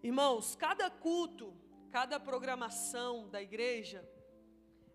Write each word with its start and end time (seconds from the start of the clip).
Irmãos, 0.00 0.54
cada 0.54 0.88
culto, 0.88 1.52
cada 1.90 2.20
programação 2.20 3.28
da 3.28 3.42
igreja, 3.42 4.08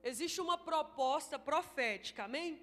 existe 0.02 0.40
uma 0.40 0.58
proposta 0.58 1.38
profética, 1.38 2.24
amém? 2.24 2.62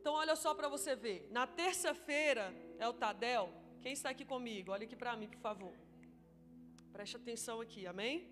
Então, 0.00 0.14
olha 0.14 0.34
só 0.34 0.54
para 0.54 0.68
você 0.68 0.96
ver. 0.96 1.28
Na 1.30 1.46
terça-feira 1.46 2.52
é 2.78 2.88
o 2.88 2.92
Tadel. 2.92 3.52
Quem 3.80 3.92
está 3.92 4.10
aqui 4.10 4.24
comigo? 4.24 4.72
Olha 4.72 4.84
aqui 4.84 4.96
para 4.96 5.16
mim, 5.16 5.28
por 5.28 5.38
favor. 5.38 5.72
Preste 6.92 7.16
atenção 7.16 7.60
aqui, 7.60 7.86
amém? 7.86 8.28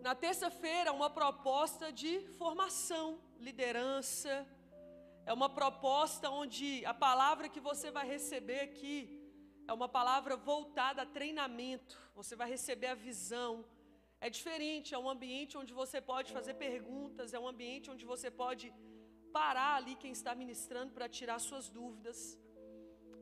Na 0.00 0.14
terça-feira, 0.14 0.92
uma 0.92 1.10
proposta 1.10 1.92
de 1.92 2.20
formação, 2.38 3.20
liderança. 3.38 4.46
É 5.26 5.32
uma 5.32 5.48
proposta 5.48 6.30
onde 6.30 6.84
a 6.86 6.94
palavra 6.94 7.48
que 7.48 7.58
você 7.58 7.90
vai 7.90 8.06
receber 8.06 8.60
aqui 8.60 9.19
é 9.70 9.72
uma 9.80 9.90
palavra 9.98 10.34
voltada 10.50 11.00
a 11.02 11.10
treinamento. 11.18 11.96
Você 12.20 12.34
vai 12.40 12.48
receber 12.54 12.88
a 12.92 13.00
visão. 13.08 13.52
É 14.26 14.28
diferente, 14.36 14.94
é 14.96 14.98
um 15.04 15.08
ambiente 15.14 15.56
onde 15.60 15.72
você 15.80 15.98
pode 16.12 16.28
fazer 16.36 16.54
perguntas, 16.68 17.32
é 17.36 17.38
um 17.44 17.48
ambiente 17.52 17.90
onde 17.92 18.04
você 18.12 18.28
pode 18.42 18.66
parar 19.38 19.74
ali 19.76 19.94
quem 20.02 20.12
está 20.18 20.32
ministrando 20.42 20.90
para 20.96 21.08
tirar 21.18 21.38
suas 21.38 21.68
dúvidas. 21.78 22.18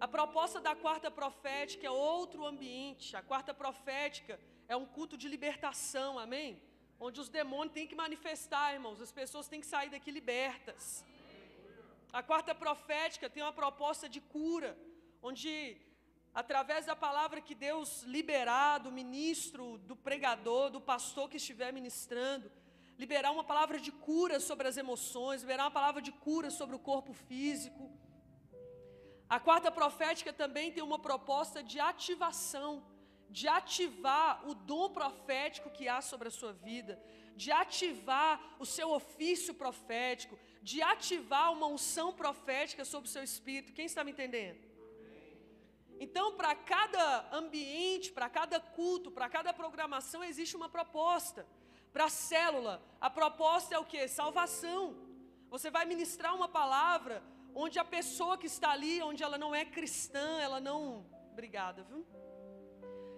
A 0.05 0.09
proposta 0.16 0.59
da 0.69 0.75
quarta 0.84 1.11
profética 1.20 1.87
é 1.87 1.91
outro 1.91 2.47
ambiente. 2.53 3.09
A 3.20 3.23
quarta 3.30 3.53
profética 3.62 4.41
é 4.73 4.75
um 4.83 4.87
culto 4.97 5.19
de 5.23 5.28
libertação, 5.34 6.11
amém? 6.27 6.51
Onde 7.06 7.20
os 7.25 7.28
demônios 7.39 7.75
têm 7.75 7.91
que 7.91 8.01
manifestar, 8.05 8.67
irmãos, 8.78 9.03
as 9.06 9.12
pessoas 9.20 9.48
têm 9.51 9.61
que 9.65 9.70
sair 9.75 9.91
daqui 9.97 10.11
libertas. 10.20 11.05
A 12.20 12.23
quarta 12.30 12.55
profética 12.65 13.28
tem 13.28 13.42
uma 13.42 13.56
proposta 13.62 14.09
de 14.09 14.23
cura, 14.37 14.73
onde 15.30 15.53
através 16.41 16.83
da 16.87 16.95
palavra 16.95 17.41
que 17.47 17.55
Deus 17.69 17.88
liberar 18.16 18.78
do 18.84 18.91
ministro, 18.98 19.64
do 19.91 19.97
pregador, 19.97 20.70
do 20.75 20.81
pastor 20.81 21.25
que 21.31 21.39
estiver 21.42 21.70
ministrando, 21.78 22.47
liberar 22.97 23.33
uma 23.33 23.42
palavra 23.53 23.78
de 23.86 23.91
cura 23.91 24.39
sobre 24.48 24.69
as 24.69 24.77
emoções, 24.77 25.42
liberar 25.42 25.64
uma 25.64 25.77
palavra 25.81 26.00
de 26.09 26.12
cura 26.27 26.48
sobre 26.59 26.77
o 26.77 26.84
corpo 26.91 27.12
físico. 27.12 27.91
A 29.36 29.41
quarta 29.41 29.72
profética 29.81 30.33
também 30.33 30.70
tem 30.70 30.84
uma 30.91 31.00
proposta 31.09 31.61
de 31.61 31.81
ativação, 31.81 32.72
de 33.28 33.48
ativar 33.48 34.48
o 34.48 34.55
dom 34.55 34.86
profético 35.00 35.75
que 35.77 35.89
há 35.89 36.00
sobre 36.00 36.28
a 36.28 36.36
sua 36.41 36.53
vida, 36.53 37.03
de 37.34 37.50
ativar 37.50 38.33
o 38.61 38.66
seu 38.77 38.91
ofício 39.00 39.55
profético, 39.64 40.39
de 40.62 40.81
ativar 40.83 41.53
uma 41.53 41.66
unção 41.66 42.12
profética 42.12 42.84
sobre 42.84 43.09
o 43.09 43.12
seu 43.16 43.25
espírito. 43.25 43.72
Quem 43.72 43.86
está 43.86 44.05
me 44.05 44.12
entendendo? 44.12 44.67
Então, 46.00 46.36
para 46.36 46.54
cada 46.54 47.28
ambiente, 47.32 48.12
para 48.12 48.28
cada 48.28 48.60
culto, 48.60 49.10
para 49.10 49.28
cada 49.28 49.52
programação, 49.52 50.22
existe 50.22 50.56
uma 50.56 50.68
proposta. 50.68 51.46
Para 51.92 52.04
a 52.04 52.08
célula, 52.08 52.82
a 53.00 53.10
proposta 53.10 53.74
é 53.74 53.78
o 53.78 53.84
que? 53.84 54.06
Salvação. 54.06 54.96
Você 55.50 55.70
vai 55.70 55.84
ministrar 55.84 56.34
uma 56.34 56.48
palavra 56.48 57.22
onde 57.54 57.78
a 57.78 57.84
pessoa 57.84 58.38
que 58.38 58.46
está 58.46 58.70
ali, 58.70 59.02
onde 59.02 59.22
ela 59.22 59.38
não 59.38 59.54
é 59.54 59.64
cristã, 59.64 60.38
ela 60.41 60.60
não. 60.60 61.06
Obrigada, 61.32 61.82
viu? 61.82 62.06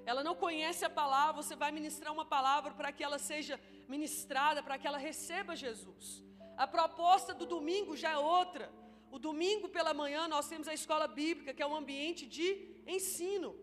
Ela 0.07 0.25
não 0.25 0.35
conhece 0.35 0.85
a 0.85 0.91
palavra, 0.91 1.43
você 1.43 1.55
vai 1.55 1.71
ministrar 1.71 2.13
uma 2.13 2.25
palavra 2.25 2.73
para 2.73 2.91
que 2.93 3.05
ela 3.05 3.19
seja 3.19 3.61
ministrada, 3.89 4.63
para 4.63 4.79
que 4.79 4.87
ela 4.87 4.99
receba 4.99 5.55
Jesus. 5.55 6.25
A 6.57 6.67
proposta 6.67 7.35
do 7.35 7.47
domingo 7.47 7.97
já 7.97 8.13
é 8.13 8.19
outra. 8.19 8.73
O 9.11 9.19
domingo 9.19 9.69
pela 9.69 9.93
manhã 9.93 10.29
nós 10.29 10.49
temos 10.49 10.69
a 10.69 10.75
escola 10.75 11.07
bíblica, 11.07 11.53
que 11.53 11.63
é 11.63 11.67
um 11.67 11.77
ambiente 11.77 12.27
de 12.27 12.70
ensino. 12.87 13.57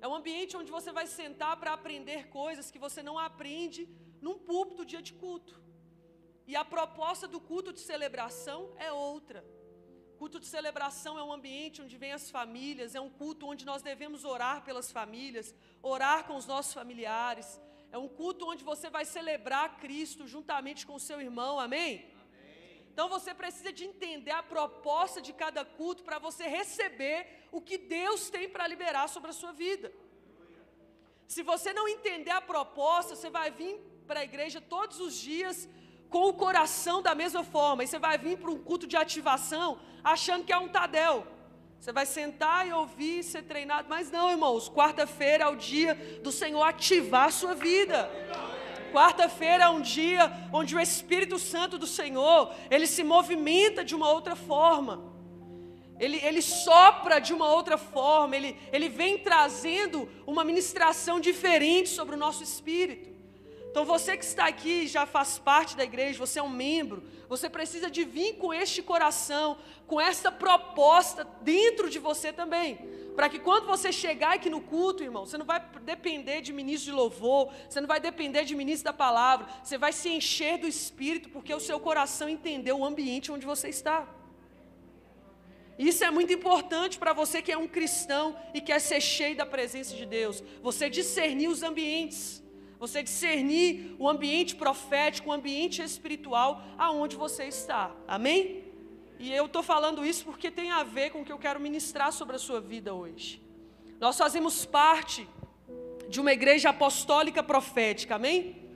É 0.00 0.08
um 0.08 0.14
ambiente 0.14 0.56
onde 0.56 0.70
você 0.70 0.90
vai 0.90 1.06
sentar 1.06 1.56
para 1.56 1.72
aprender 1.72 2.28
coisas 2.28 2.70
que 2.70 2.78
você 2.78 3.02
não 3.02 3.18
aprende 3.18 3.88
num 4.20 4.38
púlpito 4.38 4.84
dia 4.84 5.02
de 5.02 5.12
culto. 5.12 5.60
E 6.46 6.56
a 6.56 6.64
proposta 6.64 7.28
do 7.28 7.40
culto 7.40 7.72
de 7.72 7.80
celebração 7.80 8.74
é 8.78 8.90
outra. 8.92 9.44
Culto 10.18 10.38
de 10.38 10.46
celebração 10.46 11.18
é 11.18 11.22
um 11.22 11.32
ambiente 11.32 11.82
onde 11.82 11.96
vem 11.96 12.12
as 12.12 12.30
famílias, 12.30 12.94
é 12.94 13.00
um 13.00 13.10
culto 13.10 13.46
onde 13.46 13.64
nós 13.64 13.82
devemos 13.82 14.24
orar 14.24 14.64
pelas 14.64 14.90
famílias, 14.92 15.54
orar 15.82 16.24
com 16.26 16.36
os 16.36 16.46
nossos 16.46 16.72
familiares. 16.72 17.60
É 17.90 17.98
um 17.98 18.08
culto 18.08 18.48
onde 18.48 18.64
você 18.64 18.88
vai 18.88 19.04
celebrar 19.04 19.78
Cristo 19.78 20.26
juntamente 20.26 20.86
com 20.86 20.94
o 20.94 21.00
seu 21.00 21.20
irmão, 21.20 21.58
amém? 21.58 22.11
Então 22.92 23.08
você 23.08 23.32
precisa 23.32 23.72
de 23.72 23.84
entender 23.84 24.32
a 24.32 24.42
proposta 24.42 25.20
de 25.20 25.32
cada 25.32 25.64
culto 25.64 26.02
para 26.02 26.18
você 26.18 26.46
receber 26.46 27.48
o 27.50 27.60
que 27.60 27.78
Deus 27.78 28.28
tem 28.28 28.48
para 28.48 28.66
liberar 28.66 29.08
sobre 29.08 29.30
a 29.30 29.32
sua 29.32 29.52
vida. 29.52 29.90
Se 31.26 31.42
você 31.42 31.72
não 31.72 31.88
entender 31.88 32.30
a 32.32 32.42
proposta, 32.42 33.16
você 33.16 33.30
vai 33.30 33.50
vir 33.50 33.80
para 34.06 34.20
a 34.20 34.24
igreja 34.24 34.60
todos 34.60 35.00
os 35.00 35.14
dias 35.14 35.66
com 36.10 36.28
o 36.28 36.34
coração 36.34 37.00
da 37.00 37.14
mesma 37.14 37.42
forma. 37.42 37.82
E 37.82 37.86
você 37.86 37.98
vai 37.98 38.18
vir 38.18 38.36
para 38.36 38.50
um 38.50 38.58
culto 38.58 38.86
de 38.86 38.98
ativação 38.98 39.80
achando 40.04 40.44
que 40.44 40.52
é 40.52 40.58
um 40.58 40.68
Tadel. 40.68 41.26
Você 41.80 41.90
vai 41.90 42.04
sentar 42.04 42.68
e 42.68 42.72
ouvir, 42.72 43.24
ser 43.24 43.42
treinado. 43.42 43.88
Mas 43.88 44.10
não, 44.10 44.30
irmãos, 44.30 44.68
quarta-feira 44.68 45.44
é 45.44 45.48
o 45.48 45.56
dia 45.56 45.94
do 46.22 46.30
Senhor 46.30 46.62
ativar 46.62 47.28
a 47.28 47.32
sua 47.32 47.54
vida. 47.54 48.10
Quarta-feira 48.92 49.64
é 49.64 49.68
um 49.68 49.80
dia 49.80 50.30
onde 50.52 50.76
o 50.76 50.80
Espírito 50.80 51.38
Santo 51.38 51.78
do 51.78 51.86
Senhor, 51.86 52.54
ele 52.70 52.86
se 52.86 53.02
movimenta 53.02 53.84
de 53.84 53.94
uma 53.94 54.10
outra 54.10 54.36
forma. 54.36 55.10
Ele, 55.98 56.18
ele 56.22 56.42
sopra 56.42 57.20
de 57.20 57.32
uma 57.32 57.48
outra 57.48 57.78
forma, 57.78 58.36
ele, 58.36 58.58
ele 58.72 58.88
vem 58.88 59.18
trazendo 59.18 60.08
uma 60.26 60.44
ministração 60.44 61.20
diferente 61.20 61.88
sobre 61.88 62.16
o 62.16 62.18
nosso 62.18 62.42
espírito. 62.42 63.08
Então 63.70 63.84
você 63.86 64.16
que 64.18 64.24
está 64.24 64.46
aqui 64.46 64.86
já 64.86 65.06
faz 65.06 65.38
parte 65.38 65.74
da 65.74 65.84
igreja, 65.84 66.18
você 66.18 66.38
é 66.38 66.42
um 66.42 66.50
membro, 66.50 67.02
você 67.26 67.48
precisa 67.48 67.90
de 67.90 68.04
vir 68.04 68.34
com 68.34 68.52
este 68.52 68.82
coração, 68.82 69.56
com 69.86 69.98
essa 69.98 70.30
proposta 70.30 71.26
dentro 71.40 71.88
de 71.88 71.98
você 71.98 72.32
também. 72.32 72.78
Para 73.14 73.28
que 73.28 73.38
quando 73.38 73.66
você 73.66 73.92
chegar 73.92 74.34
aqui 74.34 74.48
no 74.48 74.60
culto, 74.60 75.02
irmão, 75.02 75.26
você 75.26 75.36
não 75.36 75.44
vai 75.44 75.60
depender 75.82 76.40
de 76.40 76.52
ministro 76.52 76.90
de 76.90 76.96
louvor, 76.96 77.52
você 77.68 77.80
não 77.80 77.88
vai 77.88 78.00
depender 78.00 78.44
de 78.44 78.54
ministro 78.54 78.84
da 78.84 78.92
palavra, 78.92 79.46
você 79.62 79.76
vai 79.76 79.92
se 79.92 80.08
encher 80.08 80.58
do 80.58 80.66
Espírito, 80.66 81.28
porque 81.28 81.52
o 81.54 81.60
seu 81.60 81.78
coração 81.78 82.28
entendeu 82.28 82.78
o 82.78 82.84
ambiente 82.84 83.30
onde 83.30 83.44
você 83.44 83.68
está. 83.68 84.08
Isso 85.78 86.04
é 86.04 86.10
muito 86.10 86.32
importante 86.32 86.98
para 86.98 87.12
você 87.12 87.42
que 87.42 87.52
é 87.52 87.58
um 87.58 87.66
cristão 87.66 88.36
e 88.54 88.60
quer 88.60 88.80
ser 88.80 89.00
cheio 89.00 89.36
da 89.36 89.44
presença 89.44 89.94
de 89.94 90.06
Deus. 90.06 90.42
Você 90.62 90.88
discernir 90.88 91.48
os 91.48 91.62
ambientes, 91.62 92.42
você 92.78 93.02
discernir 93.02 93.94
o 93.98 94.08
ambiente 94.08 94.54
profético, 94.54 95.30
o 95.30 95.32
ambiente 95.32 95.82
espiritual 95.82 96.62
aonde 96.78 97.16
você 97.16 97.44
está. 97.44 97.94
Amém? 98.06 98.71
E 99.18 99.32
eu 99.32 99.46
estou 99.46 99.62
falando 99.62 100.04
isso 100.04 100.24
porque 100.24 100.50
tem 100.50 100.70
a 100.70 100.82
ver 100.82 101.10
com 101.10 101.20
o 101.20 101.24
que 101.24 101.32
eu 101.32 101.38
quero 101.38 101.60
ministrar 101.60 102.12
sobre 102.12 102.36
a 102.36 102.38
sua 102.38 102.60
vida 102.60 102.92
hoje. 102.92 103.42
Nós 104.00 104.18
fazemos 104.18 104.64
parte 104.64 105.28
de 106.08 106.20
uma 106.20 106.32
igreja 106.32 106.70
apostólica 106.70 107.42
profética, 107.42 108.16
amém? 108.16 108.70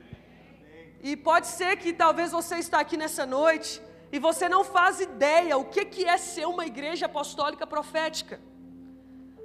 E 1.02 1.16
pode 1.16 1.46
ser 1.48 1.76
que 1.76 1.92
talvez 1.92 2.32
você 2.32 2.56
está 2.56 2.80
aqui 2.80 2.96
nessa 2.96 3.26
noite 3.26 3.82
e 4.12 4.18
você 4.18 4.48
não 4.48 4.64
faz 4.64 5.00
ideia 5.00 5.58
o 5.58 5.64
que, 5.64 5.84
que 5.84 6.04
é 6.04 6.16
ser 6.16 6.46
uma 6.46 6.64
igreja 6.64 7.06
apostólica 7.06 7.66
profética. 7.66 8.40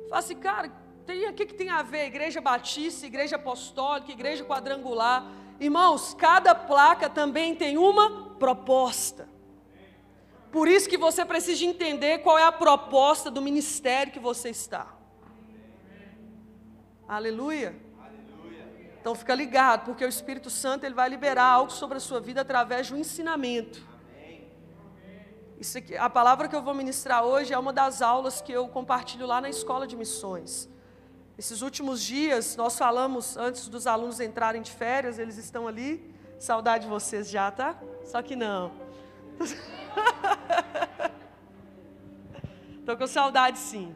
Fala 0.07 0.19
assim, 0.19 0.35
cara, 0.35 0.71
tem, 1.05 1.27
o 1.27 1.33
que, 1.33 1.45
que 1.45 1.53
tem 1.53 1.69
a 1.69 1.81
ver 1.81 2.05
igreja 2.05 2.39
batista, 2.39 3.05
igreja 3.05 3.35
apostólica, 3.35 4.11
igreja 4.11 4.45
quadrangular? 4.45 5.25
Irmãos, 5.59 6.13
cada 6.13 6.55
placa 6.55 7.09
também 7.09 7.55
tem 7.55 7.77
uma 7.77 8.35
proposta. 8.35 9.27
Por 10.51 10.67
isso 10.67 10.89
que 10.89 10.97
você 10.97 11.23
precisa 11.23 11.63
entender 11.63 12.19
qual 12.19 12.37
é 12.37 12.43
a 12.43 12.51
proposta 12.51 13.31
do 13.31 13.41
ministério 13.41 14.11
que 14.11 14.19
você 14.19 14.49
está. 14.49 14.87
Aleluia. 17.07 17.75
Então 18.99 19.15
fica 19.15 19.33
ligado, 19.33 19.85
porque 19.85 20.05
o 20.05 20.07
Espírito 20.07 20.49
Santo 20.49 20.85
ele 20.85 20.93
vai 20.93 21.09
liberar 21.09 21.45
algo 21.45 21.71
sobre 21.71 21.97
a 21.97 21.99
sua 21.99 22.19
vida 22.19 22.41
através 22.41 22.89
do 22.89 22.97
ensinamento. 22.97 23.81
Isso 25.59 25.77
aqui, 25.77 25.95
a 25.95 26.09
palavra 26.09 26.47
que 26.47 26.55
eu 26.55 26.61
vou 26.61 26.73
ministrar 26.73 27.23
hoje 27.23 27.53
é 27.53 27.57
uma 27.57 27.71
das 27.71 28.01
aulas 28.01 28.41
que 28.41 28.51
eu 28.51 28.67
compartilho 28.67 29.25
lá 29.25 29.39
na 29.39 29.49
escola 29.49 29.87
de 29.87 29.95
missões. 29.95 30.69
Esses 31.37 31.61
últimos 31.61 32.01
dias 32.01 32.55
nós 32.55 32.77
falamos 32.77 33.37
antes 33.37 33.67
dos 33.67 33.87
alunos 33.87 34.19
entrarem 34.19 34.61
de 34.61 34.71
férias, 34.71 35.17
eles 35.17 35.37
estão 35.37 35.67
ali. 35.67 36.13
Saudade 36.39 36.85
de 36.85 36.89
vocês 36.89 37.29
já, 37.29 37.51
tá? 37.51 37.79
Só 38.03 38.21
que 38.21 38.35
não. 38.35 38.71
Estou 42.79 42.97
com 42.97 43.07
saudade, 43.07 43.59
sim. 43.59 43.93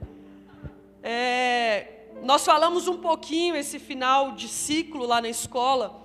É, 1.01 2.07
nós 2.23 2.45
falamos 2.45 2.87
um 2.87 2.97
pouquinho 2.97 3.55
esse 3.55 3.79
final 3.79 4.31
de 4.31 4.47
ciclo 4.47 5.05
lá 5.05 5.21
na 5.21 5.29
escola 5.29 6.03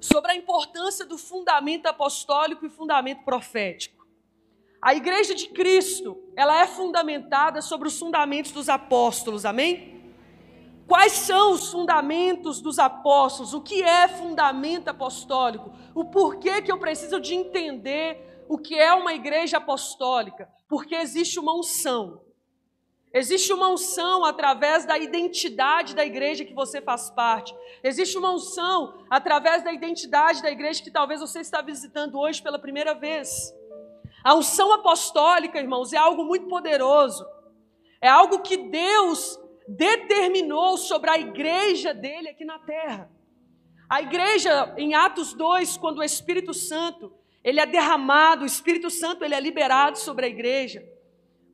sobre 0.00 0.32
a 0.32 0.36
importância 0.36 1.06
do 1.06 1.16
fundamento 1.16 1.86
apostólico 1.86 2.66
e 2.66 2.70
fundamento 2.70 3.24
profético. 3.24 4.06
A 4.80 4.94
igreja 4.94 5.34
de 5.34 5.48
Cristo, 5.48 6.16
ela 6.36 6.60
é 6.60 6.66
fundamentada 6.66 7.62
sobre 7.62 7.88
os 7.88 7.98
fundamentos 7.98 8.52
dos 8.52 8.68
apóstolos, 8.68 9.44
amém? 9.44 9.96
Quais 10.86 11.12
são 11.12 11.52
os 11.52 11.72
fundamentos 11.72 12.60
dos 12.60 12.78
apóstolos? 12.78 13.52
O 13.52 13.60
que 13.60 13.82
é 13.82 14.06
fundamento 14.06 14.88
apostólico? 14.88 15.72
O 15.94 16.04
porquê 16.04 16.62
que 16.62 16.70
eu 16.70 16.78
preciso 16.78 17.18
de 17.18 17.34
entender 17.34 18.35
o 18.48 18.58
que 18.58 18.74
é 18.74 18.92
uma 18.92 19.14
igreja 19.14 19.58
apostólica? 19.58 20.48
Porque 20.68 20.94
existe 20.94 21.38
uma 21.38 21.54
unção. 21.54 22.20
Existe 23.12 23.52
uma 23.52 23.70
unção 23.70 24.24
através 24.24 24.84
da 24.84 24.98
identidade 24.98 25.94
da 25.94 26.04
igreja 26.04 26.44
que 26.44 26.52
você 26.52 26.82
faz 26.82 27.08
parte. 27.08 27.56
Existe 27.82 28.18
uma 28.18 28.30
unção 28.30 29.06
através 29.08 29.62
da 29.64 29.72
identidade 29.72 30.42
da 30.42 30.50
igreja 30.50 30.82
que 30.82 30.90
talvez 30.90 31.20
você 31.20 31.40
está 31.40 31.62
visitando 31.62 32.18
hoje 32.18 32.42
pela 32.42 32.58
primeira 32.58 32.94
vez. 32.94 33.54
A 34.22 34.34
unção 34.34 34.72
apostólica, 34.72 35.58
irmãos, 35.58 35.92
é 35.92 35.96
algo 35.96 36.24
muito 36.24 36.46
poderoso. 36.46 37.26
É 38.02 38.08
algo 38.08 38.40
que 38.40 38.56
Deus 38.56 39.40
determinou 39.66 40.76
sobre 40.76 41.10
a 41.10 41.18
igreja 41.18 41.94
dele 41.94 42.28
aqui 42.28 42.44
na 42.44 42.58
terra. 42.58 43.10
A 43.88 44.02
igreja, 44.02 44.74
em 44.76 44.94
Atos 44.94 45.32
2, 45.32 45.76
quando 45.76 45.98
o 45.98 46.04
Espírito 46.04 46.52
Santo, 46.52 47.12
ele 47.46 47.60
é 47.60 47.64
derramado, 47.64 48.42
o 48.42 48.46
Espírito 48.46 48.90
Santo, 48.90 49.24
ele 49.24 49.36
é 49.36 49.40
liberado 49.40 49.96
sobre 50.00 50.26
a 50.26 50.28
igreja, 50.28 50.84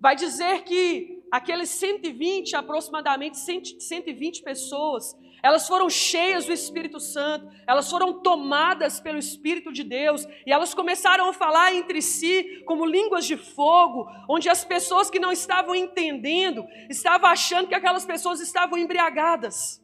vai 0.01 0.17
dizer 0.17 0.63
que 0.65 1.23
aqueles 1.31 1.69
120, 1.69 2.57
aproximadamente 2.57 3.37
120 3.37 4.43
pessoas, 4.43 5.15
elas 5.43 5.69
foram 5.69 5.91
cheias 5.91 6.47
do 6.47 6.53
Espírito 6.53 6.99
Santo, 6.99 7.47
elas 7.67 7.91
foram 7.91 8.23
tomadas 8.23 9.01
pelo 9.01 9.19
Espírito 9.19 9.71
de 9.71 9.85
Deus 9.85 10.27
e 10.47 10.53
elas 10.53 10.73
começaram 10.73 11.29
a 11.29 11.33
falar 11.35 11.75
entre 11.75 12.01
si 12.01 12.63
como 12.65 12.87
línguas 12.87 13.27
de 13.27 13.37
fogo, 13.37 14.09
onde 14.31 14.49
as 14.49 14.65
pessoas 14.65 15.11
que 15.11 15.21
não 15.21 15.31
estavam 15.31 15.75
entendendo 15.75 16.65
estavam 16.89 17.29
achando 17.29 17.69
que 17.69 17.75
aquelas 17.75 18.07
pessoas 18.07 18.41
estavam 18.41 18.79
embriagadas, 18.79 19.83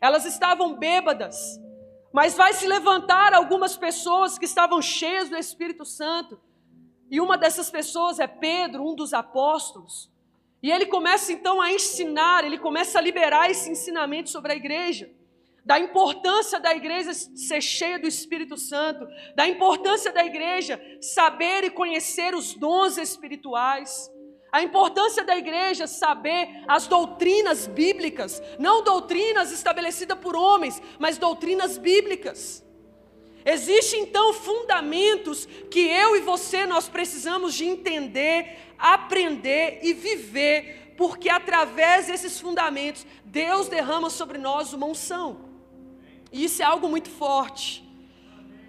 elas 0.00 0.24
estavam 0.24 0.74
bêbadas. 0.74 1.63
Mas 2.14 2.36
vai 2.36 2.52
se 2.52 2.68
levantar 2.68 3.34
algumas 3.34 3.76
pessoas 3.76 4.38
que 4.38 4.44
estavam 4.44 4.80
cheias 4.80 5.28
do 5.28 5.36
Espírito 5.36 5.84
Santo, 5.84 6.40
e 7.10 7.20
uma 7.20 7.36
dessas 7.36 7.68
pessoas 7.68 8.20
é 8.20 8.28
Pedro, 8.28 8.88
um 8.88 8.94
dos 8.94 9.12
apóstolos. 9.12 10.08
E 10.62 10.70
ele 10.70 10.86
começa 10.86 11.32
então 11.32 11.60
a 11.60 11.72
ensinar, 11.72 12.44
ele 12.44 12.56
começa 12.56 13.00
a 13.00 13.02
liberar 13.02 13.50
esse 13.50 13.68
ensinamento 13.68 14.30
sobre 14.30 14.52
a 14.52 14.54
igreja, 14.54 15.10
da 15.64 15.76
importância 15.80 16.60
da 16.60 16.72
igreja 16.72 17.12
ser 17.12 17.60
cheia 17.60 17.98
do 17.98 18.06
Espírito 18.06 18.56
Santo, 18.56 19.08
da 19.34 19.48
importância 19.48 20.12
da 20.12 20.24
igreja 20.24 20.80
saber 21.00 21.64
e 21.64 21.70
conhecer 21.70 22.32
os 22.32 22.54
dons 22.54 22.96
espirituais, 22.96 24.08
a 24.54 24.62
importância 24.62 25.24
da 25.24 25.36
igreja 25.36 25.88
saber 25.88 26.62
as 26.68 26.86
doutrinas 26.86 27.66
bíblicas, 27.66 28.40
não 28.56 28.84
doutrinas 28.84 29.50
estabelecidas 29.50 30.16
por 30.16 30.36
homens, 30.36 30.80
mas 30.96 31.18
doutrinas 31.18 31.76
bíblicas. 31.76 32.64
Existem 33.44 34.02
então 34.02 34.32
fundamentos 34.32 35.48
que 35.68 35.80
eu 35.80 36.14
e 36.14 36.20
você 36.20 36.66
nós 36.66 36.88
precisamos 36.88 37.52
de 37.52 37.64
entender, 37.64 38.56
aprender 38.78 39.80
e 39.82 39.92
viver, 39.92 40.94
porque 40.96 41.28
através 41.28 42.06
desses 42.06 42.38
fundamentos 42.38 43.04
Deus 43.24 43.66
derrama 43.66 44.08
sobre 44.08 44.38
nós 44.38 44.72
uma 44.72 44.86
unção. 44.86 45.48
E 46.30 46.44
isso 46.44 46.62
é 46.62 46.64
algo 46.64 46.88
muito 46.88 47.10
forte. 47.10 47.82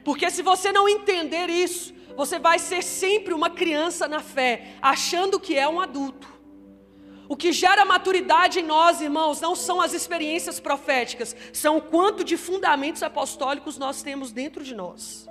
Porque 0.03 0.31
se 0.31 0.41
você 0.41 0.71
não 0.71 0.89
entender 0.89 1.47
isso, 1.47 1.93
você 2.15 2.39
vai 2.39 2.59
ser 2.59 2.83
sempre 2.83 3.33
uma 3.33 3.49
criança 3.49 4.07
na 4.07 4.19
fé, 4.19 4.75
achando 4.81 5.39
que 5.39 5.57
é 5.57 5.67
um 5.67 5.79
adulto. 5.79 6.35
O 7.27 7.35
que 7.35 7.51
gera 7.51 7.83
maturidade 7.85 8.59
em 8.59 8.63
nós, 8.63 9.01
irmãos, 9.01 9.41
não 9.41 9.55
são 9.55 9.81
as 9.81 9.93
experiências 9.93 10.59
proféticas, 10.59 11.35
são 11.51 11.77
o 11.77 11.81
quanto 11.81 12.23
de 12.23 12.37
fundamentos 12.37 13.01
apostólicos 13.01 13.77
nós 13.77 14.03
temos 14.03 14.31
dentro 14.31 14.63
de 14.63 14.75
nós. 14.75 15.27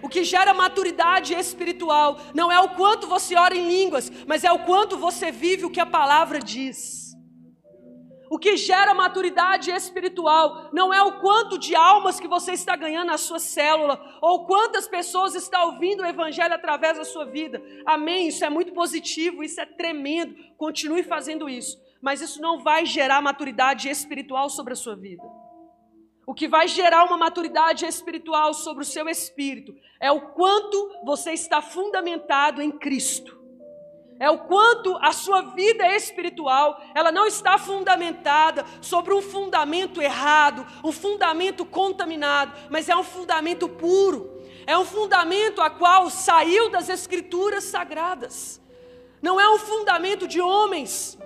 O 0.00 0.08
que 0.08 0.24
gera 0.24 0.52
maturidade 0.52 1.34
espiritual 1.34 2.18
não 2.34 2.50
é 2.50 2.58
o 2.60 2.70
quanto 2.70 3.06
você 3.06 3.36
ora 3.36 3.54
em 3.54 3.68
línguas, 3.68 4.10
mas 4.26 4.42
é 4.42 4.50
o 4.50 4.60
quanto 4.60 4.96
você 4.96 5.30
vive 5.30 5.64
o 5.64 5.70
que 5.70 5.80
a 5.80 5.86
palavra 5.86 6.40
diz. 6.40 7.01
O 8.32 8.38
que 8.38 8.56
gera 8.56 8.94
maturidade 8.94 9.70
espiritual 9.70 10.70
não 10.72 10.90
é 10.90 11.02
o 11.02 11.20
quanto 11.20 11.58
de 11.58 11.74
almas 11.74 12.18
que 12.18 12.26
você 12.26 12.52
está 12.52 12.74
ganhando 12.74 13.08
na 13.08 13.18
sua 13.18 13.38
célula, 13.38 14.00
ou 14.22 14.46
quantas 14.46 14.88
pessoas 14.88 15.34
estão 15.34 15.66
ouvindo 15.66 16.02
o 16.02 16.06
Evangelho 16.06 16.54
através 16.54 16.96
da 16.96 17.04
sua 17.04 17.26
vida. 17.26 17.62
Amém? 17.84 18.28
Isso 18.28 18.42
é 18.42 18.48
muito 18.48 18.72
positivo, 18.72 19.44
isso 19.44 19.60
é 19.60 19.66
tremendo. 19.66 20.34
Continue 20.56 21.02
fazendo 21.02 21.46
isso. 21.46 21.78
Mas 22.00 22.22
isso 22.22 22.40
não 22.40 22.58
vai 22.58 22.86
gerar 22.86 23.20
maturidade 23.20 23.90
espiritual 23.90 24.48
sobre 24.48 24.72
a 24.72 24.76
sua 24.76 24.96
vida. 24.96 25.22
O 26.26 26.32
que 26.32 26.48
vai 26.48 26.66
gerar 26.66 27.04
uma 27.04 27.18
maturidade 27.18 27.84
espiritual 27.84 28.54
sobre 28.54 28.82
o 28.82 28.86
seu 28.86 29.10
espírito 29.10 29.74
é 30.00 30.10
o 30.10 30.32
quanto 30.32 31.00
você 31.04 31.32
está 31.32 31.60
fundamentado 31.60 32.62
em 32.62 32.70
Cristo 32.70 33.41
é 34.22 34.30
o 34.30 34.38
quanto 34.38 34.96
a 35.02 35.10
sua 35.10 35.40
vida 35.40 35.84
espiritual, 35.96 36.80
ela 36.94 37.10
não 37.10 37.26
está 37.26 37.58
fundamentada 37.58 38.64
sobre 38.80 39.12
um 39.12 39.20
fundamento 39.20 40.00
errado, 40.00 40.64
um 40.84 40.92
fundamento 40.92 41.64
contaminado, 41.64 42.52
mas 42.70 42.88
é 42.88 42.94
um 42.94 43.02
fundamento 43.02 43.68
puro. 43.68 44.40
É 44.64 44.78
um 44.78 44.84
fundamento 44.84 45.60
a 45.60 45.68
qual 45.68 46.08
saiu 46.08 46.70
das 46.70 46.88
escrituras 46.88 47.64
sagradas. 47.64 48.60
Não 49.20 49.40
é 49.40 49.48
um 49.50 49.58
fundamento 49.58 50.28
de 50.28 50.40
homens. 50.40 51.18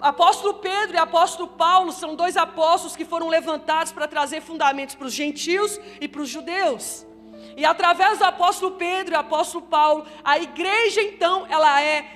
Apóstolo 0.00 0.54
Pedro 0.54 0.96
e 0.96 0.98
apóstolo 0.98 1.46
Paulo 1.50 1.92
são 1.92 2.16
dois 2.16 2.36
apóstolos 2.36 2.96
que 2.96 3.04
foram 3.04 3.28
levantados 3.28 3.92
para 3.92 4.08
trazer 4.08 4.40
fundamentos 4.40 4.96
para 4.96 5.06
os 5.06 5.14
gentios 5.14 5.78
e 6.00 6.08
para 6.08 6.22
os 6.22 6.28
judeus. 6.28 7.06
E 7.58 7.64
através 7.64 8.20
do 8.20 8.24
apóstolo 8.24 8.76
Pedro 8.76 9.14
e 9.14 9.16
apóstolo 9.16 9.66
Paulo, 9.66 10.06
a 10.22 10.38
igreja 10.38 11.02
então, 11.02 11.44
ela 11.50 11.82
é 11.82 12.08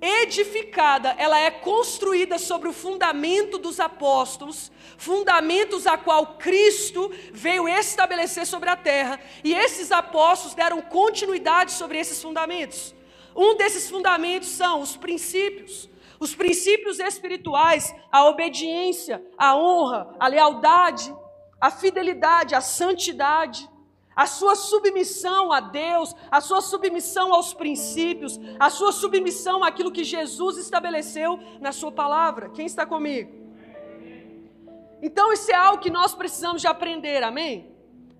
edificada, 0.00 1.14
ela 1.18 1.38
é 1.38 1.50
construída 1.50 2.38
sobre 2.38 2.70
o 2.70 2.72
fundamento 2.72 3.58
dos 3.58 3.80
apóstolos, 3.80 4.72
fundamentos 4.96 5.86
a 5.86 5.98
qual 5.98 6.38
Cristo 6.38 7.12
veio 7.34 7.68
estabelecer 7.68 8.46
sobre 8.46 8.70
a 8.70 8.76
terra, 8.76 9.20
e 9.44 9.52
esses 9.52 9.92
apóstolos 9.92 10.54
deram 10.54 10.80
continuidade 10.80 11.72
sobre 11.72 11.98
esses 11.98 12.22
fundamentos. 12.22 12.94
Um 13.36 13.58
desses 13.58 13.90
fundamentos 13.90 14.48
são 14.48 14.80
os 14.80 14.96
princípios. 14.96 15.86
Os 16.18 16.34
princípios 16.34 16.98
espirituais, 16.98 17.94
a 18.10 18.24
obediência, 18.24 19.22
a 19.36 19.54
honra, 19.54 20.16
a 20.18 20.28
lealdade, 20.28 21.14
a 21.60 21.70
fidelidade, 21.70 22.54
a 22.54 22.62
santidade, 22.62 23.68
a 24.18 24.26
sua 24.26 24.56
submissão 24.56 25.52
a 25.52 25.60
Deus, 25.60 26.12
a 26.28 26.40
sua 26.40 26.60
submissão 26.60 27.32
aos 27.32 27.54
princípios, 27.54 28.36
a 28.58 28.68
sua 28.68 28.90
submissão 28.90 29.62
àquilo 29.62 29.92
que 29.92 30.02
Jesus 30.02 30.58
estabeleceu 30.58 31.38
na 31.60 31.70
sua 31.70 31.92
palavra. 31.92 32.48
Quem 32.50 32.66
está 32.66 32.84
comigo? 32.84 33.30
Então 35.00 35.32
isso 35.32 35.52
é 35.52 35.54
algo 35.54 35.80
que 35.80 35.88
nós 35.88 36.16
precisamos 36.16 36.60
de 36.60 36.66
aprender, 36.66 37.22
amém? 37.22 37.72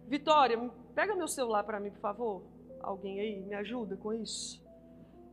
Vitória, 0.07 0.71
pega 0.95 1.17
meu 1.17 1.27
celular 1.27 1.65
para 1.65 1.81
mim, 1.81 1.91
por 1.91 2.01
favor. 2.01 2.43
Alguém 2.81 3.19
aí 3.19 3.41
me 3.41 3.57
ajuda 3.57 3.97
com 3.97 4.15
isso? 4.15 4.65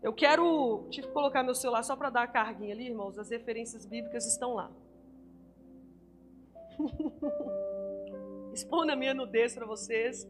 Eu 0.01 0.13
quero, 0.13 0.87
tive 0.89 1.05
que 1.05 1.13
colocar 1.13 1.43
meu 1.43 1.53
celular 1.53 1.83
só 1.83 1.95
para 1.95 2.09
dar 2.09 2.23
a 2.23 2.27
carguinha 2.27 2.73
ali, 2.73 2.87
irmãos. 2.87 3.19
As 3.19 3.29
referências 3.29 3.85
bíblicas 3.85 4.25
estão 4.25 4.55
lá. 4.55 4.71
Expondo 8.51 8.91
a 8.91 8.95
minha 8.95 9.13
nudez 9.13 9.53
para 9.53 9.67
vocês. 9.67 10.27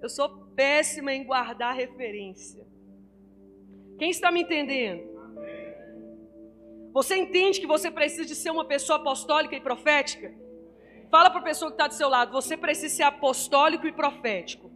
Eu 0.00 0.08
sou 0.08 0.28
péssima 0.54 1.12
em 1.12 1.24
guardar 1.24 1.74
referência. 1.74 2.66
Quem 3.98 4.10
está 4.10 4.30
me 4.30 4.42
entendendo? 4.42 5.10
Você 6.92 7.16
entende 7.16 7.60
que 7.60 7.66
você 7.66 7.90
precisa 7.90 8.24
de 8.24 8.34
ser 8.34 8.50
uma 8.50 8.64
pessoa 8.64 8.98
apostólica 8.98 9.54
e 9.54 9.60
profética? 9.60 10.34
Fala 11.10 11.30
para 11.30 11.40
a 11.40 11.44
pessoa 11.44 11.70
que 11.70 11.74
está 11.74 11.86
do 11.86 11.94
seu 11.94 12.08
lado, 12.08 12.32
você 12.32 12.56
precisa 12.56 12.94
ser 12.94 13.02
apostólico 13.02 13.86
e 13.86 13.92
profético. 13.92 14.70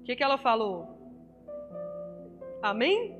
O 0.00 0.02
que, 0.04 0.16
que 0.16 0.22
ela 0.22 0.38
falou? 0.38 0.98
Amém? 2.62 3.19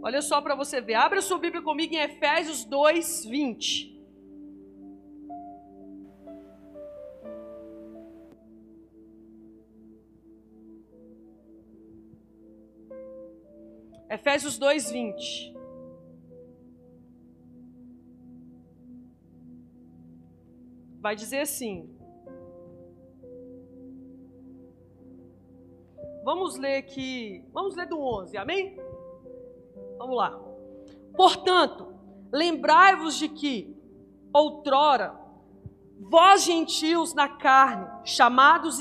Olha 0.00 0.22
só 0.22 0.40
para 0.40 0.54
você 0.54 0.80
ver. 0.80 0.94
Abra 0.94 1.20
sua 1.20 1.38
Bíblia 1.38 1.62
comigo 1.62 1.94
em 1.94 1.98
Efésios 1.98 2.64
2, 2.64 3.24
20. 3.26 3.98
Efésios 14.08 14.56
2, 14.58 14.90
20. 14.90 15.54
Vai 21.00 21.14
dizer 21.14 21.40
assim: 21.40 21.94
vamos 26.24 26.56
ler 26.56 26.76
aqui, 26.76 27.44
vamos 27.52 27.76
ler 27.76 27.86
do 27.86 28.00
11, 28.00 28.36
amém? 28.36 28.87
Vamos 29.98 30.16
lá. 30.16 30.38
Portanto, 31.16 31.92
lembrai-vos 32.32 33.16
de 33.16 33.28
que, 33.28 33.76
outrora, 34.32 35.18
vós 36.00 36.44
gentios 36.44 37.12
na 37.12 37.28
carne, 37.28 37.86
chamados, 38.04 38.78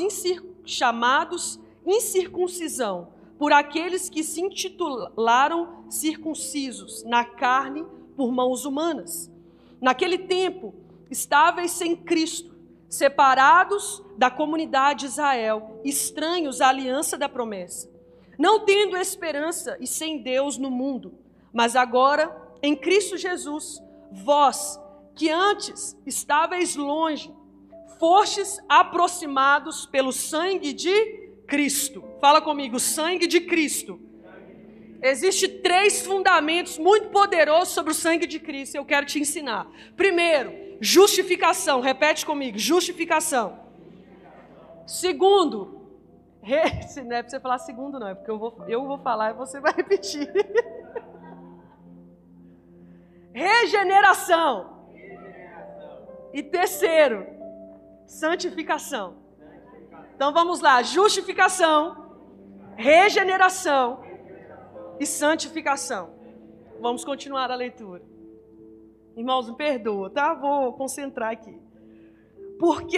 chamados 0.63 1.59
incircuncisão, 1.85 3.09
por 3.37 3.53
aqueles 3.53 4.09
que 4.09 4.23
se 4.23 4.41
intitularam 4.41 5.85
circuncisos 5.89 7.03
na 7.03 7.23
carne 7.23 7.85
por 8.15 8.31
mãos 8.31 8.65
humanas. 8.65 9.31
Naquele 9.79 10.17
tempo, 10.17 10.73
estáveis 11.09 11.71
sem 11.71 11.95
Cristo, 11.95 12.55
separados 12.89 14.03
da 14.17 14.31
comunidade 14.31 15.01
de 15.01 15.05
Israel, 15.07 15.79
estranhos 15.83 16.61
à 16.61 16.69
aliança 16.69 17.17
da 17.17 17.29
promessa, 17.29 17.89
não 18.37 18.65
tendo 18.65 18.97
esperança 18.97 19.77
e 19.79 19.87
sem 19.87 20.21
Deus 20.21 20.57
no 20.57 20.69
mundo. 20.69 21.17
Mas 21.51 21.75
agora, 21.75 22.35
em 22.61 22.75
Cristo 22.75 23.17
Jesus, 23.17 23.81
vós, 24.11 24.79
que 25.15 25.29
antes 25.29 25.97
estáveis 26.05 26.75
longe, 26.75 27.33
fostes 27.99 28.59
aproximados 28.69 29.85
pelo 29.85 30.11
sangue 30.11 30.73
de 30.73 31.27
Cristo. 31.47 32.03
Fala 32.21 32.41
comigo, 32.41 32.79
sangue 32.79 33.25
de 33.25 33.41
Cristo. 33.41 33.99
Existem 35.01 35.61
três 35.61 36.01
fundamentos 36.01 36.77
muito 36.77 37.09
poderosos 37.09 37.73
sobre 37.73 37.91
o 37.91 37.95
sangue 37.95 38.25
de 38.25 38.39
Cristo. 38.39 38.75
Eu 38.75 38.85
quero 38.85 39.05
te 39.05 39.19
ensinar. 39.19 39.67
Primeiro, 39.95 40.53
justificação. 40.81 41.81
Repete 41.81 42.25
comigo, 42.25 42.57
justificação. 42.57 43.59
Segundo, 44.85 45.76
re... 46.95 47.03
não 47.03 47.15
é 47.17 47.21
para 47.21 47.29
você 47.29 47.39
falar 47.39 47.57
segundo, 47.59 47.99
não, 47.99 48.07
é 48.07 48.15
porque 48.15 48.31
eu 48.31 48.39
vou, 48.39 48.55
eu 48.67 48.87
vou 48.87 48.97
falar 48.99 49.31
e 49.31 49.33
você 49.33 49.59
vai 49.59 49.73
repetir. 49.75 50.31
Regeneração. 53.33 54.77
E 56.33 56.41
terceiro, 56.41 57.27
santificação. 58.05 59.17
Então 60.15 60.31
vamos 60.33 60.61
lá: 60.61 60.81
justificação, 60.81 62.15
regeneração 62.75 64.03
e 64.99 65.05
santificação. 65.05 66.15
Vamos 66.79 67.03
continuar 67.03 67.51
a 67.51 67.55
leitura. 67.55 68.03
Irmãos, 69.15 69.49
me 69.49 69.57
perdoa, 69.57 70.09
tá? 70.11 70.33
Vou 70.33 70.73
concentrar 70.73 71.31
aqui. 71.31 71.59
Porque 72.59 72.97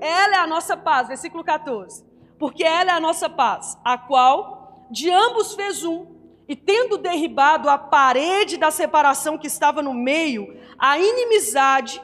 ela 0.00 0.36
é 0.36 0.38
a 0.38 0.46
nossa 0.46 0.76
paz, 0.76 1.08
versículo 1.08 1.44
14. 1.44 2.05
Porque 2.38 2.64
ela 2.64 2.92
é 2.92 2.94
a 2.94 3.00
nossa 3.00 3.28
paz, 3.28 3.78
a 3.84 3.96
qual 3.96 4.86
de 4.90 5.10
ambos 5.10 5.54
fez 5.54 5.84
um, 5.84 6.06
e 6.48 6.54
tendo 6.54 6.98
derribado 6.98 7.68
a 7.68 7.76
parede 7.76 8.56
da 8.56 8.70
separação 8.70 9.36
que 9.36 9.46
estava 9.46 9.82
no 9.82 9.92
meio, 9.92 10.56
a 10.78 10.98
inimizade, 10.98 12.00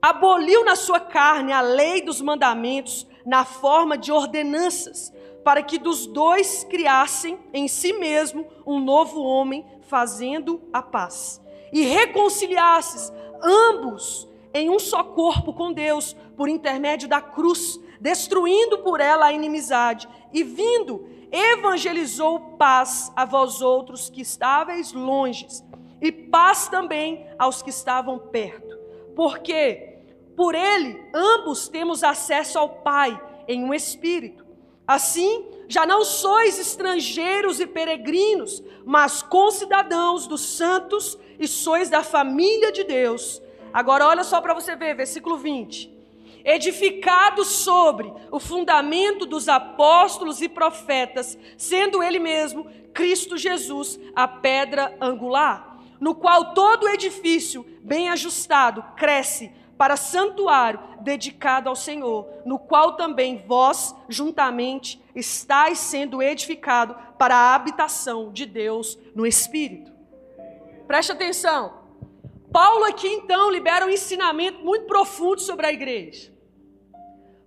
aboliu 0.00 0.64
na 0.64 0.74
sua 0.74 0.98
carne 0.98 1.52
a 1.52 1.60
lei 1.60 2.00
dos 2.00 2.20
mandamentos 2.20 3.06
na 3.26 3.44
forma 3.44 3.98
de 3.98 4.10
ordenanças, 4.10 5.12
para 5.44 5.62
que 5.62 5.78
dos 5.78 6.06
dois 6.06 6.64
criassem 6.64 7.38
em 7.52 7.68
si 7.68 7.92
mesmo 7.94 8.46
um 8.66 8.78
novo 8.78 9.22
homem, 9.22 9.66
fazendo 9.82 10.62
a 10.72 10.80
paz, 10.80 11.42
e 11.72 11.82
reconciliasses 11.82 13.12
ambos 13.42 14.28
em 14.52 14.70
um 14.70 14.78
só 14.78 15.02
corpo 15.02 15.52
com 15.52 15.72
Deus, 15.72 16.16
por 16.36 16.48
intermédio 16.48 17.08
da 17.08 17.20
cruz, 17.20 17.78
destruindo 18.00 18.78
por 18.78 19.00
ela 19.00 19.26
a 19.26 19.32
inimizade, 19.32 20.08
e 20.32 20.42
vindo, 20.42 21.08
evangelizou 21.30 22.56
paz 22.56 23.12
a 23.14 23.24
vós 23.24 23.60
outros 23.60 24.10
que 24.10 24.22
estáveis 24.22 24.92
longes, 24.92 25.64
e 26.00 26.10
paz 26.10 26.68
também 26.68 27.26
aos 27.38 27.62
que 27.62 27.70
estavam 27.70 28.18
perto. 28.18 28.78
Porque 29.14 29.90
por 30.40 30.54
ele, 30.54 30.98
ambos 31.14 31.68
temos 31.68 32.02
acesso 32.02 32.58
ao 32.58 32.68
Pai 32.76 33.20
em 33.46 33.62
um 33.62 33.74
espírito. 33.74 34.46
Assim, 34.86 35.46
já 35.68 35.84
não 35.84 36.02
sois 36.02 36.58
estrangeiros 36.58 37.60
e 37.60 37.66
peregrinos, 37.66 38.62
mas 38.84 39.22
concidadãos 39.22 40.26
dos 40.26 40.40
santos 40.40 41.18
e 41.38 41.46
sois 41.46 41.90
da 41.90 42.02
família 42.02 42.72
de 42.72 42.84
Deus. 42.84 43.42
Agora, 43.72 44.06
olha 44.06 44.24
só 44.24 44.40
para 44.40 44.54
você 44.54 44.74
ver, 44.74 44.96
versículo 44.96 45.36
20. 45.36 45.99
Edificados 46.44 47.48
sobre 47.48 48.12
o 48.30 48.38
fundamento 48.38 49.26
dos 49.26 49.48
apóstolos 49.48 50.40
e 50.40 50.48
profetas, 50.48 51.38
sendo 51.56 52.02
Ele 52.02 52.18
mesmo, 52.18 52.66
Cristo 52.92 53.36
Jesus, 53.36 53.98
a 54.14 54.26
pedra 54.26 54.96
angular, 55.00 55.78
no 56.00 56.14
qual 56.14 56.54
todo 56.54 56.88
edifício, 56.88 57.64
bem 57.82 58.08
ajustado, 58.08 58.82
cresce 58.96 59.52
para 59.76 59.96
santuário 59.96 60.78
dedicado 61.00 61.68
ao 61.68 61.74
Senhor, 61.74 62.28
no 62.44 62.58
qual 62.58 62.96
também 62.96 63.42
vós, 63.46 63.94
juntamente, 64.10 65.00
estáis 65.14 65.78
sendo 65.78 66.22
edificado 66.22 66.94
para 67.18 67.34
a 67.34 67.54
habitação 67.54 68.30
de 68.30 68.44
Deus 68.44 68.98
no 69.14 69.26
Espírito. 69.26 69.90
Preste 70.86 71.12
atenção. 71.12 71.79
Paulo 72.52 72.84
aqui 72.84 73.06
então 73.06 73.50
libera 73.50 73.86
um 73.86 73.90
ensinamento 73.90 74.64
muito 74.64 74.86
profundo 74.86 75.40
sobre 75.40 75.66
a 75.66 75.72
igreja. 75.72 76.32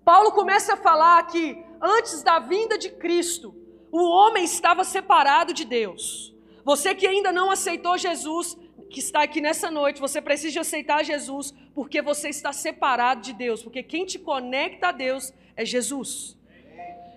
Paulo 0.05 0.31
começa 0.31 0.73
a 0.73 0.77
falar 0.77 1.21
que 1.27 1.63
antes 1.81 2.23
da 2.23 2.39
vinda 2.39 2.77
de 2.77 2.89
Cristo, 2.89 3.53
o 3.91 4.01
homem 4.01 4.43
estava 4.43 4.83
separado 4.83 5.53
de 5.53 5.65
Deus. 5.65 6.33
Você 6.63 6.95
que 6.95 7.05
ainda 7.05 7.31
não 7.31 7.51
aceitou 7.51 7.97
Jesus, 7.97 8.57
que 8.89 8.99
está 8.99 9.23
aqui 9.23 9.41
nessa 9.41 9.69
noite, 9.69 9.99
você 9.99 10.21
precisa 10.21 10.61
aceitar 10.61 11.03
Jesus, 11.03 11.53
porque 11.75 12.01
você 12.01 12.29
está 12.29 12.53
separado 12.53 13.21
de 13.21 13.33
Deus, 13.33 13.61
porque 13.61 13.83
quem 13.83 14.05
te 14.05 14.17
conecta 14.17 14.87
a 14.87 14.91
Deus 14.91 15.33
é 15.55 15.65
Jesus. 15.65 16.37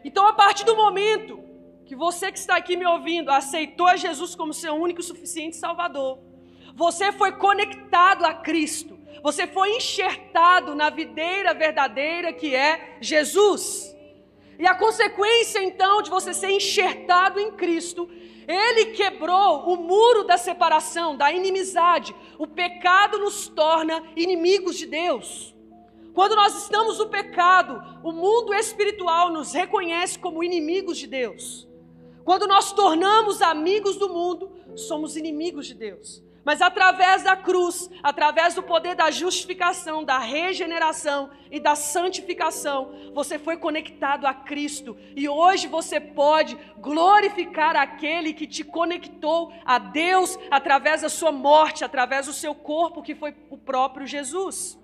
Então, 0.05 0.27
a 0.27 0.33
partir 0.33 0.65
do 0.65 0.77
momento 0.77 1.41
que 1.85 1.95
você 1.95 2.33
que 2.33 2.39
está 2.39 2.57
aqui 2.57 2.77
me 2.77 2.87
ouvindo 2.87 3.31
aceitou 3.31 3.97
Jesus 3.97 4.35
como 4.35 4.53
seu 4.53 4.75
único 4.75 5.01
e 5.01 5.05
suficiente 5.05 5.57
Salvador, 5.57 6.19
você 6.77 7.11
foi 7.11 7.33
conectado 7.33 8.25
a 8.25 8.35
Cristo, 8.35 8.97
você 9.23 9.47
foi 9.47 9.77
enxertado 9.77 10.75
na 10.75 10.91
videira 10.91 11.53
verdadeira 11.55 12.33
que 12.33 12.55
é 12.55 12.99
Jesus. 13.01 13.97
E 14.59 14.67
a 14.67 14.75
consequência 14.75 15.65
então 15.65 16.03
de 16.03 16.11
você 16.11 16.33
ser 16.33 16.51
enxertado 16.51 17.41
em 17.41 17.51
Cristo 17.53 18.09
ele 18.47 18.93
quebrou 18.93 19.65
o 19.73 19.77
muro 19.77 20.23
da 20.23 20.39
separação, 20.39 21.17
da 21.17 21.33
inimizade. 21.33 22.15
O 22.39 22.47
pecado 22.47 23.19
nos 23.19 23.49
torna 23.49 24.03
inimigos 24.15 24.77
de 24.77 24.87
Deus. 24.87 25.53
Quando 26.15 26.37
nós 26.37 26.63
estamos 26.63 26.99
no 26.99 27.09
pecado, 27.09 27.83
o 28.05 28.13
mundo 28.13 28.55
espiritual 28.55 29.31
nos 29.33 29.53
reconhece 29.53 30.19
como 30.19 30.45
inimigos 30.45 30.97
de 30.97 31.09
Deus. 31.09 31.67
Quando 32.25 32.47
nós 32.47 32.73
tornamos 32.73 33.43
amigos 33.43 33.97
do 33.97 34.09
mundo, 34.09 34.51
somos 34.77 35.17
inimigos 35.17 35.67
de 35.67 35.75
Deus. 35.75 36.26
Mas 36.47 36.63
através 36.63 37.25
da 37.25 37.35
cruz, 37.35 37.91
através 38.05 38.55
do 38.55 38.63
poder 38.63 38.95
da 38.95 39.11
justificação, 39.11 40.05
da 40.05 40.17
regeneração 40.21 41.29
e 41.51 41.59
da 41.59 41.75
santificação, 41.75 43.11
você 43.13 43.37
foi 43.37 43.57
conectado 43.57 44.29
a 44.29 44.33
Cristo. 44.33 44.97
E 45.17 45.29
hoje 45.29 45.67
você 45.67 45.99
pode 45.99 46.57
glorificar 46.79 47.75
aquele 47.75 48.33
que 48.33 48.47
te 48.47 48.63
conectou 48.63 49.53
a 49.65 49.77
Deus 49.81 50.39
através 50.49 51.03
da 51.03 51.09
sua 51.09 51.33
morte, 51.33 51.85
através 51.85 52.27
do 52.27 52.33
seu 52.33 52.55
corpo, 52.55 53.03
que 53.03 53.17
foi 53.17 53.35
o 53.51 53.59
próprio 53.59 54.07
Jesus. 54.07 54.79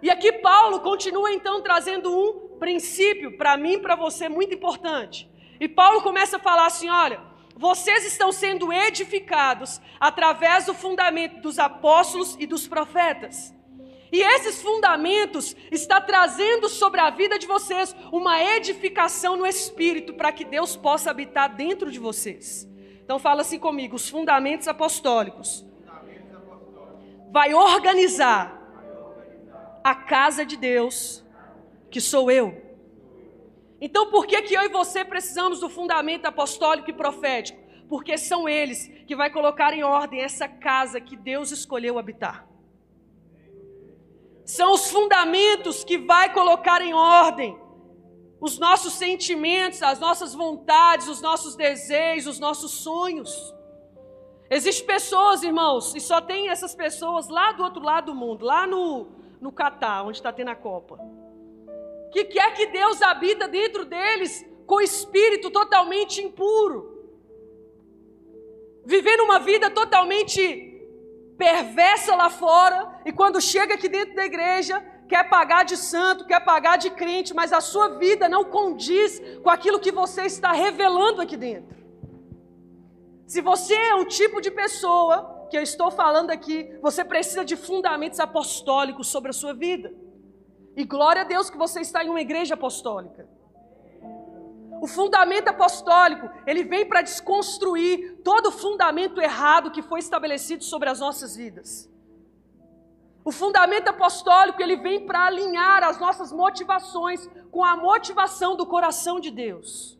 E 0.00 0.08
aqui 0.08 0.30
Paulo 0.34 0.78
continua 0.78 1.32
então 1.32 1.60
trazendo 1.60 2.08
um 2.08 2.56
princípio 2.56 3.36
para 3.36 3.56
mim 3.56 3.80
para 3.80 3.96
você 3.96 4.28
muito 4.28 4.54
importante. 4.54 5.28
E 5.58 5.68
Paulo 5.68 6.02
começa 6.02 6.36
a 6.36 6.40
falar 6.40 6.66
assim: 6.66 6.88
olha 6.88 7.29
vocês 7.60 8.06
estão 8.06 8.32
sendo 8.32 8.72
edificados 8.72 9.82
através 10.00 10.64
do 10.64 10.72
fundamento 10.72 11.42
dos 11.42 11.58
apóstolos 11.58 12.34
e 12.40 12.46
dos 12.46 12.66
profetas. 12.66 13.54
E 14.10 14.22
esses 14.22 14.62
fundamentos 14.62 15.54
está 15.70 16.00
trazendo 16.00 16.70
sobre 16.70 17.00
a 17.00 17.10
vida 17.10 17.38
de 17.38 17.46
vocês 17.46 17.94
uma 18.10 18.42
edificação 18.42 19.36
no 19.36 19.46
espírito 19.46 20.14
para 20.14 20.32
que 20.32 20.42
Deus 20.42 20.74
possa 20.74 21.10
habitar 21.10 21.54
dentro 21.54 21.90
de 21.90 21.98
vocês. 21.98 22.66
Então 23.04 23.18
fala 23.18 23.42
assim 23.42 23.58
comigo, 23.58 23.94
os 23.94 24.08
fundamentos 24.08 24.66
apostólicos. 24.66 25.62
Vai 27.30 27.52
organizar 27.52 28.58
a 29.84 29.94
casa 29.94 30.46
de 30.46 30.56
Deus, 30.56 31.22
que 31.90 32.00
sou 32.00 32.30
eu. 32.30 32.69
Então, 33.80 34.10
por 34.10 34.26
que, 34.26 34.42
que 34.42 34.54
eu 34.54 34.62
e 34.62 34.68
você 34.68 35.04
precisamos 35.04 35.60
do 35.60 35.68
fundamento 35.68 36.26
apostólico 36.26 36.90
e 36.90 36.92
profético? 36.92 37.58
Porque 37.88 38.18
são 38.18 38.48
eles 38.48 38.86
que 39.06 39.16
vai 39.16 39.30
colocar 39.30 39.72
em 39.72 39.82
ordem 39.82 40.20
essa 40.20 40.46
casa 40.46 41.00
que 41.00 41.16
Deus 41.16 41.50
escolheu 41.50 41.98
habitar. 41.98 42.46
São 44.44 44.72
os 44.72 44.90
fundamentos 44.90 45.82
que 45.82 45.96
vai 45.96 46.32
colocar 46.32 46.82
em 46.82 46.92
ordem 46.92 47.58
os 48.40 48.58
nossos 48.58 48.94
sentimentos, 48.94 49.82
as 49.82 49.98
nossas 49.98 50.34
vontades, 50.34 51.08
os 51.08 51.20
nossos 51.20 51.54
desejos, 51.54 52.34
os 52.34 52.40
nossos 52.40 52.72
sonhos. 52.72 53.54
Existem 54.48 54.86
pessoas, 54.86 55.42
irmãos, 55.42 55.94
e 55.94 56.00
só 56.00 56.20
tem 56.20 56.48
essas 56.48 56.74
pessoas 56.74 57.28
lá 57.28 57.52
do 57.52 57.62
outro 57.62 57.82
lado 57.82 58.06
do 58.06 58.14
mundo, 58.14 58.44
lá 58.44 58.66
no, 58.66 59.08
no 59.40 59.52
Catar, 59.52 60.02
onde 60.02 60.18
está 60.18 60.32
tendo 60.32 60.48
a 60.48 60.56
Copa, 60.56 60.98
que 62.12 62.24
quer 62.24 62.54
que 62.54 62.66
Deus 62.66 63.00
habita 63.02 63.48
dentro 63.48 63.84
deles 63.84 64.44
com 64.66 64.80
espírito 64.80 65.50
totalmente 65.50 66.20
impuro, 66.20 66.78
vivendo 68.84 69.22
uma 69.22 69.38
vida 69.38 69.70
totalmente 69.70 70.68
perversa 71.36 72.14
lá 72.14 72.28
fora, 72.28 73.00
e 73.04 73.12
quando 73.12 73.40
chega 73.40 73.74
aqui 73.74 73.88
dentro 73.88 74.14
da 74.14 74.24
igreja, 74.24 74.80
quer 75.08 75.28
pagar 75.28 75.64
de 75.64 75.76
santo, 75.76 76.26
quer 76.26 76.40
pagar 76.44 76.76
de 76.76 76.90
crente, 76.90 77.34
mas 77.34 77.52
a 77.52 77.60
sua 77.60 77.88
vida 77.98 78.28
não 78.28 78.44
condiz 78.44 79.20
com 79.42 79.50
aquilo 79.50 79.80
que 79.80 79.90
você 79.90 80.22
está 80.22 80.52
revelando 80.52 81.20
aqui 81.22 81.36
dentro. 81.36 81.76
Se 83.26 83.40
você 83.40 83.74
é 83.74 83.94
um 83.94 84.04
tipo 84.04 84.40
de 84.40 84.50
pessoa 84.50 85.46
que 85.50 85.56
eu 85.56 85.62
estou 85.62 85.90
falando 85.90 86.30
aqui, 86.30 86.76
você 86.80 87.04
precisa 87.04 87.44
de 87.44 87.56
fundamentos 87.56 88.20
apostólicos 88.20 89.08
sobre 89.08 89.30
a 89.30 89.32
sua 89.32 89.52
vida. 89.52 89.92
E 90.76 90.84
glória 90.84 91.22
a 91.22 91.24
Deus 91.24 91.50
que 91.50 91.58
você 91.58 91.80
está 91.80 92.04
em 92.04 92.08
uma 92.08 92.20
igreja 92.20 92.54
apostólica. 92.54 93.28
O 94.80 94.86
fundamento 94.86 95.48
apostólico, 95.48 96.30
ele 96.46 96.64
vem 96.64 96.86
para 96.86 97.02
desconstruir 97.02 98.20
todo 98.24 98.46
o 98.46 98.52
fundamento 98.52 99.20
errado 99.20 99.70
que 99.70 99.82
foi 99.82 99.98
estabelecido 100.00 100.64
sobre 100.64 100.88
as 100.88 101.00
nossas 101.00 101.36
vidas. 101.36 101.90
O 103.22 103.30
fundamento 103.30 103.88
apostólico, 103.88 104.62
ele 104.62 104.76
vem 104.76 105.04
para 105.04 105.26
alinhar 105.26 105.84
as 105.84 105.98
nossas 105.98 106.32
motivações 106.32 107.28
com 107.50 107.62
a 107.62 107.76
motivação 107.76 108.56
do 108.56 108.64
coração 108.64 109.20
de 109.20 109.30
Deus. 109.30 109.98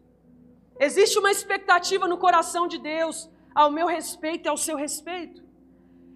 Existe 0.79 1.19
uma 1.19 1.31
expectativa 1.31 2.09
no 2.09 2.17
coração 2.17 2.67
de 2.67 2.79
Deus 2.79 3.29
ao 3.55 3.71
meu 3.71 3.87
respeito 3.87 4.47
e 4.47 4.49
ao 4.49 4.57
seu 4.57 4.77
respeito. 4.77 5.50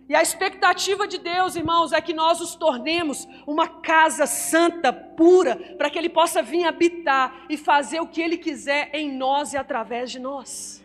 E 0.06 0.14
a 0.14 0.20
expectativa 0.20 1.08
de 1.08 1.16
Deus, 1.16 1.56
irmãos, 1.56 1.92
é 1.92 2.00
que 2.00 2.12
nós 2.12 2.40
os 2.40 2.54
tornemos 2.54 3.26
uma 3.46 3.66
casa 3.66 4.26
santa, 4.26 4.92
pura, 4.92 5.56
para 5.78 5.88
que 5.88 5.99
Ele 5.99 6.11
possa 6.11 6.42
vir 6.42 6.66
habitar 6.66 7.46
e 7.49 7.56
fazer 7.56 8.00
o 8.00 8.06
que 8.06 8.20
Ele 8.20 8.37
quiser 8.37 8.90
em 8.92 9.11
nós 9.11 9.54
e 9.54 9.56
através 9.56 10.11
de 10.11 10.18
nós. 10.18 10.84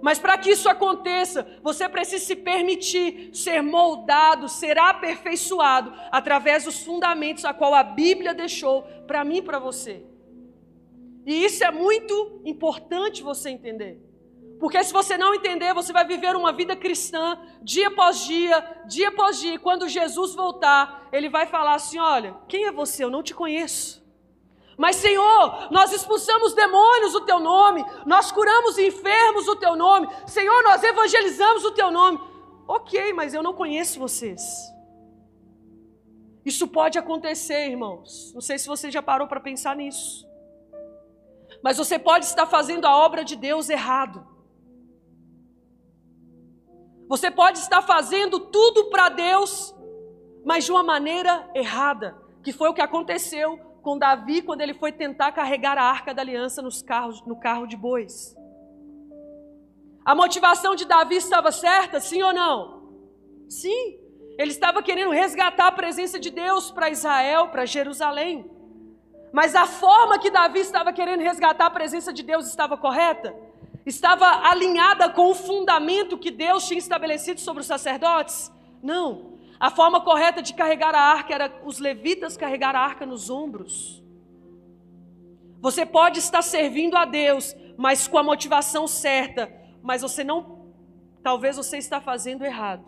Mas 0.00 0.18
para 0.18 0.36
que 0.38 0.50
isso 0.50 0.68
aconteça, 0.68 1.46
você 1.62 1.88
precisa 1.88 2.24
se 2.24 2.36
permitir 2.36 3.30
ser 3.32 3.60
moldado, 3.62 4.48
ser 4.48 4.78
aperfeiçoado 4.78 5.92
através 6.10 6.64
dos 6.64 6.80
fundamentos 6.80 7.44
a 7.44 7.54
qual 7.54 7.74
a 7.74 7.84
Bíblia 7.84 8.34
deixou 8.34 8.82
para 9.06 9.24
mim 9.24 9.36
e 9.36 9.42
para 9.42 9.58
você. 9.58 10.04
E 11.24 11.44
isso 11.44 11.62
é 11.64 11.70
muito 11.70 12.42
importante 12.44 13.22
você 13.22 13.50
entender. 13.50 14.11
Porque 14.62 14.84
se 14.84 14.92
você 14.92 15.18
não 15.18 15.34
entender, 15.34 15.74
você 15.74 15.92
vai 15.92 16.04
viver 16.04 16.36
uma 16.36 16.52
vida 16.52 16.76
cristã 16.76 17.36
dia 17.60 17.88
após 17.88 18.20
dia, 18.20 18.64
dia 18.86 19.08
após 19.08 19.40
dia. 19.40 19.54
E 19.54 19.58
quando 19.58 19.88
Jesus 19.88 20.36
voltar, 20.36 21.08
ele 21.10 21.28
vai 21.28 21.46
falar 21.46 21.74
assim: 21.74 21.98
Olha, 21.98 22.36
quem 22.46 22.66
é 22.66 22.70
você? 22.70 23.02
Eu 23.02 23.10
não 23.10 23.24
te 23.24 23.34
conheço. 23.34 24.00
Mas, 24.78 24.94
Senhor, 24.94 25.66
nós 25.72 25.92
expulsamos 25.92 26.54
demônios 26.54 27.12
o 27.12 27.22
teu 27.22 27.40
nome, 27.40 27.84
nós 28.06 28.30
curamos 28.30 28.78
enfermos 28.78 29.48
o 29.48 29.56
teu 29.56 29.74
nome, 29.74 30.06
Senhor, 30.28 30.62
nós 30.62 30.80
evangelizamos 30.84 31.64
o 31.64 31.72
teu 31.72 31.90
nome. 31.90 32.20
Ok, 32.68 33.12
mas 33.14 33.34
eu 33.34 33.42
não 33.42 33.54
conheço 33.54 33.98
vocês. 33.98 34.40
Isso 36.44 36.68
pode 36.68 36.96
acontecer, 36.96 37.68
irmãos. 37.68 38.30
Não 38.32 38.40
sei 38.40 38.60
se 38.60 38.68
você 38.68 38.92
já 38.92 39.02
parou 39.02 39.26
para 39.26 39.40
pensar 39.40 39.74
nisso. 39.74 40.24
Mas 41.64 41.78
você 41.78 41.98
pode 41.98 42.26
estar 42.26 42.46
fazendo 42.46 42.84
a 42.84 42.96
obra 42.96 43.24
de 43.24 43.34
Deus 43.34 43.68
errado. 43.68 44.30
Você 47.12 47.30
pode 47.30 47.58
estar 47.58 47.82
fazendo 47.82 48.40
tudo 48.40 48.86
para 48.86 49.10
Deus, 49.10 49.74
mas 50.46 50.64
de 50.64 50.72
uma 50.72 50.82
maneira 50.82 51.46
errada, 51.54 52.16
que 52.42 52.54
foi 52.54 52.70
o 52.70 52.72
que 52.72 52.80
aconteceu 52.80 53.58
com 53.82 53.98
Davi 53.98 54.40
quando 54.40 54.62
ele 54.62 54.72
foi 54.72 54.92
tentar 54.92 55.30
carregar 55.30 55.76
a 55.76 55.82
arca 55.82 56.14
da 56.14 56.22
aliança 56.22 56.62
nos 56.62 56.80
carros, 56.80 57.22
no 57.26 57.38
carro 57.38 57.66
de 57.66 57.76
bois. 57.76 58.34
A 60.02 60.14
motivação 60.14 60.74
de 60.74 60.86
Davi 60.86 61.16
estava 61.16 61.52
certa, 61.52 62.00
sim 62.00 62.22
ou 62.22 62.32
não? 62.32 62.94
Sim. 63.46 63.98
Ele 64.38 64.50
estava 64.50 64.82
querendo 64.82 65.10
resgatar 65.10 65.66
a 65.66 65.72
presença 65.72 66.18
de 66.18 66.30
Deus 66.30 66.70
para 66.70 66.88
Israel, 66.88 67.48
para 67.48 67.66
Jerusalém. 67.66 68.50
Mas 69.34 69.54
a 69.54 69.66
forma 69.66 70.18
que 70.18 70.30
Davi 70.30 70.60
estava 70.60 70.94
querendo 70.94 71.20
resgatar 71.20 71.66
a 71.66 71.70
presença 71.70 72.10
de 72.10 72.22
Deus 72.22 72.46
estava 72.46 72.78
correta? 72.78 73.51
Estava 73.84 74.48
alinhada 74.48 75.10
com 75.10 75.30
o 75.30 75.34
fundamento 75.34 76.18
que 76.18 76.30
Deus 76.30 76.66
tinha 76.66 76.78
estabelecido 76.78 77.40
sobre 77.40 77.62
os 77.62 77.66
sacerdotes? 77.66 78.52
Não. 78.82 79.38
A 79.58 79.70
forma 79.70 80.00
correta 80.00 80.42
de 80.42 80.54
carregar 80.54 80.94
a 80.94 81.00
arca 81.00 81.34
era 81.34 81.62
os 81.64 81.78
levitas 81.78 82.36
carregar 82.36 82.74
a 82.74 82.80
arca 82.80 83.06
nos 83.06 83.30
ombros. 83.30 84.02
Você 85.60 85.86
pode 85.86 86.18
estar 86.18 86.42
servindo 86.42 86.96
a 86.96 87.04
Deus, 87.04 87.54
mas 87.76 88.08
com 88.08 88.18
a 88.18 88.22
motivação 88.22 88.88
certa, 88.88 89.52
mas 89.82 90.02
você 90.02 90.24
não, 90.24 90.72
talvez 91.22 91.56
você 91.56 91.76
está 91.76 92.00
fazendo 92.00 92.44
errado. 92.44 92.84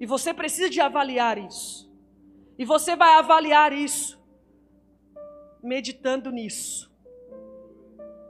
E 0.00 0.06
você 0.06 0.32
precisa 0.32 0.70
de 0.70 0.80
avaliar 0.80 1.38
isso. 1.38 1.90
E 2.58 2.64
você 2.64 2.96
vai 2.96 3.14
avaliar 3.18 3.72
isso 3.72 4.18
meditando 5.62 6.30
nisso. 6.30 6.90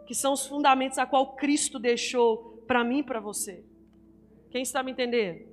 Que 0.06 0.14
são 0.14 0.32
os 0.32 0.46
fundamentos 0.46 0.98
a 0.98 1.06
qual 1.06 1.34
Cristo 1.34 1.78
deixou 1.78 2.62
para 2.66 2.84
mim 2.84 2.98
e 2.98 3.02
para 3.02 3.20
você. 3.20 3.64
Quem 4.50 4.62
está 4.62 4.82
me 4.82 4.92
entendendo? 4.92 5.46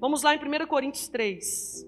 Vamos 0.00 0.22
lá 0.22 0.34
em 0.34 0.38
1 0.38 0.66
Coríntios 0.66 1.08
3. 1.08 1.86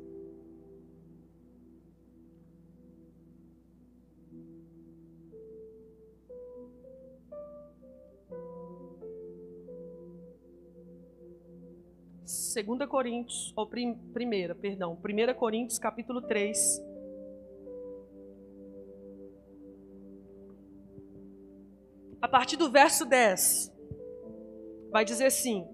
Segunda 12.25 12.87
Coríntios, 12.87 13.53
ou 13.57 13.67
prim, 13.67 13.95
primeira, 14.13 14.55
perdão, 14.55 14.93
1 14.93 15.35
Coríntios 15.35 15.79
capítulo 15.79 16.23
3. 16.23 16.94
A 22.25 22.29
partir 22.29 22.57
do 22.57 22.71
verso 22.71 23.05
10, 23.05 23.71
vai 24.91 25.05
dizer 25.05 25.27
assim: 25.27 25.69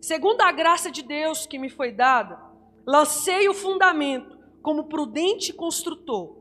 Segundo 0.00 0.40
a 0.42 0.52
graça 0.52 0.88
de 0.88 1.02
Deus 1.02 1.46
que 1.46 1.58
me 1.58 1.68
foi 1.68 1.90
dada, 1.90 2.40
lancei 2.86 3.48
o 3.48 3.52
fundamento 3.52 4.38
como 4.62 4.84
prudente 4.84 5.52
construtor, 5.52 6.36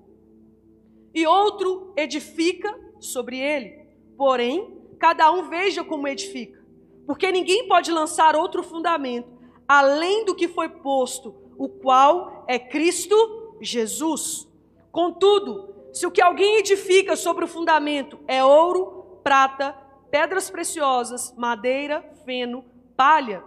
e 1.15 1.26
outro 1.26 1.96
edifica 1.98 2.80
sobre 3.00 3.39
ele. 3.39 3.88
Porém, 4.15 4.80
cada 5.00 5.32
um 5.32 5.50
veja 5.50 5.84
como 5.84 6.08
edifica, 6.08 6.63
porque 7.08 7.32
ninguém 7.32 7.67
pode 7.67 7.91
lançar 7.91 8.36
outro 8.36 8.62
fundamento 8.62 9.34
além 9.67 10.26
do 10.26 10.36
que 10.36 10.48
foi 10.48 10.69
posto, 10.69 11.34
o 11.58 11.67
qual 11.67 12.46
é 12.48 12.60
Cristo 12.60 13.58
Jesus. 13.60 14.48
Contudo, 14.91 15.74
se 15.91 16.06
o 16.06 16.12
que 16.12 16.22
alguém 16.22 16.58
edifica 16.58 17.15
sobre 17.15 17.46
o 17.46 17.48
fundamento 17.48 18.19
é 18.28 18.43
ouro, 18.43 19.02
prata, 19.23 19.75
pedras 20.12 20.49
preciosas, 20.49 21.33
madeira, 21.36 22.03
feno, 22.25 22.63
palha, 22.95 23.43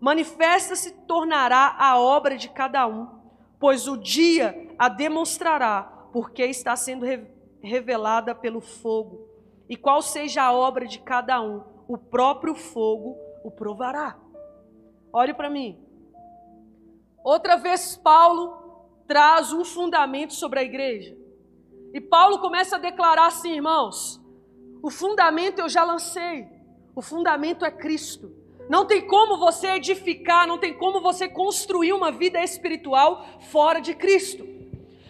manifesta 0.00 0.74
se 0.74 0.90
tornará 1.06 1.76
a 1.78 1.98
obra 1.98 2.36
de 2.36 2.48
cada 2.48 2.86
um, 2.86 3.08
pois 3.58 3.86
o 3.86 3.96
dia 3.96 4.74
a 4.78 4.88
demonstrará, 4.88 5.82
porque 6.12 6.44
está 6.44 6.74
sendo 6.74 7.06
revelada 7.62 8.34
pelo 8.34 8.60
fogo. 8.60 9.28
E 9.68 9.76
qual 9.76 10.02
seja 10.02 10.42
a 10.42 10.52
obra 10.52 10.86
de 10.86 10.98
cada 10.98 11.40
um, 11.40 11.62
o 11.86 11.96
próprio 11.96 12.54
fogo 12.54 13.16
o 13.44 13.50
provará. 13.50 14.18
Olhe 15.12 15.34
para 15.34 15.50
mim. 15.50 15.78
Outra 17.24 17.56
vez, 17.56 17.96
Paulo 17.96 18.56
traz 19.06 19.52
um 19.52 19.64
fundamento 19.64 20.34
sobre 20.34 20.60
a 20.60 20.62
igreja. 20.62 21.16
E 21.92 22.00
Paulo 22.00 22.38
começa 22.38 22.76
a 22.76 22.78
declarar 22.78 23.26
assim, 23.26 23.52
irmãos: 23.52 24.19
o 24.82 24.90
fundamento 24.90 25.60
eu 25.60 25.68
já 25.68 25.84
lancei, 25.84 26.46
o 26.94 27.02
fundamento 27.02 27.64
é 27.64 27.70
Cristo. 27.70 28.34
Não 28.68 28.84
tem 28.86 29.06
como 29.06 29.36
você 29.36 29.66
edificar, 29.72 30.46
não 30.46 30.56
tem 30.56 30.72
como 30.72 31.00
você 31.00 31.28
construir 31.28 31.92
uma 31.92 32.12
vida 32.12 32.42
espiritual 32.42 33.26
fora 33.50 33.80
de 33.80 33.94
Cristo. 33.94 34.46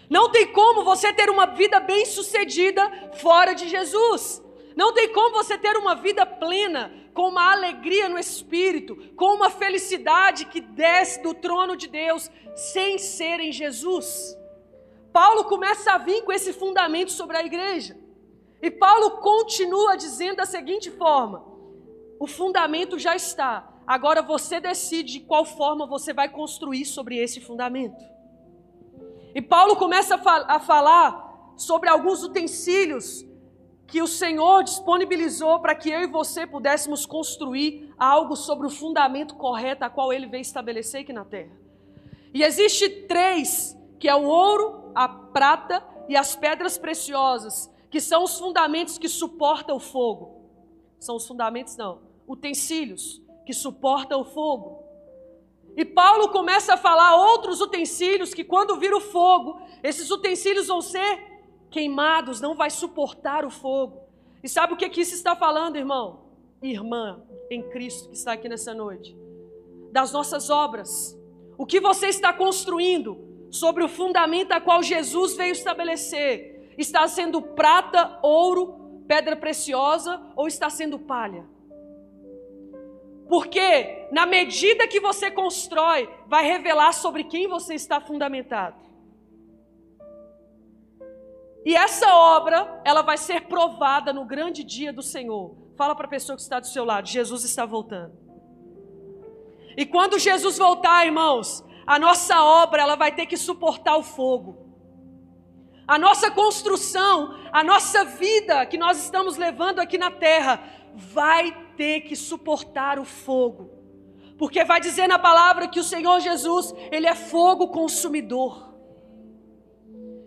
Não 0.08 0.30
tem 0.30 0.46
como 0.52 0.82
você 0.82 1.12
ter 1.12 1.28
uma 1.28 1.46
vida 1.46 1.78
bem-sucedida 1.78 3.10
fora 3.18 3.52
de 3.52 3.68
Jesus. 3.68 4.42
Não 4.74 4.94
tem 4.94 5.12
como 5.12 5.36
você 5.36 5.58
ter 5.58 5.76
uma 5.76 5.94
vida 5.94 6.24
plena, 6.24 6.90
com 7.12 7.28
uma 7.28 7.52
alegria 7.52 8.08
no 8.08 8.18
espírito, 8.18 8.96
com 9.14 9.34
uma 9.34 9.50
felicidade 9.50 10.46
que 10.46 10.60
desce 10.60 11.22
do 11.22 11.34
trono 11.34 11.76
de 11.76 11.86
Deus, 11.86 12.30
sem 12.54 12.96
ser 12.96 13.40
em 13.40 13.52
Jesus. 13.52 14.34
Paulo 15.12 15.44
começa 15.44 15.92
a 15.92 15.98
vir 15.98 16.22
com 16.22 16.32
esse 16.32 16.52
fundamento 16.52 17.12
sobre 17.12 17.36
a 17.36 17.44
igreja. 17.44 17.99
E 18.62 18.70
Paulo 18.70 19.18
continua 19.18 19.96
dizendo 19.96 20.36
da 20.36 20.46
seguinte 20.46 20.90
forma: 20.90 21.44
o 22.18 22.26
fundamento 22.26 22.98
já 22.98 23.16
está, 23.16 23.82
agora 23.86 24.22
você 24.22 24.60
decide 24.60 25.14
de 25.14 25.20
qual 25.20 25.44
forma 25.44 25.86
você 25.86 26.12
vai 26.12 26.28
construir 26.28 26.84
sobre 26.84 27.16
esse 27.16 27.40
fundamento. 27.40 28.04
E 29.34 29.40
Paulo 29.40 29.76
começa 29.76 30.16
a, 30.16 30.18
fal 30.18 30.44
a 30.48 30.60
falar 30.60 31.52
sobre 31.56 31.88
alguns 31.88 32.22
utensílios 32.22 33.24
que 33.86 34.00
o 34.00 34.06
Senhor 34.06 34.62
disponibilizou 34.62 35.60
para 35.60 35.74
que 35.74 35.90
eu 35.90 36.02
e 36.02 36.06
você 36.06 36.46
pudéssemos 36.46 37.04
construir 37.04 37.92
algo 37.98 38.36
sobre 38.36 38.66
o 38.66 38.70
fundamento 38.70 39.34
correto 39.34 39.84
a 39.84 39.90
qual 39.90 40.12
ele 40.12 40.26
veio 40.26 40.42
estabelecer 40.42 41.02
aqui 41.02 41.12
na 41.12 41.24
terra. 41.24 41.50
E 42.32 42.44
existe 42.44 42.88
três, 43.08 43.76
que 43.98 44.08
é 44.08 44.14
o 44.14 44.22
ouro, 44.22 44.92
a 44.94 45.08
prata 45.08 45.84
e 46.08 46.16
as 46.16 46.36
pedras 46.36 46.78
preciosas, 46.78 47.70
que 47.90 48.00
são 48.00 48.24
os 48.24 48.38
fundamentos 48.38 48.98
que 48.98 49.08
suportam 49.08 49.76
o 49.76 49.80
fogo. 49.80 50.40
São 50.98 51.16
os 51.16 51.26
fundamentos 51.26 51.76
não, 51.76 52.00
utensílios 52.28 53.20
que 53.44 53.52
suportam 53.52 54.20
o 54.20 54.24
fogo. 54.24 54.84
E 55.76 55.84
Paulo 55.84 56.28
começa 56.28 56.74
a 56.74 56.76
falar 56.76 57.16
outros 57.16 57.60
utensílios 57.60 58.34
que 58.34 58.44
quando 58.44 58.76
vir 58.76 58.92
o 58.92 59.00
fogo, 59.00 59.60
esses 59.82 60.10
utensílios 60.10 60.66
vão 60.66 60.80
ser 60.80 61.42
queimados, 61.70 62.40
não 62.40 62.54
vai 62.54 62.70
suportar 62.70 63.44
o 63.44 63.50
fogo. 63.50 64.00
E 64.42 64.48
sabe 64.48 64.74
o 64.74 64.76
que, 64.76 64.88
que 64.88 65.00
isso 65.00 65.14
está 65.14 65.34
falando, 65.36 65.76
irmão? 65.76 66.26
Irmã 66.62 67.22
em 67.50 67.62
Cristo 67.70 68.08
que 68.08 68.16
está 68.16 68.32
aqui 68.32 68.48
nessa 68.48 68.74
noite. 68.74 69.16
Das 69.92 70.12
nossas 70.12 70.50
obras. 70.50 71.18
O 71.56 71.66
que 71.66 71.80
você 71.80 72.06
está 72.06 72.32
construindo 72.32 73.48
sobre 73.50 73.82
o 73.82 73.88
fundamento 73.88 74.52
a 74.52 74.60
qual 74.60 74.82
Jesus 74.82 75.34
veio 75.34 75.52
estabelecer? 75.52 76.59
Está 76.80 77.06
sendo 77.06 77.42
prata, 77.42 78.18
ouro, 78.22 79.04
pedra 79.06 79.36
preciosa 79.36 80.18
ou 80.34 80.48
está 80.48 80.70
sendo 80.70 80.98
palha? 80.98 81.44
Porque 83.28 84.08
na 84.10 84.24
medida 84.24 84.88
que 84.88 84.98
você 84.98 85.30
constrói, 85.30 86.08
vai 86.26 86.42
revelar 86.42 86.94
sobre 86.94 87.24
quem 87.24 87.46
você 87.46 87.74
está 87.74 88.00
fundamentado. 88.00 88.80
E 91.66 91.76
essa 91.76 92.14
obra, 92.14 92.80
ela 92.82 93.02
vai 93.02 93.18
ser 93.18 93.42
provada 93.42 94.10
no 94.10 94.24
grande 94.24 94.64
dia 94.64 94.90
do 94.90 95.02
Senhor. 95.02 95.54
Fala 95.76 95.94
para 95.94 96.06
a 96.06 96.10
pessoa 96.10 96.34
que 96.34 96.40
está 96.40 96.58
do 96.58 96.66
seu 96.66 96.82
lado: 96.82 97.06
Jesus 97.06 97.44
está 97.44 97.66
voltando. 97.66 98.14
E 99.76 99.84
quando 99.84 100.18
Jesus 100.18 100.56
voltar, 100.56 101.04
irmãos, 101.04 101.62
a 101.86 101.98
nossa 101.98 102.42
obra 102.42 102.80
ela 102.80 102.96
vai 102.96 103.14
ter 103.14 103.26
que 103.26 103.36
suportar 103.36 103.98
o 103.98 104.02
fogo. 104.02 104.69
A 105.90 105.98
nossa 105.98 106.30
construção, 106.30 107.36
a 107.50 107.64
nossa 107.64 108.04
vida 108.04 108.64
que 108.64 108.78
nós 108.78 108.96
estamos 109.02 109.36
levando 109.36 109.80
aqui 109.80 109.98
na 109.98 110.08
terra, 110.08 110.62
vai 110.94 111.50
ter 111.76 112.02
que 112.02 112.14
suportar 112.14 112.96
o 113.00 113.04
fogo. 113.04 113.72
Porque 114.38 114.62
vai 114.62 114.80
dizer 114.80 115.08
na 115.08 115.18
palavra 115.18 115.66
que 115.66 115.80
o 115.80 115.82
Senhor 115.82 116.20
Jesus, 116.20 116.72
ele 116.92 117.08
é 117.08 117.14
fogo 117.16 117.66
consumidor. 117.66 118.72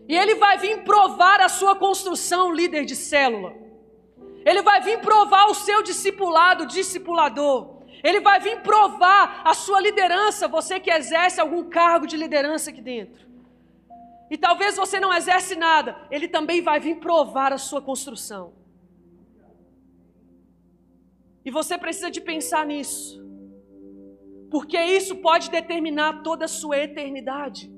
E 0.09 0.17
ele 0.17 0.35
vai 0.35 0.57
vir 0.57 0.83
provar 0.83 1.39
a 1.39 1.47
sua 1.47 1.77
construção, 1.77 2.51
líder 2.51 2.83
de 2.83 2.97
célula. 2.97 3.53
Ele 4.45 4.61
vai 4.61 4.81
vir 4.81 4.99
provar 4.99 5.45
o 5.45 5.55
seu 5.55 5.81
discipulado, 5.81 6.65
discipulador. 6.65 7.83
Ele 8.03 8.19
vai 8.19 8.37
vir 8.41 8.59
provar 8.59 9.43
a 9.45 9.53
sua 9.53 9.79
liderança, 9.79 10.45
você 10.45 10.77
que 10.77 10.91
exerce 10.91 11.39
algum 11.39 11.69
cargo 11.69 12.05
de 12.05 12.17
liderança 12.17 12.69
aqui 12.69 12.81
dentro. 12.81 13.32
E 14.33 14.37
talvez 14.45 14.75
você 14.75 14.99
não 14.99 15.13
exerce 15.13 15.55
nada, 15.55 15.95
ele 16.09 16.27
também 16.27 16.59
vai 16.59 16.79
vir 16.79 16.95
provar 16.99 17.53
a 17.53 17.59
sua 17.59 17.79
construção. 17.79 18.51
E 21.45 21.51
você 21.51 21.77
precisa 21.77 22.09
de 22.09 22.19
pensar 22.19 22.65
nisso. 22.65 23.23
Porque 24.49 24.79
isso 24.99 25.17
pode 25.17 25.51
determinar 25.51 26.23
toda 26.23 26.45
a 26.45 26.47
sua 26.47 26.79
eternidade. 26.79 27.71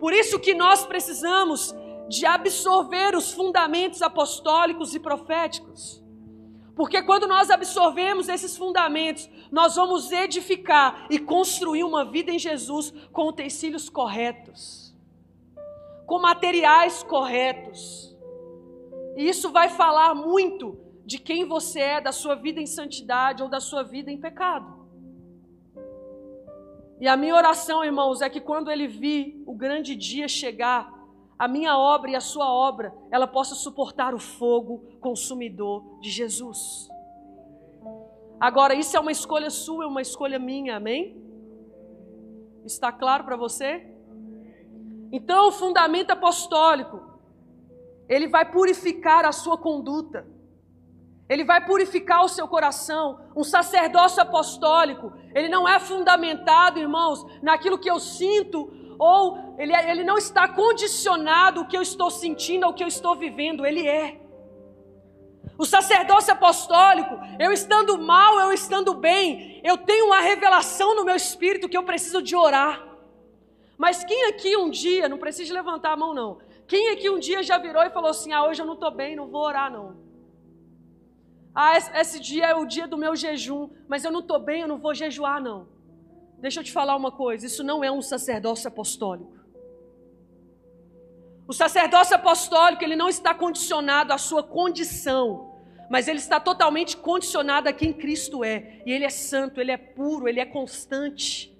Por 0.00 0.14
isso 0.14 0.40
que 0.40 0.54
nós 0.54 0.86
precisamos 0.86 1.74
de 2.08 2.24
absorver 2.24 3.14
os 3.14 3.30
fundamentos 3.30 4.00
apostólicos 4.00 4.94
e 4.94 4.98
proféticos. 4.98 6.02
Porque 6.74 7.02
quando 7.02 7.28
nós 7.28 7.50
absorvemos 7.50 8.30
esses 8.30 8.56
fundamentos, 8.56 9.28
nós 9.52 9.76
vamos 9.76 10.10
edificar 10.10 11.06
e 11.10 11.18
construir 11.18 11.84
uma 11.84 12.02
vida 12.02 12.32
em 12.32 12.38
Jesus 12.38 12.94
com 13.12 13.28
utensílios 13.28 13.90
corretos, 13.90 14.83
com 16.06 16.18
materiais 16.18 17.02
corretos. 17.02 18.16
E 19.16 19.28
isso 19.28 19.50
vai 19.50 19.68
falar 19.68 20.14
muito 20.14 20.78
de 21.04 21.18
quem 21.18 21.46
você 21.46 21.80
é, 21.80 22.00
da 22.00 22.12
sua 22.12 22.34
vida 22.34 22.60
em 22.60 22.66
santidade 22.66 23.42
ou 23.42 23.48
da 23.48 23.60
sua 23.60 23.82
vida 23.82 24.10
em 24.10 24.18
pecado. 24.18 24.84
E 27.00 27.08
a 27.08 27.16
minha 27.16 27.34
oração, 27.34 27.84
irmãos, 27.84 28.22
é 28.22 28.30
que 28.30 28.40
quando 28.40 28.70
ele 28.70 28.86
vir 28.86 29.42
o 29.46 29.54
grande 29.54 29.94
dia 29.94 30.28
chegar, 30.28 30.92
a 31.38 31.48
minha 31.48 31.76
obra 31.76 32.10
e 32.10 32.16
a 32.16 32.20
sua 32.20 32.50
obra, 32.52 32.94
ela 33.10 33.26
possa 33.26 33.54
suportar 33.54 34.14
o 34.14 34.18
fogo 34.18 34.84
consumidor 35.00 35.98
de 36.00 36.10
Jesus. 36.10 36.88
Agora, 38.40 38.74
isso 38.74 38.96
é 38.96 39.00
uma 39.00 39.12
escolha 39.12 39.50
sua, 39.50 39.84
é 39.84 39.86
uma 39.86 40.02
escolha 40.02 40.38
minha, 40.38 40.76
amém? 40.76 41.16
Está 42.64 42.92
claro 42.92 43.24
para 43.24 43.36
você? 43.36 43.93
Então, 45.16 45.46
o 45.46 45.52
fundamento 45.52 46.10
apostólico, 46.10 47.00
ele 48.08 48.26
vai 48.26 48.44
purificar 48.50 49.24
a 49.24 49.30
sua 49.30 49.56
conduta. 49.56 50.26
Ele 51.28 51.44
vai 51.44 51.64
purificar 51.64 52.24
o 52.24 52.28
seu 52.28 52.48
coração. 52.48 53.20
Um 53.36 53.44
sacerdócio 53.44 54.20
apostólico, 54.20 55.12
ele 55.32 55.48
não 55.48 55.68
é 55.68 55.78
fundamentado, 55.78 56.80
irmãos, 56.80 57.24
naquilo 57.40 57.78
que 57.78 57.88
eu 57.88 58.00
sinto, 58.00 58.58
ou 58.98 59.54
ele, 59.56 59.72
é, 59.72 59.88
ele 59.88 60.02
não 60.02 60.18
está 60.18 60.48
condicionado 60.48 61.60
o 61.60 61.68
que 61.68 61.76
eu 61.76 61.82
estou 61.82 62.10
sentindo 62.10 62.64
ao 62.64 62.74
que 62.74 62.82
eu 62.82 62.88
estou 62.88 63.14
vivendo, 63.14 63.64
ele 63.64 63.86
é. 63.86 64.20
O 65.56 65.64
sacerdócio 65.64 66.32
apostólico, 66.32 67.16
eu 67.38 67.52
estando 67.52 67.96
mal, 67.98 68.40
eu 68.40 68.52
estando 68.52 68.94
bem, 68.94 69.60
eu 69.62 69.78
tenho 69.78 70.06
uma 70.06 70.20
revelação 70.20 70.96
no 70.96 71.04
meu 71.04 71.14
espírito 71.14 71.68
que 71.68 71.76
eu 71.76 71.84
preciso 71.84 72.20
de 72.20 72.34
orar. 72.34 72.93
Mas 73.76 74.04
quem 74.04 74.26
aqui 74.26 74.56
um 74.56 74.70
dia, 74.70 75.08
não 75.08 75.18
precisa 75.18 75.52
levantar 75.52 75.92
a 75.92 75.96
mão 75.96 76.14
não, 76.14 76.38
quem 76.66 76.90
aqui 76.90 77.10
um 77.10 77.18
dia 77.18 77.42
já 77.42 77.58
virou 77.58 77.82
e 77.82 77.90
falou 77.90 78.10
assim: 78.10 78.32
ah, 78.32 78.44
hoje 78.46 78.62
eu 78.62 78.66
não 78.66 78.74
estou 78.74 78.90
bem, 78.90 79.16
não 79.16 79.28
vou 79.28 79.42
orar 79.42 79.70
não. 79.70 79.96
Ah, 81.54 81.76
esse 81.76 82.18
dia 82.18 82.46
é 82.46 82.54
o 82.54 82.66
dia 82.66 82.86
do 82.86 82.98
meu 82.98 83.14
jejum, 83.14 83.70
mas 83.86 84.04
eu 84.04 84.10
não 84.10 84.20
estou 84.20 84.40
bem, 84.40 84.62
eu 84.62 84.68
não 84.68 84.78
vou 84.78 84.94
jejuar, 84.94 85.40
não. 85.40 85.68
Deixa 86.38 86.60
eu 86.60 86.64
te 86.64 86.72
falar 86.72 86.96
uma 86.96 87.12
coisa: 87.12 87.46
isso 87.46 87.62
não 87.62 87.84
é 87.84 87.90
um 87.90 88.02
sacerdócio 88.02 88.68
apostólico. 88.68 89.34
O 91.46 91.52
sacerdócio 91.52 92.16
apostólico, 92.16 92.82
ele 92.82 92.96
não 92.96 93.08
está 93.08 93.34
condicionado 93.34 94.12
à 94.12 94.18
sua 94.18 94.42
condição, 94.42 95.54
mas 95.90 96.08
ele 96.08 96.18
está 96.18 96.40
totalmente 96.40 96.96
condicionado 96.96 97.68
a 97.68 97.72
quem 97.72 97.92
Cristo 97.92 98.42
é. 98.42 98.82
E 98.86 98.92
ele 98.92 99.04
é 99.04 99.10
santo, 99.10 99.60
ele 99.60 99.70
é 99.70 99.76
puro, 99.76 100.26
ele 100.26 100.40
é 100.40 100.46
constante. 100.46 101.53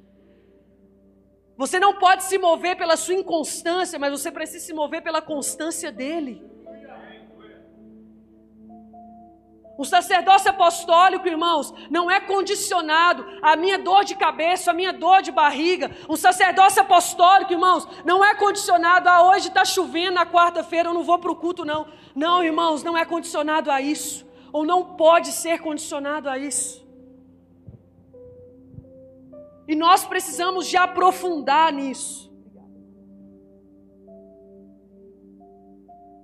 Você 1.57 1.79
não 1.79 1.95
pode 1.95 2.25
se 2.25 2.37
mover 2.37 2.77
pela 2.77 2.97
sua 2.97 3.15
inconstância, 3.15 3.99
mas 3.99 4.11
você 4.11 4.31
precisa 4.31 4.65
se 4.65 4.75
mover 4.75 5.03
pela 5.03 5.23
constância 5.23 5.93
dele. 5.93 6.43
O 9.77 9.85
sacerdócio 9.85 10.51
apostólico, 10.51 11.27
irmãos, 11.27 11.75
não 11.91 12.09
é 12.09 12.21
condicionado 12.21 13.27
à 13.43 13.57
minha 13.57 13.77
dor 13.77 14.05
de 14.05 14.15
cabeça, 14.15 14.71
à 14.71 14.75
minha 14.75 14.93
dor 14.93 15.21
de 15.21 15.33
barriga. 15.33 15.91
O 16.09 16.17
sacerdócio 16.17 16.81
apostólico, 16.81 17.53
irmãos, 17.53 17.87
não 18.05 18.25
é 18.25 18.35
condicionado 18.35 19.09
a 19.09 19.29
hoje 19.29 19.49
está 19.49 19.65
chovendo 19.65 20.13
na 20.13 20.27
quarta-feira, 20.27 20.91
eu 20.91 20.95
não 20.95 21.03
vou 21.03 21.19
para 21.19 21.31
o 21.31 21.37
culto, 21.37 21.65
não. 21.65 21.89
Não, 22.15 22.43
irmãos, 22.43 22.85
não 22.85 22.97
é 22.97 23.05
condicionado 23.05 23.71
a 23.71 23.81
isso. 23.81 24.25
Ou 24.53 24.65
não 24.65 24.95
pode 24.97 25.33
ser 25.33 25.59
condicionado 25.59 26.29
a 26.29 26.39
isso. 26.39 26.84
E 29.67 29.75
nós 29.75 30.05
precisamos 30.05 30.67
de 30.67 30.77
aprofundar 30.77 31.73
nisso. 31.73 32.33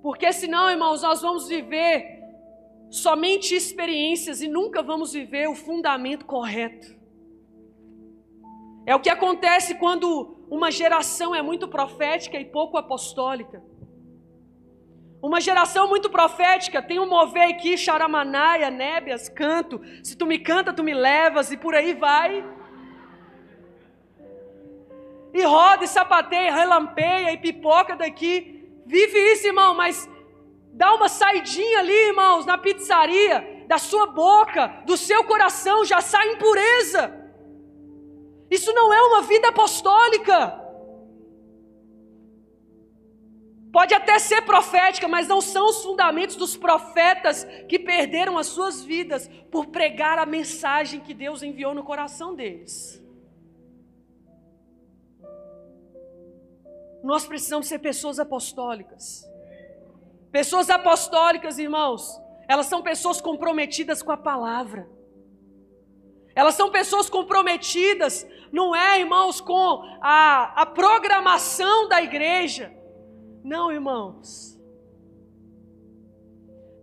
Porque 0.01 0.31
senão, 0.33 0.69
irmãos, 0.69 1.01
nós 1.01 1.21
vamos 1.21 1.47
viver 1.47 2.21
somente 2.89 3.55
experiências 3.55 4.41
e 4.41 4.47
nunca 4.47 4.81
vamos 4.81 5.13
viver 5.13 5.47
o 5.47 5.55
fundamento 5.55 6.25
correto. 6.25 6.99
É 8.85 8.95
o 8.95 8.99
que 8.99 9.09
acontece 9.09 9.75
quando 9.75 10.45
uma 10.49 10.71
geração 10.71 11.33
é 11.33 11.41
muito 11.41 11.67
profética 11.67 12.39
e 12.39 12.45
pouco 12.45 12.77
apostólica. 12.77 13.63
Uma 15.21 15.39
geração 15.39 15.87
muito 15.87 16.09
profética 16.09 16.81
tem 16.81 16.99
um 16.99 17.07
mover 17.07 17.47
aqui, 17.47 17.77
charamanaia, 17.77 18.71
nébias, 18.71 19.29
canto. 19.29 19.79
Se 20.03 20.17
tu 20.17 20.25
me 20.25 20.39
canta, 20.39 20.73
tu 20.73 20.83
me 20.83 20.95
levas 20.95 21.51
e 21.51 21.57
por 21.57 21.75
aí 21.75 21.93
vai. 21.93 22.43
E 25.33 25.43
roda 25.43 25.83
e 25.83 25.87
sapateia, 25.87 26.53
relampeia 26.53 27.31
e 27.31 27.37
pipoca 27.37 27.95
daqui. 27.95 28.69
Vive 28.85 29.17
isso, 29.33 29.47
irmão, 29.47 29.73
mas 29.73 30.09
dá 30.73 30.93
uma 30.93 31.09
saidinha 31.09 31.79
ali, 31.79 32.07
irmãos, 32.09 32.45
na 32.45 32.57
pizzaria, 32.57 33.65
da 33.67 33.77
sua 33.77 34.07
boca, 34.07 34.67
do 34.85 34.97
seu 34.97 35.23
coração 35.23 35.85
já 35.85 36.01
sai 36.01 36.33
impureza. 36.33 37.17
Isso 38.49 38.73
não 38.73 38.93
é 38.93 39.01
uma 39.01 39.21
vida 39.21 39.47
apostólica. 39.47 40.59
Pode 43.71 43.93
até 43.93 44.19
ser 44.19 44.41
profética, 44.41 45.07
mas 45.07 45.29
não 45.29 45.39
são 45.39 45.69
os 45.69 45.81
fundamentos 45.81 46.35
dos 46.35 46.57
profetas 46.57 47.45
que 47.69 47.79
perderam 47.79 48.37
as 48.37 48.47
suas 48.47 48.83
vidas 48.83 49.29
por 49.49 49.67
pregar 49.67 50.19
a 50.19 50.25
mensagem 50.25 50.99
que 50.99 51.13
Deus 51.13 51.41
enviou 51.41 51.73
no 51.73 51.83
coração 51.83 52.35
deles. 52.35 53.01
Nós 57.03 57.25
precisamos 57.25 57.67
ser 57.67 57.79
pessoas 57.79 58.19
apostólicas. 58.19 59.27
Pessoas 60.31 60.69
apostólicas, 60.69 61.57
irmãos, 61.57 62.19
elas 62.47 62.67
são 62.67 62.81
pessoas 62.81 63.19
comprometidas 63.19 64.01
com 64.01 64.11
a 64.11 64.17
palavra. 64.17 64.87
Elas 66.33 66.55
são 66.55 66.71
pessoas 66.71 67.09
comprometidas, 67.09 68.25
não 68.51 68.75
é, 68.75 68.99
irmãos, 68.99 69.41
com 69.41 69.83
a, 70.01 70.61
a 70.61 70.65
programação 70.65 71.89
da 71.89 72.01
igreja. 72.01 72.73
Não, 73.43 73.71
irmãos. 73.71 74.57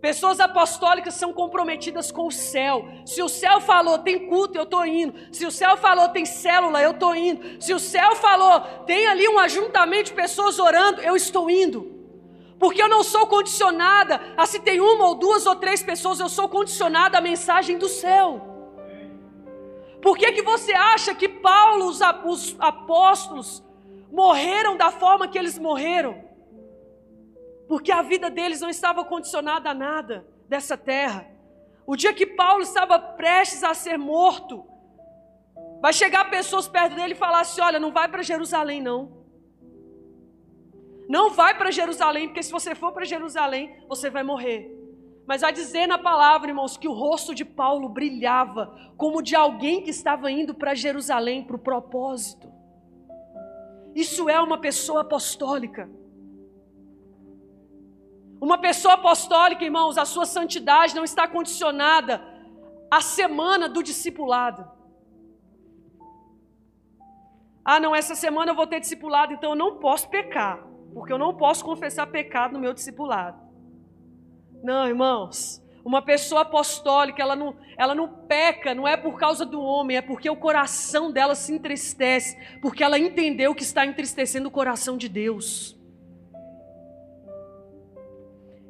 Pessoas 0.01 0.39
apostólicas 0.39 1.15
são 1.15 1.33
comprometidas 1.33 2.09
com 2.09 2.27
o 2.27 2.31
céu. 2.31 2.87
Se 3.05 3.21
o 3.21 3.27
céu 3.27 3.59
falou 3.59 3.97
tem 3.97 4.27
culto, 4.27 4.57
eu 4.57 4.63
estou 4.63 4.85
indo. 4.85 5.13
Se 5.31 5.45
o 5.45 5.51
céu 5.51 5.75
falou 5.75 6.07
tem 6.07 6.25
célula, 6.25 6.81
eu 6.81 6.91
estou 6.91 7.13
indo. 7.13 7.61
Se 7.61 7.73
o 7.73 7.79
céu 7.79 8.15
falou 8.15 8.61
tem 8.85 9.07
ali 9.07 9.27
um 9.27 9.37
ajuntamento 9.37 10.05
de 10.05 10.13
pessoas 10.13 10.57
orando, 10.57 11.01
eu 11.01 11.17
estou 11.17 11.49
indo. 11.49 11.99
Porque 12.57 12.81
eu 12.81 12.87
não 12.87 13.03
sou 13.03 13.27
condicionada 13.27 14.21
a 14.37 14.45
se 14.45 14.59
tem 14.59 14.79
uma 14.79 15.05
ou 15.05 15.15
duas 15.15 15.45
ou 15.45 15.55
três 15.55 15.83
pessoas, 15.83 16.19
eu 16.19 16.29
sou 16.29 16.47
condicionada 16.47 17.17
à 17.17 17.21
mensagem 17.21 17.77
do 17.77 17.89
céu. 17.89 18.41
Por 20.01 20.17
que, 20.17 20.31
que 20.31 20.41
você 20.41 20.71
acha 20.71 21.13
que 21.13 21.27
Paulo, 21.27 21.87
os 21.87 22.01
apóstolos, 22.57 23.61
morreram 24.09 24.77
da 24.77 24.91
forma 24.91 25.27
que 25.27 25.37
eles 25.37 25.59
morreram? 25.59 26.28
Porque 27.69 27.91
a 27.91 28.01
vida 28.01 28.31
deles 28.31 28.61
não 28.61 28.69
estava 28.69 29.05
condicionada 29.05 29.69
a 29.69 29.75
nada 29.75 30.25
dessa 30.49 30.75
terra. 30.75 31.29
O 31.85 31.95
dia 31.95 32.15
que 32.15 32.25
Paulo 32.25 32.63
estava 32.63 32.97
prestes 32.97 33.63
a 33.63 33.75
ser 33.75 33.95
morto, 33.95 34.65
vai 35.79 35.93
chegar 35.93 36.31
pessoas 36.31 36.67
perto 36.67 36.95
dele 36.95 37.13
e 37.13 37.17
falar 37.17 37.41
assim: 37.41 37.61
Olha, 37.61 37.79
não 37.79 37.91
vai 37.91 38.09
para 38.09 38.23
Jerusalém, 38.23 38.81
não. 38.81 39.19
Não 41.07 41.29
vai 41.29 41.55
para 41.55 41.69
Jerusalém, 41.69 42.27
porque 42.27 42.41
se 42.41 42.51
você 42.51 42.73
for 42.73 42.91
para 42.91 43.05
Jerusalém, 43.05 43.85
você 43.87 44.09
vai 44.09 44.23
morrer. 44.23 44.75
Mas 45.27 45.43
a 45.43 45.51
dizer 45.51 45.85
na 45.85 45.99
palavra, 45.99 46.49
irmãos, 46.49 46.75
que 46.75 46.87
o 46.87 46.93
rosto 46.93 47.35
de 47.35 47.45
Paulo 47.45 47.87
brilhava 47.87 48.91
como 48.97 49.21
de 49.21 49.35
alguém 49.35 49.83
que 49.83 49.91
estava 49.91 50.31
indo 50.31 50.55
para 50.55 50.73
Jerusalém 50.73 51.43
para 51.43 51.55
o 51.55 51.59
propósito. 51.59 52.51
Isso 53.93 54.27
é 54.27 54.41
uma 54.41 54.57
pessoa 54.57 55.01
apostólica. 55.01 55.98
Uma 58.41 58.57
pessoa 58.57 58.93
apostólica, 58.93 59.63
irmãos, 59.63 59.97
a 59.97 60.05
sua 60.05 60.25
santidade 60.25 60.95
não 60.95 61.03
está 61.03 61.27
condicionada 61.27 62.21
à 62.89 63.01
semana 63.01 63.67
do 63.67 63.83
discipulado. 63.83 64.65
Ah, 67.65 67.79
não, 67.79 67.95
essa 67.95 68.15
semana 68.15 68.51
eu 68.51 68.55
vou 68.55 68.65
ter 68.65 68.79
discipulado, 68.79 69.33
então 69.33 69.51
eu 69.51 69.55
não 69.55 69.77
posso 69.77 70.09
pecar, 70.09 70.65
porque 70.93 71.11
eu 71.11 71.17
não 71.17 71.35
posso 71.35 71.63
confessar 71.63 72.07
pecado 72.07 72.53
no 72.53 72.59
meu 72.59 72.73
discipulado. 72.73 73.37
Não, 74.63 74.87
irmãos, 74.87 75.61
uma 75.83 76.01
pessoa 76.01 76.41
apostólica, 76.41 77.21
ela 77.21 77.35
não, 77.35 77.55
ela 77.77 77.93
não 77.93 78.07
peca, 78.07 78.73
não 78.73 78.87
é 78.87 78.97
por 78.97 79.17
causa 79.17 79.45
do 79.45 79.61
homem, 79.61 79.97
é 79.97 80.01
porque 80.01 80.29
o 80.29 80.35
coração 80.35 81.11
dela 81.11 81.35
se 81.35 81.53
entristece, 81.53 82.37
porque 82.61 82.83
ela 82.83 82.97
entendeu 82.97 83.53
que 83.53 83.63
está 83.63 83.85
entristecendo 83.85 84.47
o 84.47 84.51
coração 84.51 84.97
de 84.97 85.09
Deus. 85.09 85.78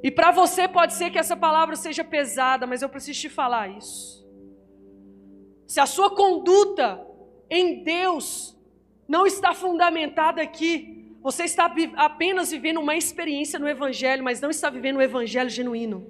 E 0.01 0.09
para 0.09 0.31
você 0.31 0.67
pode 0.67 0.93
ser 0.93 1.09
que 1.09 1.17
essa 1.17 1.35
palavra 1.35 1.75
seja 1.75 2.03
pesada, 2.03 2.65
mas 2.65 2.81
eu 2.81 2.89
preciso 2.89 3.19
te 3.19 3.29
falar 3.29 3.67
isso. 3.69 4.25
Se 5.67 5.79
a 5.79 5.85
sua 5.85 6.15
conduta 6.15 7.05
em 7.49 7.83
Deus 7.83 8.57
não 9.07 9.27
está 9.27 9.53
fundamentada 9.53 10.41
aqui, 10.41 11.17
você 11.21 11.43
está 11.43 11.73
apenas 11.97 12.51
vivendo 12.51 12.79
uma 12.79 12.95
experiência 12.95 13.59
no 13.59 13.67
Evangelho, 13.67 14.23
mas 14.23 14.39
não 14.39 14.49
está 14.49 14.69
vivendo 14.69 14.97
o 14.97 15.01
Evangelho 15.01 15.49
genuíno. 15.49 16.07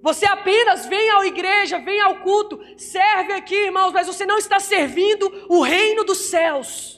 Você 0.00 0.24
apenas 0.24 0.86
vem 0.86 1.10
à 1.10 1.26
igreja, 1.26 1.80
vem 1.80 2.00
ao 2.00 2.20
culto, 2.20 2.60
serve 2.76 3.32
aqui, 3.32 3.56
irmãos, 3.56 3.92
mas 3.92 4.06
você 4.06 4.24
não 4.24 4.38
está 4.38 4.60
servindo 4.60 5.46
o 5.48 5.62
reino 5.62 6.04
dos 6.04 6.18
céus. 6.18 6.95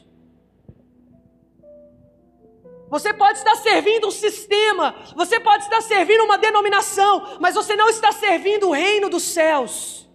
Você 2.90 3.12
pode 3.12 3.38
estar 3.38 3.56
servindo 3.56 4.06
um 4.06 4.10
sistema, 4.10 4.94
você 5.14 5.38
pode 5.38 5.64
estar 5.64 5.82
servindo 5.82 6.24
uma 6.24 6.38
denominação, 6.38 7.36
mas 7.38 7.54
você 7.54 7.76
não 7.76 7.88
está 7.88 8.12
servindo 8.12 8.68
o 8.68 8.72
reino 8.72 9.10
dos 9.10 9.22
céus. 9.22 10.08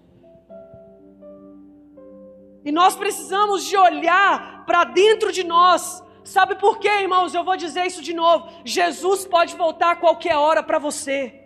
E 2.66 2.72
nós 2.72 2.96
precisamos 2.96 3.66
de 3.66 3.78
olhar 3.78 4.66
para 4.66 4.86
dentro 4.86 5.32
de 5.32 5.44
nós. 5.44 6.04
Sabe 6.24 6.56
por 6.56 6.80
quê, 6.80 6.90
irmãos? 7.02 7.36
Eu 7.36 7.44
vou 7.44 7.58
dizer 7.58 7.86
isso 7.86 8.02
de 8.02 8.14
novo. 8.14 8.50
Jesus 8.64 9.26
pode 9.26 9.56
voltar 9.56 9.92
a 9.92 9.96
qualquer 9.96 10.38
hora 10.38 10.64
para 10.64 10.80
você. 10.80 11.42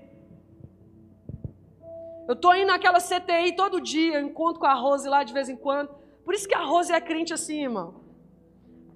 Eu 2.27 2.33
estou 2.33 2.55
indo 2.55 2.67
naquela 2.67 2.99
CTI 2.99 3.55
todo 3.55 3.81
dia, 3.81 4.21
encontro 4.21 4.59
com 4.59 4.65
a 4.67 4.73
Rose 4.73 5.07
lá 5.07 5.23
de 5.23 5.33
vez 5.33 5.49
em 5.49 5.55
quando. 5.55 5.89
Por 6.23 6.33
isso 6.33 6.47
que 6.47 6.55
a 6.55 6.63
Rose 6.63 6.93
é 6.93 7.01
crente 7.01 7.33
assim, 7.33 7.63
irmão. 7.63 8.06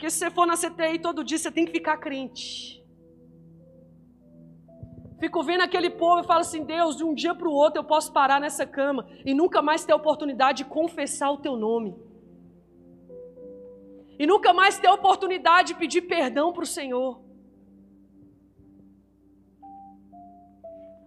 Porque 0.02 0.10
se 0.10 0.18
você 0.18 0.32
for 0.32 0.48
na 0.48 0.58
CTI 0.58 0.98
todo 0.98 1.24
dia, 1.24 1.38
você 1.38 1.52
tem 1.52 1.64
que 1.64 1.72
ficar 1.72 1.96
crente. 1.98 2.84
Fico 5.20 5.44
vendo 5.44 5.62
aquele 5.62 5.92
povo 5.92 6.22
e 6.22 6.24
falo 6.26 6.40
assim: 6.40 6.64
Deus, 6.64 6.98
de 6.98 7.04
um 7.04 7.14
dia 7.14 7.36
para 7.36 7.48
o 7.48 7.54
outro 7.54 7.82
eu 7.82 7.84
posso 7.84 8.12
parar 8.12 8.42
nessa 8.42 8.66
cama 8.66 9.08
e 9.24 9.32
nunca 9.36 9.62
mais 9.62 9.86
ter 9.86 9.94
a 9.94 9.96
oportunidade 9.96 10.64
de 10.64 10.66
confessar 10.66 11.30
o 11.30 11.38
teu 11.38 11.56
nome. 11.56 11.96
E 14.18 14.26
nunca 14.26 14.52
mais 14.52 14.80
ter 14.80 14.88
a 14.88 14.94
oportunidade 14.96 15.68
de 15.68 15.76
pedir 15.76 16.02
perdão 16.02 16.52
para 16.52 16.64
o 16.64 16.66
Senhor. 16.66 17.22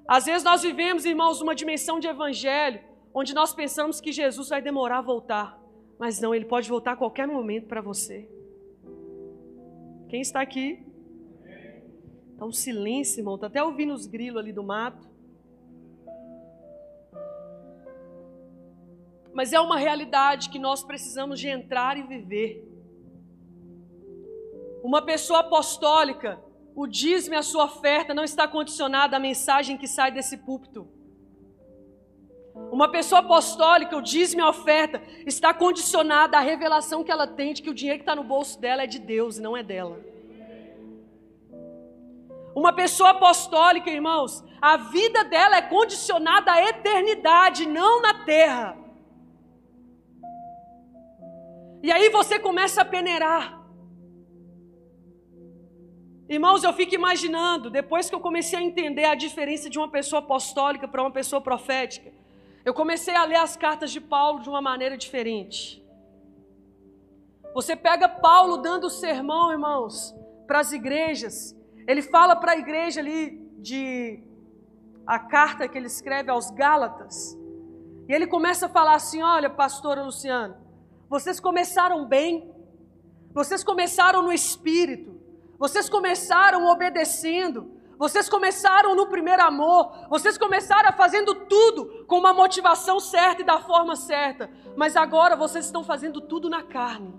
Às 0.06 0.26
vezes 0.26 0.44
nós 0.44 0.62
vivemos, 0.62 1.04
irmãos, 1.04 1.40
uma 1.40 1.56
dimensão 1.56 1.98
de 1.98 2.06
evangelho 2.06 2.80
onde 3.12 3.34
nós 3.34 3.52
pensamos 3.52 4.00
que 4.00 4.12
Jesus 4.12 4.50
vai 4.50 4.62
demorar 4.62 4.98
a 4.98 5.02
voltar. 5.02 5.60
Mas 5.98 6.20
não, 6.20 6.32
ele 6.32 6.44
pode 6.44 6.68
voltar 6.68 6.92
a 6.92 6.96
qualquer 6.96 7.26
momento 7.26 7.66
para 7.66 7.80
você. 7.80 8.30
Quem 10.14 10.20
está 10.20 10.42
aqui? 10.42 10.80
Está 12.34 12.44
um 12.44 12.52
silêncio, 12.52 13.18
irmão. 13.18 13.34
Está 13.34 13.48
até 13.48 13.60
ouvindo 13.60 13.92
os 13.92 14.06
grilos 14.06 14.38
ali 14.40 14.52
do 14.52 14.62
mato. 14.62 15.10
Mas 19.32 19.52
é 19.52 19.58
uma 19.58 19.76
realidade 19.76 20.50
que 20.50 20.58
nós 20.60 20.84
precisamos 20.84 21.40
de 21.40 21.48
entrar 21.48 21.98
e 21.98 22.04
viver. 22.04 22.64
Uma 24.84 25.04
pessoa 25.04 25.40
apostólica, 25.40 26.40
o 26.76 26.86
dízimo 26.86 27.34
e 27.34 27.38
a 27.38 27.42
sua 27.42 27.64
oferta 27.64 28.14
não 28.14 28.22
está 28.22 28.46
condicionada 28.46 29.16
à 29.16 29.18
mensagem 29.18 29.76
que 29.76 29.88
sai 29.88 30.12
desse 30.12 30.36
púlpito. 30.36 30.88
Uma 32.54 32.88
pessoa 32.88 33.20
apostólica, 33.20 33.96
o 33.96 34.02
dízimo 34.02 34.40
e 34.40 34.44
a 34.44 34.48
oferta, 34.48 35.02
está 35.26 35.52
condicionada 35.52 36.38
à 36.38 36.40
revelação 36.40 37.02
que 37.02 37.10
ela 37.10 37.26
tem 37.26 37.52
de 37.52 37.62
que 37.62 37.70
o 37.70 37.74
dinheiro 37.74 37.98
que 37.98 38.02
está 38.02 38.14
no 38.14 38.22
bolso 38.22 38.60
dela 38.60 38.84
é 38.84 38.86
de 38.86 38.98
Deus 38.98 39.38
e 39.38 39.42
não 39.42 39.56
é 39.56 39.62
dela. 39.62 39.98
Uma 42.54 42.72
pessoa 42.72 43.10
apostólica, 43.10 43.90
irmãos, 43.90 44.44
a 44.62 44.76
vida 44.76 45.24
dela 45.24 45.56
é 45.56 45.62
condicionada 45.62 46.52
à 46.52 46.62
eternidade, 46.62 47.66
não 47.66 48.00
na 48.00 48.24
terra. 48.24 48.78
E 51.82 51.90
aí 51.90 52.08
você 52.08 52.38
começa 52.38 52.82
a 52.82 52.84
peneirar. 52.84 53.60
Irmãos, 56.28 56.62
eu 56.64 56.72
fico 56.72 56.94
imaginando, 56.94 57.68
depois 57.68 58.08
que 58.08 58.14
eu 58.14 58.20
comecei 58.20 58.58
a 58.58 58.62
entender 58.62 59.04
a 59.04 59.14
diferença 59.14 59.68
de 59.68 59.78
uma 59.78 59.88
pessoa 59.88 60.20
apostólica 60.20 60.86
para 60.88 61.02
uma 61.02 61.10
pessoa 61.10 61.42
profética, 61.42 62.10
eu 62.64 62.72
comecei 62.72 63.14
a 63.14 63.24
ler 63.24 63.36
as 63.36 63.56
cartas 63.56 63.90
de 63.90 64.00
Paulo 64.00 64.40
de 64.40 64.48
uma 64.48 64.62
maneira 64.62 64.96
diferente. 64.96 65.84
Você 67.54 67.76
pega 67.76 68.08
Paulo 68.08 68.56
dando 68.56 68.88
sermão, 68.88 69.52
irmãos, 69.52 70.14
para 70.46 70.60
as 70.60 70.72
igrejas. 70.72 71.54
Ele 71.86 72.02
fala 72.02 72.34
para 72.34 72.52
a 72.52 72.58
igreja 72.58 73.00
ali 73.00 73.38
de 73.58 74.22
a 75.06 75.18
carta 75.18 75.68
que 75.68 75.76
ele 75.76 75.86
escreve 75.86 76.30
aos 76.30 76.50
Gálatas. 76.50 77.38
E 78.08 78.12
ele 78.12 78.26
começa 78.26 78.66
a 78.66 78.68
falar 78.68 78.94
assim: 78.94 79.22
Olha, 79.22 79.50
pastora 79.50 80.02
Luciana, 80.02 80.58
Vocês 81.08 81.38
começaram 81.38 82.06
bem. 82.06 82.50
Vocês 83.32 83.62
começaram 83.62 84.22
no 84.22 84.32
espírito. 84.32 85.20
Vocês 85.58 85.88
começaram 85.88 86.66
obedecendo. 86.66 87.72
Vocês 88.04 88.28
começaram 88.28 88.94
no 88.94 89.06
primeiro 89.06 89.42
amor. 89.42 89.90
Vocês 90.10 90.36
começaram 90.36 90.92
fazendo 90.92 91.34
tudo 91.34 92.04
com 92.06 92.18
uma 92.18 92.34
motivação 92.34 93.00
certa 93.00 93.40
e 93.40 93.46
da 93.46 93.58
forma 93.60 93.96
certa. 93.96 94.50
Mas 94.76 94.94
agora 94.94 95.34
vocês 95.34 95.64
estão 95.64 95.82
fazendo 95.82 96.20
tudo 96.20 96.50
na 96.50 96.62
carne. 96.62 97.14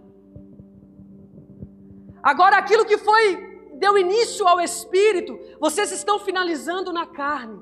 Agora 2.21 2.57
aquilo 2.57 2.85
que 2.85 2.99
foi 2.99 3.25
deu 3.73 3.97
início 3.97 4.47
ao 4.47 4.61
espírito, 4.61 5.39
vocês 5.59 5.91
estão 5.91 6.19
finalizando 6.19 6.93
na 6.93 7.07
carne. 7.07 7.59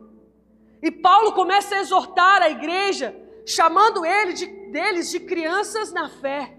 E 0.81 0.91
Paulo 0.91 1.31
começa 1.31 1.75
a 1.75 1.79
exortar 1.79 2.41
a 2.41 2.49
igreja, 2.49 3.15
chamando 3.47 4.05
ele 4.05 4.33
de, 4.33 4.47
deles 4.69 5.09
de 5.09 5.21
crianças 5.21 5.93
na 5.93 6.09
fé, 6.09 6.57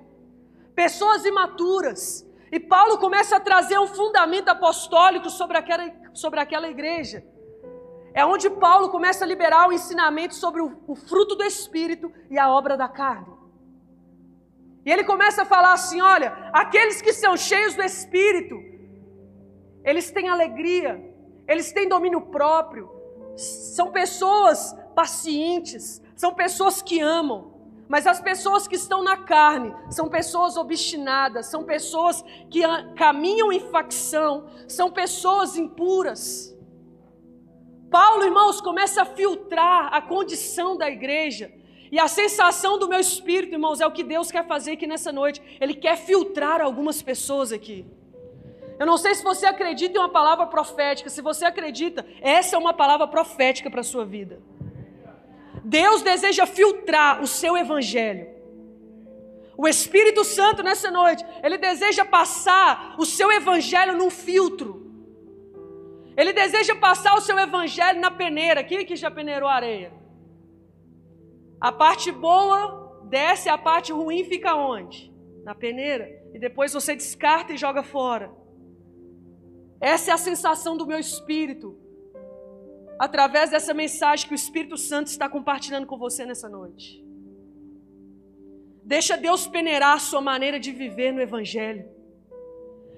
pessoas 0.74 1.26
imaturas. 1.26 2.26
E 2.50 2.58
Paulo 2.58 2.96
começa 2.96 3.36
a 3.36 3.40
trazer 3.40 3.78
um 3.78 3.86
fundamento 3.86 4.48
apostólico 4.48 5.28
sobre 5.28 5.58
aquela, 5.58 5.84
sobre 6.14 6.40
aquela 6.40 6.68
igreja. 6.68 7.24
É 8.14 8.24
onde 8.24 8.48
Paulo 8.48 8.88
começa 8.90 9.24
a 9.24 9.28
liberar 9.28 9.68
o 9.68 9.72
ensinamento 9.72 10.34
sobre 10.34 10.62
o, 10.62 10.80
o 10.86 10.94
fruto 10.94 11.34
do 11.34 11.42
Espírito 11.42 12.12
e 12.30 12.38
a 12.38 12.48
obra 12.48 12.76
da 12.76 12.88
carne. 12.88 13.34
E 14.86 14.92
ele 14.92 15.04
começa 15.04 15.42
a 15.42 15.44
falar 15.44 15.72
assim: 15.72 16.00
olha, 16.00 16.50
aqueles 16.52 17.02
que 17.02 17.12
são 17.12 17.36
cheios 17.36 17.74
do 17.74 17.82
Espírito, 17.82 18.54
eles 19.82 20.10
têm 20.10 20.28
alegria, 20.28 21.02
eles 21.48 21.72
têm 21.72 21.88
domínio 21.88 22.20
próprio, 22.20 22.88
são 23.36 23.90
pessoas 23.90 24.76
pacientes, 24.94 26.00
são 26.14 26.34
pessoas 26.34 26.80
que 26.80 27.00
amam. 27.00 27.53
Mas 27.88 28.06
as 28.06 28.20
pessoas 28.20 28.66
que 28.66 28.76
estão 28.76 29.02
na 29.02 29.16
carne 29.16 29.74
são 29.90 30.08
pessoas 30.08 30.56
obstinadas, 30.56 31.46
são 31.46 31.64
pessoas 31.64 32.24
que 32.50 32.62
caminham 32.96 33.52
em 33.52 33.60
facção, 33.60 34.48
são 34.66 34.90
pessoas 34.90 35.56
impuras. 35.56 36.54
Paulo, 37.90 38.24
irmãos, 38.24 38.60
começa 38.60 39.02
a 39.02 39.04
filtrar 39.04 39.94
a 39.94 40.02
condição 40.02 40.76
da 40.76 40.90
igreja. 40.90 41.52
E 41.92 41.98
a 42.00 42.08
sensação 42.08 42.76
do 42.76 42.88
meu 42.88 42.98
espírito, 42.98 43.52
irmãos, 43.52 43.80
é 43.80 43.86
o 43.86 43.92
que 43.92 44.02
Deus 44.02 44.30
quer 44.30 44.44
fazer 44.46 44.72
aqui 44.72 44.86
nessa 44.86 45.12
noite. 45.12 45.40
Ele 45.60 45.74
quer 45.74 45.96
filtrar 45.96 46.60
algumas 46.60 47.00
pessoas 47.02 47.52
aqui. 47.52 47.86
Eu 48.80 48.86
não 48.86 48.96
sei 48.96 49.14
se 49.14 49.22
você 49.22 49.46
acredita 49.46 49.96
em 49.96 50.00
uma 50.00 50.08
palavra 50.08 50.46
profética. 50.46 51.08
Se 51.08 51.22
você 51.22 51.44
acredita, 51.44 52.04
essa 52.20 52.56
é 52.56 52.58
uma 52.58 52.72
palavra 52.72 53.06
profética 53.06 53.70
para 53.70 53.80
a 53.80 53.84
sua 53.84 54.04
vida. 54.04 54.42
Deus 55.64 56.02
deseja 56.02 56.44
filtrar 56.46 57.22
o 57.22 57.26
seu 57.26 57.56
evangelho. 57.56 58.28
O 59.56 59.66
Espírito 59.66 60.24
Santo 60.24 60.62
nessa 60.62 60.90
noite, 60.90 61.24
ele 61.42 61.56
deseja 61.56 62.04
passar 62.04 62.96
o 62.98 63.06
seu 63.06 63.32
evangelho 63.32 63.96
num 63.96 64.10
filtro. 64.10 64.84
Ele 66.16 66.32
deseja 66.32 66.74
passar 66.76 67.14
o 67.16 67.20
seu 67.20 67.38
evangelho 67.38 68.00
na 68.00 68.10
peneira. 68.10 68.62
Quem 68.62 68.84
que 68.84 68.94
já 68.94 69.10
peneirou 69.10 69.48
areia? 69.48 69.92
A 71.60 71.72
parte 71.72 72.12
boa 72.12 73.02
desce, 73.04 73.48
a 73.48 73.56
parte 73.56 73.92
ruim 73.92 74.24
fica 74.24 74.54
onde? 74.54 75.12
Na 75.44 75.54
peneira. 75.54 76.08
E 76.34 76.38
depois 76.38 76.72
você 76.72 76.94
descarta 76.94 77.52
e 77.52 77.56
joga 77.56 77.82
fora. 77.82 78.30
Essa 79.80 80.10
é 80.10 80.14
a 80.14 80.18
sensação 80.18 80.76
do 80.76 80.86
meu 80.86 80.98
espírito. 80.98 81.78
Através 82.98 83.50
dessa 83.50 83.74
mensagem 83.74 84.26
que 84.26 84.34
o 84.34 84.36
Espírito 84.36 84.76
Santo 84.76 85.08
está 85.08 85.28
compartilhando 85.28 85.86
com 85.86 85.98
você 85.98 86.24
nessa 86.24 86.48
noite. 86.48 87.04
Deixa 88.84 89.16
Deus 89.16 89.46
peneirar 89.46 89.94
a 89.94 89.98
sua 89.98 90.20
maneira 90.20 90.60
de 90.60 90.70
viver 90.70 91.12
no 91.12 91.20
Evangelho. 91.20 91.88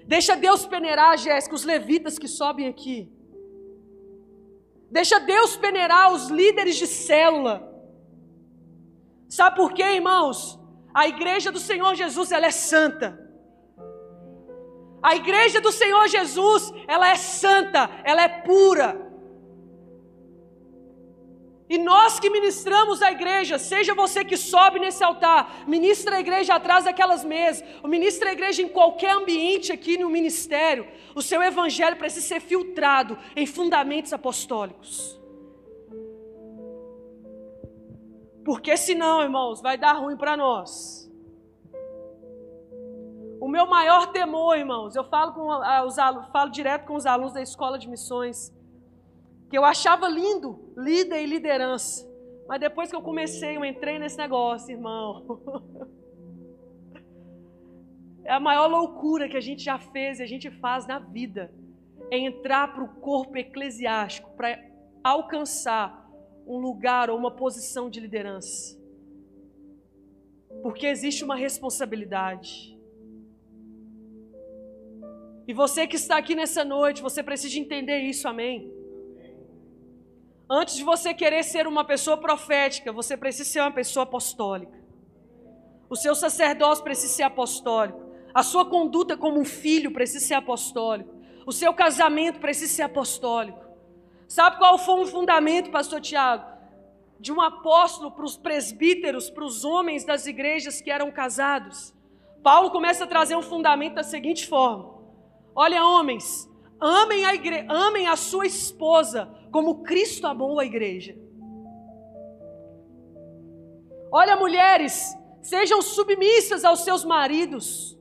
Deixa 0.04 0.37
Deus 0.37 0.66
peneirar, 0.66 1.16
Jéssica, 1.16 1.54
os 1.54 1.64
levitas 1.64 2.18
que 2.18 2.28
sobem 2.28 2.68
aqui. 2.68 3.11
Deixa 4.90 5.18
Deus 5.18 5.56
peneirar 5.56 6.12
os 6.12 6.28
líderes 6.28 6.76
de 6.76 6.87
célula. 6.87 7.72
Sabe 9.28 9.56
por 9.56 9.72
quê, 9.72 9.82
irmãos? 9.82 10.59
A 10.94 11.09
igreja 11.09 11.50
do 11.52 11.59
Senhor 11.59 11.94
Jesus, 11.94 12.32
ela 12.32 12.46
é 12.46 12.50
santa. 12.50 13.26
A 15.02 15.14
igreja 15.14 15.61
do 15.61 15.70
Senhor 15.70 16.09
Jesus, 16.09 16.72
ela 16.88 17.09
é 17.09 17.16
santa, 17.16 17.90
ela 18.02 18.22
é 18.22 18.28
pura. 18.28 19.06
E 21.68 21.79
nós 21.79 22.20
que 22.20 22.31
ministramos 22.31 23.02
a 23.02 23.11
igreja, 23.11 23.59
seja 23.59 23.92
você 23.94 24.24
que 24.24 24.37
sobe 24.37 24.79
nesse 24.79 25.02
altar, 25.02 25.64
ministra 25.66 26.16
a 26.16 26.20
igreja 26.20 26.55
atrás 26.55 26.85
daquelas 26.85 27.24
mesas, 27.24 27.66
ou 27.83 27.90
ministra 27.90 28.31
a 28.31 28.33
igreja 28.33 28.62
em 28.62 28.68
qualquer 28.68 29.12
ambiente 29.16 29.72
aqui 29.72 29.98
no 29.98 30.09
ministério, 30.09 30.87
o 31.14 31.20
seu 31.20 31.42
evangelho 31.42 31.96
precisa 31.96 32.26
ser 32.26 32.40
filtrado 32.40 33.18
em 33.35 33.46
fundamentos 33.46 34.12
apostólicos. 34.12 35.20
Porque 38.44 38.76
senão, 38.76 39.22
irmãos, 39.22 39.61
vai 39.61 39.76
dar 39.76 39.94
ruim 39.94 40.16
para 40.16 40.37
nós. 40.37 41.11
O 43.40 43.48
meu 43.48 43.66
maior 43.66 44.12
temor, 44.12 44.57
irmãos, 44.57 44.94
eu 44.94 45.02
falo, 45.02 45.33
com 45.33 45.48
os 45.85 45.96
falo 46.33 46.50
direto 46.50 46.87
com 46.87 46.94
os 46.94 47.07
alunos 47.07 47.33
da 47.33 47.42
escola 47.42 47.76
de 47.76 47.88
missões, 47.88 48.52
que 49.48 49.56
eu 49.56 49.64
achava 49.64 50.09
lindo 50.09 50.72
líder 50.76 51.22
e 51.22 51.26
liderança. 51.26 52.06
Mas 52.48 52.61
depois 52.61 52.90
que 52.90 52.96
eu 52.96 53.02
comecei, 53.02 53.56
eu 53.56 53.64
entrei 53.64 53.98
nesse 53.98 54.18
negócio, 54.18 54.70
irmão. 54.70 55.40
É 58.28 58.32
a 58.32 58.40
maior 58.40 58.66
loucura 58.66 59.28
que 59.28 59.37
a 59.37 59.40
gente 59.40 59.62
já 59.62 59.78
fez 59.78 60.18
e 60.18 60.22
a 60.24 60.26
gente 60.26 60.50
faz 60.50 60.85
na 60.85 60.98
vida. 60.98 61.54
É 62.11 62.18
entrar 62.18 62.74
para 62.74 62.82
o 62.82 62.88
corpo 62.96 63.37
eclesiástico, 63.38 64.32
para 64.37 64.61
alcançar 65.04 66.04
um 66.44 66.59
lugar 66.59 67.09
ou 67.09 67.16
uma 67.16 67.30
posição 67.30 67.88
de 67.88 68.00
liderança. 68.00 68.76
Porque 70.61 70.88
existe 70.88 71.22
uma 71.22 71.37
responsabilidade. 71.37 72.76
E 75.46 75.54
você 75.54 75.87
que 75.87 75.94
está 75.94 76.16
aqui 76.16 76.35
nessa 76.35 76.64
noite, 76.64 77.00
você 77.00 77.22
precisa 77.22 77.56
entender 77.56 78.00
isso, 78.00 78.26
amém? 78.26 78.75
Antes 80.48 80.76
de 80.76 80.85
você 80.85 81.12
querer 81.12 81.42
ser 81.42 81.66
uma 81.66 81.85
pessoa 81.85 82.16
profética, 82.16 82.92
você 82.92 83.16
precisa 83.16 83.48
ser 83.48 83.61
uma 83.61 83.72
pessoa 83.72 84.04
apostólica. 84.04 84.78
O 85.90 85.96
seu 85.96 86.14
sacerdócio 86.14 86.85
precisa 86.85 87.12
ser 87.12 87.22
apostólico. 87.24 88.00
A 88.32 88.42
sua 88.42 88.64
conduta 88.64 89.16
como 89.16 89.40
um 89.40 89.44
filho 89.44 89.92
precisa 89.92 90.24
ser 90.24 90.35
apostólico. 90.35 91.12
O 91.44 91.52
seu 91.52 91.74
casamento 91.74 92.38
precisa 92.38 92.72
ser 92.72 92.82
apostólico. 92.82 93.59
Sabe 94.28 94.59
qual 94.59 94.78
foi 94.78 95.00
um 95.00 95.06
fundamento, 95.06 95.70
pastor 95.70 96.00
Tiago? 96.00 96.44
De 97.18 97.32
um 97.32 97.40
apóstolo 97.40 98.12
para 98.12 98.24
os 98.24 98.37
presbíteros, 98.37 99.30
para 99.30 99.44
os 99.44 99.64
homens 99.64 100.04
das 100.04 100.26
igrejas 100.26 100.80
que 100.80 100.90
eram 100.90 101.11
casados. 101.11 101.94
Paulo 102.42 102.70
começa 102.70 103.04
a 103.04 103.06
trazer 103.06 103.35
um 103.35 103.42
fundamento 103.42 103.94
da 103.94 104.02
seguinte 104.04 104.46
forma: 104.46 104.94
Olha, 105.54 105.85
homens, 105.85 106.48
amem 106.80 107.24
a, 107.24 107.34
igre... 107.34 107.66
amem 107.68 108.06
a 108.06 108.16
sua 108.16 108.46
esposa 108.46 109.32
como 109.50 109.82
Cristo 109.82 110.26
amou 110.26 110.60
a 110.60 110.64
igreja. 110.64 111.16
Olha, 114.12 114.36
mulheres, 114.36 115.16
sejam 115.42 115.82
submissas 115.82 116.64
aos 116.64 116.80
seus 116.80 117.04
maridos. 117.04 117.98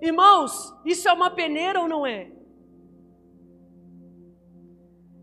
Irmãos, 0.00 0.74
isso 0.84 1.08
é 1.08 1.12
uma 1.12 1.30
peneira 1.30 1.80
ou 1.80 1.88
não 1.88 2.06
é? 2.06 2.32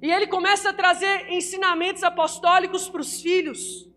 E 0.01 0.11
ele 0.11 0.27
começa 0.27 0.69
a 0.69 0.73
trazer 0.73 1.31
ensinamentos 1.31 2.03
apostólicos 2.03 2.87
para 2.87 3.01
os 3.01 3.19
filhos. 3.19 3.89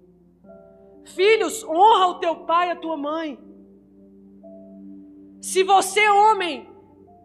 Filhos, 1.04 1.62
honra 1.64 2.06
o 2.06 2.18
teu 2.20 2.36
pai 2.46 2.68
e 2.68 2.70
a 2.70 2.76
tua 2.76 2.96
mãe. 2.96 3.38
Se 5.42 5.62
você, 5.62 6.08
homem, 6.08 6.69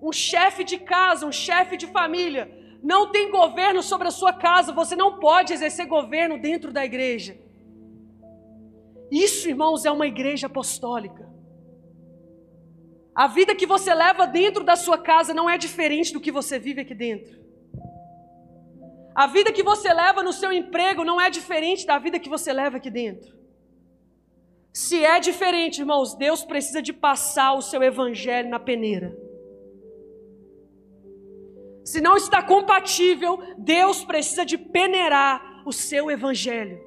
um 0.06 0.12
chefe 0.12 0.64
de 0.64 0.78
casa, 0.78 1.26
um 1.26 1.32
chefe 1.32 1.76
de 1.76 1.88
família, 1.88 2.43
não 2.91 3.12
tem 3.12 3.32
governo 3.32 3.82
sobre 3.82 4.08
a 4.08 4.12
sua 4.12 4.32
casa, 4.32 4.72
você 4.72 4.95
não 4.95 5.20
pode 5.20 5.51
exercer 5.51 5.88
governo 5.88 6.39
dentro 6.39 6.72
da 6.72 6.86
igreja. 6.86 7.36
Isso, 9.10 9.49
irmãos, 9.49 9.84
é 9.84 9.89
uma 9.89 10.06
igreja 10.06 10.45
apostólica. 10.45 11.28
A 13.16 13.26
vida 13.26 13.56
que 13.56 13.66
você 13.66 13.95
leva 13.95 14.28
dentro 14.28 14.64
da 14.64 14.76
sua 14.76 14.99
casa 14.99 15.34
não 15.34 15.49
é 15.49 15.58
diferente 15.58 16.14
do 16.14 16.20
que 16.20 16.32
você 16.32 16.60
vive 16.60 16.82
aqui 16.82 16.93
dentro. 16.93 17.43
A 19.16 19.26
vida 19.26 19.51
que 19.51 19.64
você 19.64 19.91
leva 19.91 20.22
no 20.22 20.34
seu 20.34 20.51
emprego 20.51 21.03
não 21.03 21.20
é 21.20 21.32
diferente 21.32 21.84
da 21.84 21.97
vida 21.97 22.20
que 22.20 22.30
você 22.30 22.53
leva 22.53 22.78
aqui 22.78 22.91
dentro. 22.91 23.34
Se 24.72 25.03
é 25.03 25.20
diferente, 25.20 25.80
irmãos, 25.80 26.14
Deus 26.14 26.43
precisa 26.43 26.80
de 26.80 26.93
passar 26.93 27.53
o 27.53 27.62
seu 27.62 27.82
evangelho 27.82 28.49
na 28.49 28.60
peneira. 28.60 29.24
Se 31.86 32.02
não 32.02 32.18
está 32.18 32.42
compatível, 32.42 33.38
Deus 33.60 34.04
precisa 34.04 34.44
de 34.44 34.58
peneirar 34.58 35.62
o 35.68 35.72
seu 35.72 36.10
evangelho. 36.10 36.84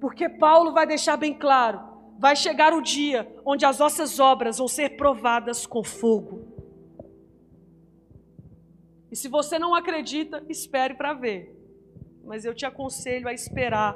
Porque 0.00 0.26
Paulo 0.26 0.72
vai 0.72 0.86
deixar 0.86 1.18
bem 1.18 1.34
claro: 1.34 1.78
vai 2.18 2.34
chegar 2.34 2.72
o 2.72 2.80
dia 2.80 3.30
onde 3.44 3.66
as 3.66 3.78
nossas 3.78 4.18
obras 4.18 4.56
vão 4.56 4.66
ser 4.66 4.96
provadas 4.96 5.66
com 5.66 5.84
fogo. 5.84 6.56
E 9.12 9.14
se 9.14 9.28
você 9.28 9.58
não 9.58 9.74
acredita, 9.74 10.42
espere 10.48 10.94
para 10.94 11.12
ver. 11.12 11.54
Mas 12.24 12.46
eu 12.46 12.54
te 12.54 12.64
aconselho 12.64 13.28
a 13.28 13.34
esperar 13.34 13.94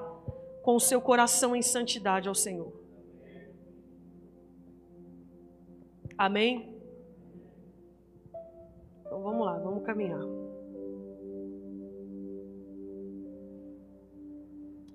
com 0.62 0.76
o 0.76 0.80
seu 0.80 1.00
coração 1.00 1.56
em 1.56 1.62
santidade 1.62 2.28
ao 2.28 2.34
Senhor. 2.34 2.72
Amém? 6.16 6.69
Então 9.10 9.20
vamos 9.24 9.44
lá, 9.44 9.58
vamos 9.58 9.82
caminhar. 9.84 10.20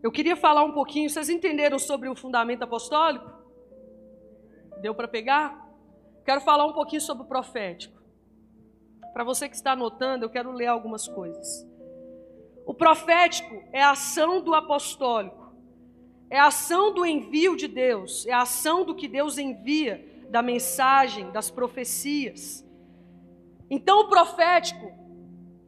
Eu 0.01 0.09
queria 0.09 0.37
falar 0.37 0.63
um 0.63 0.71
pouquinho, 0.71 1.09
vocês 1.09 1.29
entenderam 1.29 1.77
sobre 1.77 2.07
o 2.07 2.15
fundamento 2.15 2.63
apostólico? 2.63 3.29
Deu 4.79 4.95
para 4.95 5.05
pegar? 5.05 5.69
Quero 6.23 6.39
falar 6.39 6.65
um 6.65 6.71
pouquinho 6.71 7.01
sobre 7.01 7.25
o 7.25 7.27
profético. 7.27 8.01
Para 9.11 9.25
você 9.25 9.49
que 9.49 9.55
está 9.55 9.73
anotando, 9.73 10.23
eu 10.23 10.29
quero 10.29 10.53
ler 10.53 10.67
algumas 10.67 11.09
coisas. 11.09 11.67
O 12.65 12.73
profético 12.73 13.63
é 13.73 13.83
a 13.83 13.91
ação 13.91 14.41
do 14.41 14.53
apostólico, 14.53 15.53
é 16.29 16.39
a 16.39 16.47
ação 16.47 16.93
do 16.93 17.05
envio 17.05 17.57
de 17.57 17.67
Deus, 17.67 18.25
é 18.27 18.31
a 18.31 18.43
ação 18.43 18.85
do 18.85 18.95
que 18.95 19.09
Deus 19.09 19.37
envia, 19.37 20.25
da 20.29 20.41
mensagem, 20.41 21.31
das 21.31 21.51
profecias. 21.51 22.64
Então, 23.69 24.01
o 24.01 24.07
profético, 24.07 24.91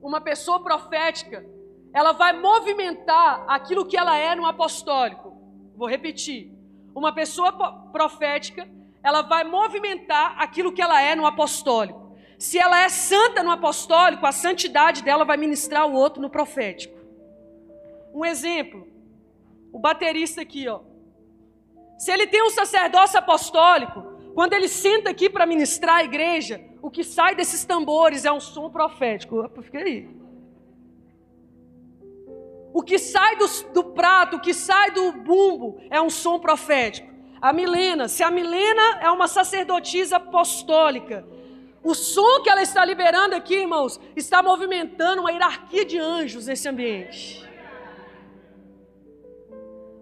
uma 0.02 0.22
pessoa 0.22 0.60
profética, 0.60 1.45
ela 1.93 2.12
vai 2.12 2.34
movimentar 2.34 3.43
aquilo 3.48 3.86
que 3.86 3.98
ela 3.98 4.18
é 4.18 4.36
no 4.36 4.45
apostólico. 4.45 5.36
Vou 5.76 5.88
repetir. 5.88 6.52
Uma 6.93 7.14
pessoa 7.14 7.52
profética, 7.91 8.68
ela 9.04 9.22
vai 9.22 9.43
movimentar 9.43 10.36
aquilo 10.39 10.72
que 10.72 10.82
ela 10.82 11.02
é 11.02 11.16
no 11.16 11.26
apostólico. 11.26 12.16
Se 12.38 12.60
ela 12.60 12.84
é 12.84 12.89
santa 12.89 13.41
no 13.41 13.52
apostólico, 13.52 14.26
a 14.26 14.32
santidade 14.32 15.02
dela 15.02 15.26
vai 15.26 15.38
ministrar 15.38 15.88
o 15.88 15.93
outro 15.93 16.22
no 16.22 16.30
profético. 16.30 16.98
Um 18.14 18.24
exemplo, 18.24 18.88
o 19.72 19.80
baterista 19.80 20.41
aqui, 20.41 20.68
ó. 20.68 20.82
Se 21.98 22.12
ele 22.12 22.28
tem 22.28 22.43
um 22.43 22.50
sacerdócio 22.52 23.18
apostólico, 23.18 24.04
quando 24.38 24.53
ele 24.53 24.67
senta 24.67 25.09
aqui 25.09 25.31
para 25.31 25.47
ministrar 25.47 25.95
a 25.95 26.03
igreja, 26.03 26.63
o 26.79 26.91
que 26.91 27.03
sai 27.03 27.33
desses 27.33 27.65
tambores 27.65 28.23
é 28.23 28.31
um 28.31 28.39
som 28.39 28.69
profético. 28.69 29.49
Fica 29.63 29.79
aí. 29.79 30.07
O 32.71 32.83
que 32.83 32.99
sai 32.99 33.35
do, 33.38 33.47
do 33.73 33.83
prato, 33.95 34.38
o 34.38 34.39
que 34.39 34.53
sai 34.53 34.91
do 34.91 35.11
bumbo 35.13 35.81
é 35.89 35.99
um 35.99 36.11
som 36.11 36.38
profético. 36.38 37.11
A 37.41 37.51
Milena, 37.51 38.07
se 38.07 38.21
a 38.21 38.29
Milena 38.29 38.99
é 39.01 39.09
uma 39.09 39.27
sacerdotisa 39.27 40.17
apostólica, 40.17 41.27
o 41.83 41.95
som 41.95 42.43
que 42.43 42.49
ela 42.51 42.61
está 42.61 42.85
liberando 42.85 43.33
aqui, 43.33 43.55
irmãos, 43.55 43.99
está 44.15 44.43
movimentando 44.43 45.21
uma 45.21 45.31
hierarquia 45.31 45.83
de 45.83 45.97
anjos 45.97 46.45
nesse 46.45 46.69
ambiente. 46.69 47.43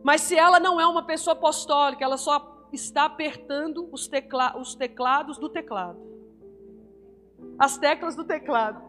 Mas 0.04 0.20
se 0.20 0.36
ela 0.38 0.60
não 0.60 0.78
é 0.78 0.86
uma 0.86 1.04
pessoa 1.04 1.36
apostólica, 1.36 2.04
ela 2.04 2.18
só 2.18 2.55
está 2.76 3.06
apertando 3.06 3.90
os, 3.92 4.08
tecla 4.08 4.58
os 4.58 4.76
teclados 4.76 5.38
do 5.38 5.50
teclado. 5.50 6.00
As 7.58 7.78
teclas 7.78 8.16
do 8.16 8.24
teclado. 8.24 8.84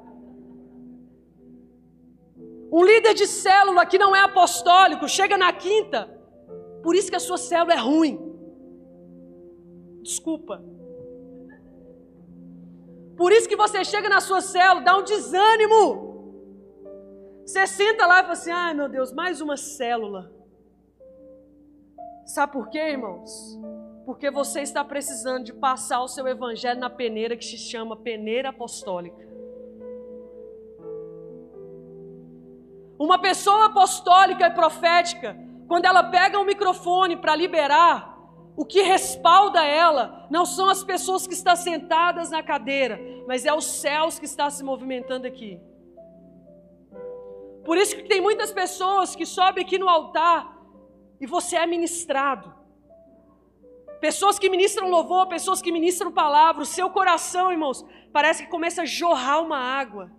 Um 2.70 2.84
líder 2.84 3.14
de 3.14 3.26
célula 3.26 3.86
que 3.86 3.98
não 3.98 4.14
é 4.14 4.20
apostólico 4.20 5.08
chega 5.08 5.38
na 5.38 5.52
quinta, 5.52 6.06
por 6.82 6.94
isso 6.94 7.08
que 7.08 7.16
a 7.16 7.20
sua 7.20 7.38
célula 7.38 7.74
é 7.74 7.78
ruim. 7.78 8.18
Desculpa. 10.02 10.62
Por 13.16 13.32
isso 13.32 13.48
que 13.48 13.56
você 13.56 13.84
chega 13.84 14.08
na 14.08 14.20
sua 14.20 14.40
célula, 14.40 14.82
dá 14.82 14.96
um 14.98 15.02
desânimo. 15.02 16.06
Você 17.46 17.66
senta 17.66 18.06
lá 18.06 18.18
e 18.18 18.22
fala 18.22 18.32
assim: 18.32 18.50
ai 18.50 18.74
meu 18.74 18.88
Deus, 18.88 19.12
mais 19.12 19.40
uma 19.40 19.56
célula. 19.56 20.32
Sabe 22.26 22.52
por 22.52 22.68
quê, 22.68 22.78
irmãos? 22.78 23.56
Porque 24.06 24.30
você 24.30 24.60
está 24.60 24.84
precisando 24.84 25.44
de 25.44 25.52
passar 25.52 26.00
o 26.00 26.06
seu 26.06 26.28
evangelho 26.28 26.78
na 26.78 26.88
peneira 26.88 27.36
que 27.36 27.44
se 27.44 27.58
chama 27.58 27.96
peneira 27.96 28.50
apostólica. 28.50 29.26
Uma 32.98 33.18
pessoa 33.18 33.66
apostólica 33.66 34.46
e 34.46 34.50
profética, 34.50 35.36
quando 35.66 35.84
ela 35.84 36.04
pega 36.04 36.38
um 36.38 36.44
microfone 36.44 37.16
para 37.16 37.34
liberar, 37.34 38.16
o 38.56 38.64
que 38.64 38.80
respalda 38.80 39.62
ela 39.64 40.26
não 40.30 40.46
são 40.46 40.68
as 40.70 40.84
pessoas 40.84 41.26
que 41.26 41.34
estão 41.34 41.56
sentadas 41.56 42.30
na 42.30 42.42
cadeira, 42.42 42.98
mas 43.26 43.44
é 43.44 43.52
os 43.52 43.66
céus 43.66 44.20
que 44.20 44.24
estão 44.24 44.48
se 44.48 44.62
movimentando 44.62 45.26
aqui. 45.26 45.60
Por 47.64 47.76
isso 47.76 47.96
que 47.96 48.04
tem 48.04 48.20
muitas 48.20 48.52
pessoas 48.52 49.16
que 49.16 49.26
sobem 49.26 49.64
aqui 49.64 49.78
no 49.78 49.88
altar 49.88 50.56
e 51.20 51.26
você 51.26 51.56
é 51.56 51.66
ministrado. 51.66 52.54
Pessoas 54.00 54.38
que 54.38 54.48
ministram 54.48 54.88
louvor, 54.88 55.26
pessoas 55.26 55.62
que 55.62 55.72
ministram 55.72 56.12
palavra, 56.12 56.62
o 56.62 56.66
seu 56.66 56.90
coração, 56.90 57.50
irmãos, 57.50 57.84
parece 58.12 58.44
que 58.44 58.50
começa 58.50 58.82
a 58.82 58.86
jorrar 58.86 59.40
uma 59.42 59.58
água. 59.58 60.10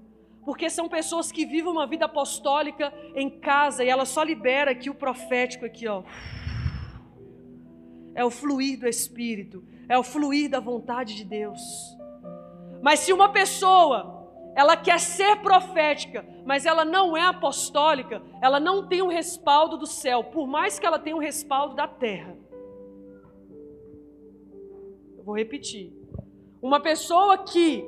Porque 0.46 0.70
são 0.70 0.88
pessoas 0.88 1.32
que 1.32 1.46
vivem 1.46 1.72
uma 1.72 1.86
vida 1.86 2.06
apostólica 2.06 2.94
em 3.16 3.30
casa 3.30 3.84
e 3.84 3.90
ela 3.90 4.06
só 4.06 4.24
libera 4.24 4.72
aqui 4.72 4.90
o 4.90 4.96
profético 4.96 5.66
aqui, 5.66 5.88
ó 5.88 6.04
é 8.18 8.26
o 8.26 8.32
fluir 8.32 8.80
do 8.80 8.88
Espírito, 8.88 9.64
é 9.88 9.96
o 9.96 10.02
fluir 10.02 10.50
da 10.50 10.60
vontade 10.60 11.16
de 11.16 11.24
Deus. 11.24 11.62
Mas 12.82 13.02
se 13.02 13.14
uma 13.14 13.30
pessoa, 13.30 14.28
ela 14.56 14.76
quer 14.76 15.00
ser 15.00 15.36
profética, 15.36 16.26
mas 16.44 16.66
ela 16.66 16.84
não 16.84 17.16
é 17.16 17.22
apostólica, 17.22 18.20
ela 18.42 18.60
não 18.60 18.88
tem 18.88 19.04
o 19.04 19.08
respaldo 19.08 19.78
do 19.78 19.86
céu, 19.86 20.24
por 20.24 20.48
mais 20.48 20.80
que 20.80 20.86
ela 20.88 20.98
tenha 20.98 21.16
o 21.16 21.20
respaldo 21.20 21.76
da 21.76 21.88
terra. 21.88 22.36
Vou 25.28 25.36
repetir. 25.36 25.92
Uma 26.62 26.80
pessoa 26.80 27.40
que 27.40 27.86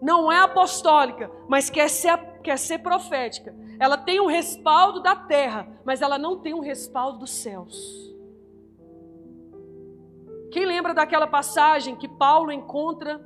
não 0.00 0.32
é 0.32 0.38
apostólica, 0.38 1.30
mas 1.46 1.68
quer 1.68 1.90
ser, 1.90 2.16
quer 2.42 2.58
ser 2.58 2.78
profética, 2.78 3.54
ela 3.78 3.98
tem 3.98 4.18
um 4.20 4.26
respaldo 4.26 5.02
da 5.02 5.14
terra, 5.14 5.68
mas 5.84 6.00
ela 6.00 6.16
não 6.18 6.38
tem 6.38 6.54
um 6.54 6.60
respaldo 6.60 7.18
dos 7.18 7.30
céus. 7.30 7.76
Quem 10.50 10.64
lembra 10.64 10.94
daquela 10.94 11.26
passagem 11.26 11.94
que 11.94 12.08
Paulo 12.08 12.50
encontra 12.50 13.20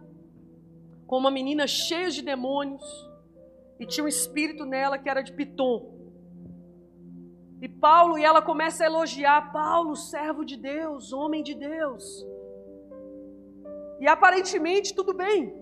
com 1.06 1.16
uma 1.16 1.30
menina 1.30 1.64
cheia 1.68 2.10
de 2.10 2.20
demônios 2.20 3.08
e 3.78 3.86
tinha 3.86 4.02
um 4.02 4.08
espírito 4.08 4.64
nela 4.64 4.98
que 4.98 5.08
era 5.08 5.22
de 5.22 5.32
Pitom? 5.32 6.00
E 7.60 7.68
Paulo 7.68 8.18
e 8.18 8.24
ela 8.24 8.42
começa 8.42 8.82
a 8.82 8.86
elogiar 8.88 9.52
Paulo, 9.52 9.94
servo 9.94 10.44
de 10.44 10.56
Deus, 10.56 11.12
homem 11.12 11.44
de 11.44 11.54
Deus. 11.54 12.26
E 14.02 14.08
aparentemente 14.08 14.92
tudo 14.92 15.14
bem. 15.14 15.54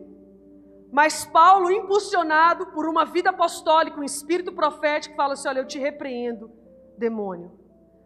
Mas 0.91 1.27
Paulo, 1.27 1.71
impulsionado 1.71 2.69
por 2.69 2.89
uma 2.89 3.05
vida 3.05 3.29
apostólica, 3.29 4.01
um 4.01 4.03
espírito 4.03 4.51
profético, 4.51 5.15
fala 5.15 5.35
assim: 5.35 5.47
Olha, 5.49 5.59
eu 5.59 5.67
te 5.67 5.79
repreendo, 5.79 6.51
demônio. 6.97 7.53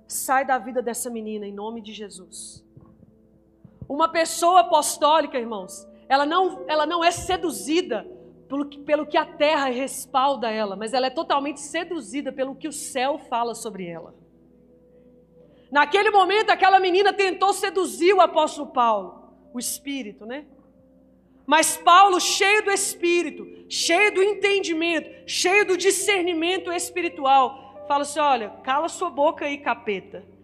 Sai 0.08 0.44
da 0.44 0.58
vida 0.58 0.82
dessa 0.82 1.08
menina 1.08 1.46
em 1.46 1.52
nome 1.52 1.80
de 1.80 1.92
Jesus. 1.92 2.66
Uma 3.88 4.08
pessoa 4.08 4.62
apostólica, 4.62 5.38
irmãos, 5.38 5.86
ela 6.08 6.26
não, 6.26 6.64
ela 6.66 6.84
não 6.84 7.04
é 7.04 7.12
seduzida 7.12 8.04
pelo 8.48 8.68
que, 8.68 8.80
pelo 8.80 9.06
que 9.06 9.16
a 9.16 9.24
terra 9.24 9.66
respalda 9.66 10.50
ela, 10.50 10.74
mas 10.74 10.92
ela 10.92 11.06
é 11.06 11.10
totalmente 11.10 11.60
seduzida 11.60 12.32
pelo 12.32 12.56
que 12.56 12.66
o 12.66 12.72
céu 12.72 13.20
fala 13.20 13.54
sobre 13.54 13.86
ela. 13.86 14.12
Naquele 15.70 16.10
momento, 16.10 16.50
aquela 16.50 16.80
menina 16.80 17.12
tentou 17.12 17.52
seduzir 17.52 18.12
o 18.14 18.20
apóstolo 18.20 18.72
Paulo, 18.72 19.23
o 19.54 19.58
espírito, 19.58 20.26
né? 20.26 20.44
Mas 21.46 21.78
Paulo, 21.78 22.20
cheio 22.20 22.62
do 22.64 22.70
espírito, 22.70 23.46
cheio 23.70 24.12
do 24.12 24.22
entendimento, 24.22 25.08
cheio 25.26 25.66
do 25.66 25.78
discernimento 25.78 26.70
espiritual, 26.70 27.84
fala 27.88 28.02
assim: 28.02 28.20
olha, 28.20 28.50
cala 28.62 28.88
sua 28.88 29.08
boca 29.08 29.46
aí, 29.46 29.56
capeta 29.56 30.34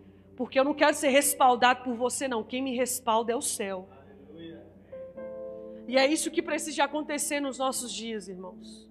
porque 0.41 0.59
eu 0.59 0.65
não 0.65 0.73
quero 0.73 0.97
ser 0.97 1.11
respaldado 1.11 1.85
por 1.85 1.95
você, 1.95 2.27
não. 2.27 2.43
Quem 2.43 2.63
me 2.63 2.75
respalda 2.75 3.31
é 3.31 3.37
o 3.37 3.43
céu. 3.43 3.87
E 5.87 5.99
é 5.99 6.07
isso 6.07 6.31
que 6.31 6.41
precisa 6.41 6.85
acontecer 6.85 7.41
nos 7.41 7.59
nossos 7.59 7.93
dias, 7.93 8.27
irmãos. 8.27 8.89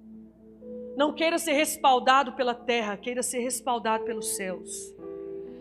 Não 0.95 1.11
queira 1.11 1.39
ser 1.39 1.53
respaldado 1.53 2.33
pela 2.33 2.53
terra, 2.53 2.95
queira 2.97 3.23
ser 3.23 3.39
respaldado 3.39 4.03
pelos 4.03 4.35
céus. 4.35 4.93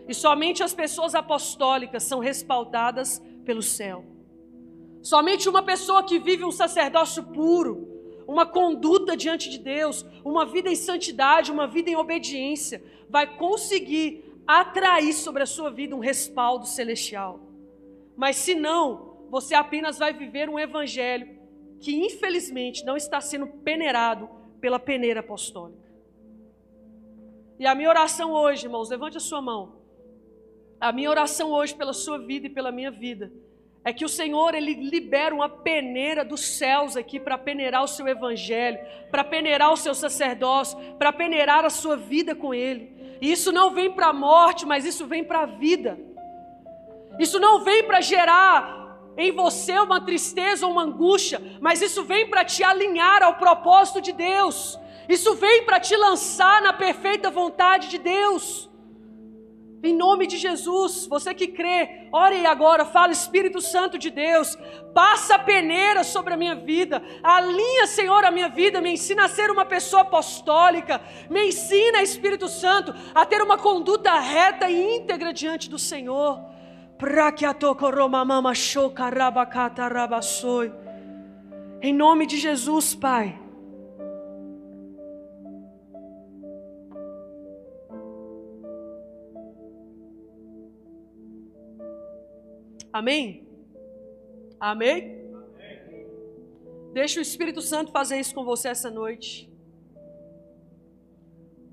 E 0.07 0.13
somente 0.13 0.61
as 0.61 0.75
pessoas 0.75 1.15
apostólicas 1.15 2.03
são 2.03 2.19
respaldadas 2.19 3.19
pelo 3.43 3.63
céu. 3.63 4.05
Somente 5.01 5.47
uma 5.47 5.63
pessoa 5.63 6.03
que 6.03 6.19
vive 6.19 6.43
um 6.43 6.51
sacerdócio 6.51 7.23
puro, 7.23 7.87
uma 8.27 8.45
conduta 8.45 9.15
diante 9.15 9.49
de 9.49 9.57
Deus, 9.57 10.05
uma 10.23 10.45
vida 10.45 10.69
em 10.69 10.75
santidade, 10.75 11.51
uma 11.51 11.65
vida 11.65 11.89
em 11.89 11.95
obediência, 11.95 12.83
vai 13.09 13.37
conseguir 13.37 14.23
atrair 14.45 15.13
sobre 15.13 15.43
a 15.43 15.45
sua 15.45 15.71
vida 15.71 15.95
um 15.95 15.99
respaldo 15.99 16.67
celestial. 16.67 17.39
Mas 18.15 18.35
se 18.35 18.53
não, 18.53 19.25
você 19.29 19.55
apenas 19.55 19.97
vai 19.97 20.13
viver 20.13 20.49
um 20.49 20.59
evangelho 20.59 21.39
que 21.79 21.95
infelizmente 21.95 22.83
não 22.83 22.97
está 22.97 23.21
sendo 23.21 23.47
peneirado 23.47 24.29
pela 24.59 24.77
peneira 24.77 25.21
apostólica. 25.21 25.89
E 27.57 27.65
a 27.65 27.73
minha 27.73 27.89
oração 27.89 28.31
hoje, 28.31 28.65
irmãos, 28.65 28.89
levante 28.89 29.17
a 29.17 29.21
sua 29.21 29.41
mão. 29.41 29.79
A 30.79 30.91
minha 30.91 31.09
oração 31.09 31.51
hoje 31.51 31.75
pela 31.75 31.93
sua 31.93 32.17
vida 32.17 32.47
e 32.47 32.49
pela 32.49 32.71
minha 32.71 32.91
vida 32.91 33.31
é 33.89 33.93
que 33.93 34.05
o 34.05 34.09
Senhor 34.09 34.53
ele 34.53 34.75
libera 34.75 35.33
uma 35.33 35.49
peneira 35.49 36.23
dos 36.23 36.41
céus 36.41 36.95
aqui 36.95 37.19
para 37.19 37.39
peneirar 37.39 37.83
o 37.83 37.87
seu 37.87 38.07
evangelho, 38.07 38.77
para 39.09 39.23
peneirar 39.23 39.73
o 39.73 39.77
seu 39.77 39.95
sacerdócio, 39.95 40.77
para 40.99 41.11
peneirar 41.11 41.65
a 41.65 41.71
sua 41.71 41.97
vida 41.97 42.35
com 42.35 42.53
ele. 42.53 43.17
E 43.19 43.31
isso 43.31 43.51
não 43.51 43.71
vem 43.71 43.91
para 43.91 44.09
a 44.09 44.13
morte, 44.13 44.63
mas 44.63 44.85
isso 44.85 45.07
vem 45.07 45.23
para 45.23 45.39
a 45.39 45.45
vida. 45.47 45.99
Isso 47.17 47.39
não 47.39 47.63
vem 47.63 47.83
para 47.83 47.99
gerar 47.99 48.95
em 49.17 49.31
você 49.31 49.79
uma 49.79 49.99
tristeza 49.99 50.67
ou 50.67 50.71
uma 50.71 50.83
angústia, 50.83 51.41
mas 51.59 51.81
isso 51.81 52.03
vem 52.03 52.29
para 52.29 52.45
te 52.45 52.63
alinhar 52.63 53.23
ao 53.23 53.37
propósito 53.37 53.99
de 53.99 54.11
Deus. 54.11 54.79
Isso 55.09 55.33
vem 55.33 55.65
para 55.65 55.79
te 55.79 55.95
lançar 55.97 56.61
na 56.61 56.73
perfeita 56.73 57.31
vontade 57.31 57.89
de 57.89 57.97
Deus. 57.97 58.68
Em 59.81 59.95
nome 59.95 60.27
de 60.27 60.37
Jesus, 60.37 61.07
você 61.07 61.33
que 61.33 61.47
crê, 61.47 62.09
ore 62.11 62.45
agora, 62.45 62.83
fala 62.83 63.13
Espírito 63.13 63.61
Santo 63.61 63.97
de 63.97 64.09
Deus, 64.09 64.57
passa 64.93 65.35
a 65.35 65.39
peneira 65.39 66.03
sobre 66.03 66.33
a 66.33 66.37
minha 66.37 66.55
vida, 66.55 67.01
alinha, 67.23 67.87
Senhor, 67.87 68.25
a 68.25 68.31
minha 68.31 68.49
vida, 68.49 68.81
me 68.81 68.91
ensina 68.91 69.23
a 69.23 69.29
ser 69.29 69.49
uma 69.49 69.63
pessoa 69.63 70.01
apostólica, 70.01 70.99
me 71.29 71.47
ensina, 71.47 72.01
Espírito 72.01 72.49
Santo, 72.49 72.93
a 73.15 73.25
ter 73.25 73.41
uma 73.41 73.57
conduta 73.57 74.19
reta 74.19 74.69
e 74.69 74.97
íntegra 74.97 75.31
diante 75.31 75.69
do 75.69 75.79
Senhor. 75.79 76.41
Em 81.81 81.93
nome 81.93 82.25
de 82.25 82.37
Jesus, 82.37 82.93
Pai. 82.93 83.38
Amém? 92.99 93.47
Amém? 94.59 95.23
Deixa 96.91 97.21
o 97.21 97.21
Espírito 97.21 97.61
Santo 97.61 97.93
fazer 97.93 98.19
isso 98.19 98.35
com 98.35 98.43
você 98.43 98.67
essa 98.67 98.91
noite. 98.91 99.49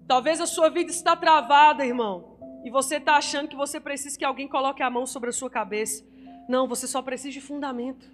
Talvez 0.07 0.41
a 0.41 0.47
sua 0.47 0.69
vida 0.71 0.89
está 0.89 1.17
travada, 1.17 1.85
irmão, 1.85 2.39
e 2.65 2.71
você 2.71 2.99
está 2.99 3.17
achando 3.17 3.49
que 3.49 3.57
você 3.57 3.81
precisa 3.81 4.17
que 4.17 4.25
alguém 4.25 4.47
coloque 4.47 4.85
a 4.85 4.89
mão 4.89 5.05
sobre 5.05 5.31
a 5.31 5.33
sua 5.33 5.51
cabeça. 5.51 6.07
Não, 6.49 6.69
você 6.69 6.87
só 6.87 7.03
precisa 7.03 7.33
de 7.33 7.41
fundamento. 7.41 8.09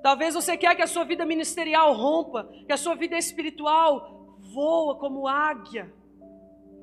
Talvez 0.00 0.34
você 0.34 0.56
quer 0.56 0.76
que 0.76 0.82
a 0.82 0.86
sua 0.86 1.02
vida 1.02 1.26
ministerial 1.26 1.94
rompa, 1.94 2.48
que 2.64 2.72
a 2.72 2.76
sua 2.76 2.94
vida 2.94 3.18
espiritual 3.18 4.36
voa 4.38 4.94
como 4.94 5.26
águia. 5.26 5.92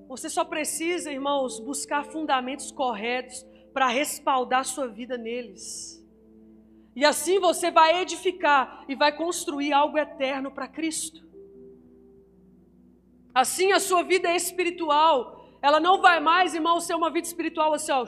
Você 0.09 0.29
só 0.29 0.43
precisa, 0.43 1.09
irmãos, 1.09 1.57
buscar 1.57 2.03
fundamentos 2.03 2.69
corretos 2.69 3.45
para 3.75 3.89
respaldar 3.89 4.63
sua 4.63 4.87
vida 4.87 5.17
neles. 5.17 6.01
E 6.95 7.03
assim 7.03 7.39
você 7.39 7.69
vai 7.69 8.01
edificar 8.01 8.85
e 8.87 8.95
vai 8.95 9.11
construir 9.11 9.73
algo 9.73 9.97
eterno 9.97 10.49
para 10.49 10.65
Cristo. 10.65 11.21
Assim 13.33 13.73
a 13.73 13.79
sua 13.81 14.01
vida 14.01 14.33
espiritual, 14.33 15.49
ela 15.61 15.77
não 15.77 16.01
vai 16.01 16.21
mais, 16.21 16.55
irmão, 16.55 16.79
ser 16.79 16.95
uma 16.95 17.11
vida 17.11 17.27
espiritual 17.27 17.73
assim, 17.73 17.91
ó, 17.91 18.05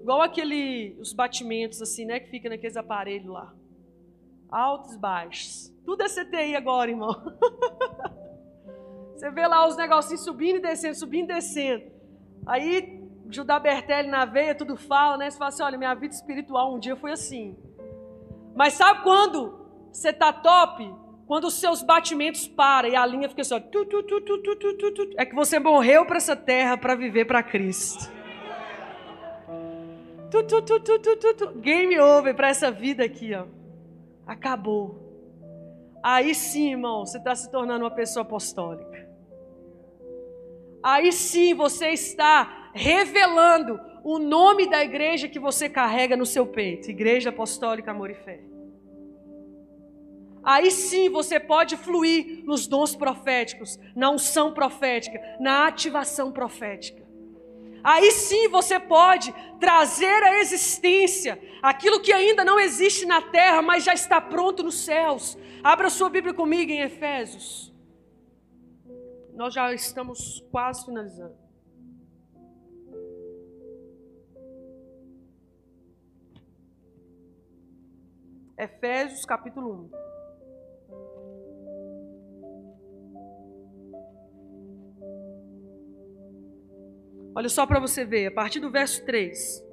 igual 0.00 0.22
aquele 0.22 0.96
os 0.98 1.12
batimentos 1.12 1.82
assim, 1.82 2.06
né, 2.06 2.20
que 2.20 2.30
fica 2.30 2.48
naqueles 2.48 2.78
aparelhos 2.78 3.30
lá. 3.30 3.54
Altos, 4.48 4.96
baixos. 4.96 5.70
Tudo 5.84 6.02
é 6.02 6.08
CTI 6.08 6.56
agora, 6.56 6.90
irmão. 6.90 7.14
Você 9.12 9.30
vê 9.30 9.46
lá 9.46 9.68
os 9.68 9.76
negocinhos 9.76 10.24
subindo 10.24 10.56
e 10.56 10.60
descendo, 10.60 10.94
subindo 10.94 11.30
e 11.30 11.34
descendo. 11.34 11.92
Aí 12.46 13.01
Judá 13.32 13.58
Bertelli 13.58 14.08
na 14.08 14.24
veia, 14.24 14.54
tudo 14.54 14.76
fala, 14.76 15.16
né? 15.16 15.30
Você 15.30 15.38
fala 15.38 15.48
assim: 15.48 15.62
olha, 15.62 15.78
minha 15.78 15.94
vida 15.94 16.14
espiritual 16.14 16.74
um 16.74 16.78
dia 16.78 16.96
foi 16.96 17.12
assim. 17.12 17.56
Mas 18.54 18.74
sabe 18.74 19.02
quando 19.02 19.66
você 19.90 20.10
está 20.10 20.32
top? 20.32 20.94
Quando 21.26 21.44
os 21.44 21.54
seus 21.54 21.82
batimentos 21.82 22.46
param 22.46 22.88
e 22.88 22.96
a 22.96 23.06
linha 23.06 23.28
fica 23.28 23.42
assim: 23.42 23.60
tu, 23.70 23.84
tu, 23.86 24.02
tu, 24.02 24.20
tu, 24.20 24.38
tu, 24.38 24.56
tu, 24.56 24.92
tu, 24.92 25.10
é 25.16 25.24
que 25.24 25.34
você 25.34 25.58
morreu 25.58 26.04
para 26.04 26.16
essa 26.16 26.36
terra 26.36 26.76
para 26.76 26.94
viver 26.94 27.24
para 27.24 27.42
Cristo. 27.42 28.10
Tu, 30.30 30.42
tu, 30.44 30.62
tu, 30.62 30.80
tu, 30.80 30.98
tu, 30.98 31.16
tu, 31.16 31.34
tu. 31.34 31.52
Game 31.60 31.98
over 31.98 32.34
para 32.34 32.48
essa 32.48 32.70
vida 32.70 33.04
aqui, 33.04 33.34
ó. 33.34 33.46
Acabou. 34.26 35.02
Aí 36.02 36.34
sim, 36.34 36.70
irmão, 36.70 37.06
você 37.06 37.18
está 37.18 37.34
se 37.34 37.50
tornando 37.50 37.84
uma 37.84 37.90
pessoa 37.90 38.22
apostólica. 38.22 39.08
Aí 40.82 41.12
sim 41.12 41.54
você 41.54 41.90
está 41.90 42.61
revelando 42.72 43.80
o 44.04 44.18
nome 44.18 44.68
da 44.68 44.82
igreja 44.82 45.28
que 45.28 45.38
você 45.38 45.68
carrega 45.68 46.16
no 46.16 46.26
seu 46.26 46.46
peito 46.46 46.90
Igreja 46.90 47.30
Apostólica 47.30 47.90
Amor 47.90 48.10
e 48.10 48.14
Fé. 48.14 48.40
Aí 50.42 50.72
sim 50.72 51.08
você 51.08 51.38
pode 51.38 51.76
fluir 51.76 52.44
nos 52.44 52.66
dons 52.66 52.96
proféticos, 52.96 53.78
na 53.94 54.10
unção 54.10 54.52
profética, 54.52 55.20
na 55.38 55.68
ativação 55.68 56.32
profética. 56.32 57.00
Aí 57.84 58.10
sim 58.10 58.48
você 58.48 58.78
pode 58.78 59.32
trazer 59.60 60.22
à 60.22 60.40
existência 60.40 61.40
aquilo 61.62 62.00
que 62.00 62.12
ainda 62.12 62.44
não 62.44 62.58
existe 62.58 63.06
na 63.06 63.22
terra, 63.22 63.62
mas 63.62 63.84
já 63.84 63.94
está 63.94 64.20
pronto 64.20 64.62
nos 64.62 64.80
céus. 64.80 65.38
Abra 65.62 65.90
sua 65.90 66.10
Bíblia 66.10 66.34
comigo 66.34 66.72
em 66.72 66.80
Efésios. 66.80 67.72
Nós 69.34 69.54
já 69.54 69.72
estamos 69.72 70.44
quase 70.50 70.84
finalizando. 70.84 71.36
Efésios 78.62 79.24
capítulo 79.24 79.90
1. 79.90 79.90
Olha 87.34 87.48
só 87.48 87.66
para 87.66 87.80
você 87.80 88.04
ver, 88.04 88.26
a 88.26 88.30
partir 88.30 88.60
do 88.60 88.70
verso 88.70 89.04
3. 89.04 89.64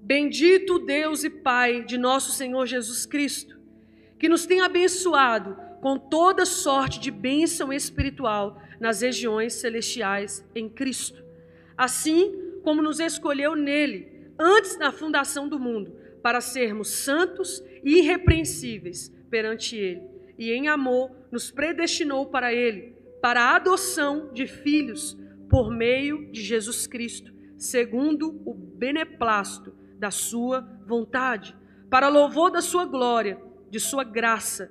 Bendito 0.00 0.78
Deus 0.78 1.22
e 1.22 1.28
Pai 1.28 1.84
de 1.84 1.98
nosso 1.98 2.32
Senhor 2.32 2.64
Jesus 2.64 3.04
Cristo, 3.04 3.60
que 4.18 4.26
nos 4.26 4.46
tem 4.46 4.62
abençoado 4.62 5.54
com 5.82 5.98
toda 5.98 6.46
sorte 6.46 6.98
de 6.98 7.10
bênção 7.10 7.70
espiritual 7.70 8.58
nas 8.80 9.02
regiões 9.02 9.52
celestiais 9.52 10.42
em 10.54 10.66
Cristo, 10.66 11.22
assim 11.76 12.60
como 12.64 12.80
nos 12.80 13.00
escolheu 13.00 13.54
nele 13.54 14.32
antes 14.38 14.78
da 14.78 14.90
fundação 14.90 15.46
do 15.46 15.58
mundo 15.58 16.07
para 16.28 16.42
sermos 16.42 16.90
santos 16.90 17.64
e 17.82 18.00
irrepreensíveis 18.00 19.10
perante 19.30 19.78
Ele. 19.78 20.02
E 20.36 20.52
em 20.52 20.68
amor 20.68 21.10
nos 21.32 21.50
predestinou 21.50 22.26
para 22.26 22.52
Ele, 22.52 22.94
para 23.22 23.40
a 23.44 23.56
adoção 23.56 24.30
de 24.34 24.46
filhos 24.46 25.16
por 25.48 25.70
meio 25.70 26.30
de 26.30 26.42
Jesus 26.42 26.86
Cristo, 26.86 27.32
segundo 27.56 28.42
o 28.44 28.52
beneplácito 28.52 29.72
da 29.98 30.10
Sua 30.10 30.68
vontade, 30.86 31.56
para 31.88 32.08
louvor 32.08 32.50
da 32.50 32.60
Sua 32.60 32.84
glória, 32.84 33.40
de 33.70 33.80
Sua 33.80 34.04
graça, 34.04 34.70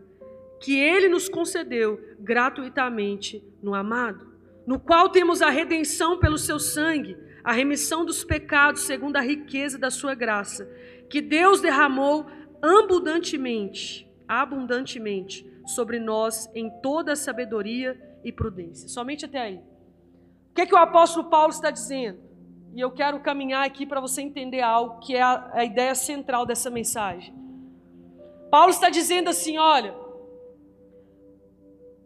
que 0.61 0.77
Ele 0.77 1.09
nos 1.09 1.27
concedeu 1.27 1.99
gratuitamente 2.19 3.43
no 3.63 3.73
amado, 3.73 4.27
no 4.67 4.79
qual 4.79 5.09
temos 5.09 5.41
a 5.41 5.49
redenção 5.49 6.19
pelo 6.19 6.37
Seu 6.37 6.59
sangue, 6.59 7.17
a 7.43 7.51
remissão 7.51 8.05
dos 8.05 8.23
pecados 8.23 8.81
segundo 8.81 9.17
a 9.17 9.21
riqueza 9.21 9.79
da 9.79 9.89
Sua 9.89 10.13
graça 10.13 10.69
que 11.09 11.21
Deus 11.21 11.61
derramou 11.61 12.25
abundantemente, 12.61 14.09
abundantemente 14.27 15.45
sobre 15.65 15.99
nós 15.99 16.49
em 16.55 16.69
toda 16.81 17.15
sabedoria 17.15 17.99
e 18.23 18.31
prudência. 18.31 18.87
Somente 18.87 19.25
até 19.25 19.39
aí. 19.39 19.57
O 20.51 20.55
que, 20.55 20.61
é 20.61 20.65
que 20.65 20.73
o 20.73 20.77
apóstolo 20.77 21.29
Paulo 21.29 21.51
está 21.51 21.69
dizendo? 21.69 22.19
E 22.73 22.79
eu 22.79 22.91
quero 22.91 23.19
caminhar 23.19 23.65
aqui 23.65 23.85
para 23.85 23.99
você 23.99 24.21
entender 24.21 24.61
algo 24.61 24.99
que 24.99 25.15
é 25.15 25.21
a, 25.21 25.51
a 25.53 25.65
ideia 25.65 25.95
central 25.95 26.45
dessa 26.45 26.69
mensagem. 26.69 27.33
Paulo 28.49 28.69
está 28.69 28.89
dizendo 28.89 29.29
assim: 29.29 29.57
olha, 29.57 29.95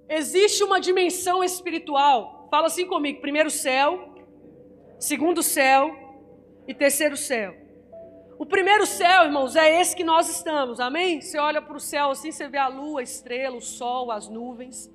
existe 0.10 0.64
uma 0.64 0.80
dimensão 0.80 1.44
espiritual. 1.44 2.48
Fala 2.50 2.68
assim 2.68 2.86
comigo: 2.86 3.22
primeiro 3.22 3.50
céu, 3.50 4.16
segundo 5.00 5.42
céu 5.42 5.96
e 6.68 6.74
terceiro 6.74 7.16
céu. 7.16 7.61
O 8.42 8.46
primeiro 8.48 8.88
céu, 8.88 9.26
irmãos, 9.26 9.56
é 9.56 9.80
esse 9.80 9.96
que 9.96 10.04
nós 10.04 10.28
estamos, 10.28 10.80
amém? 10.80 11.22
Você 11.22 11.38
olha 11.38 11.62
para 11.62 11.78
o 11.78 11.80
céu 11.80 12.10
assim, 12.10 12.32
você 12.32 12.48
vê 12.48 12.58
a 12.58 12.68
lua, 12.68 13.02
a 13.02 13.04
estrela, 13.04 13.56
o 13.56 13.62
sol, 13.62 14.10
as 14.10 14.28
nuvens. 14.28 14.90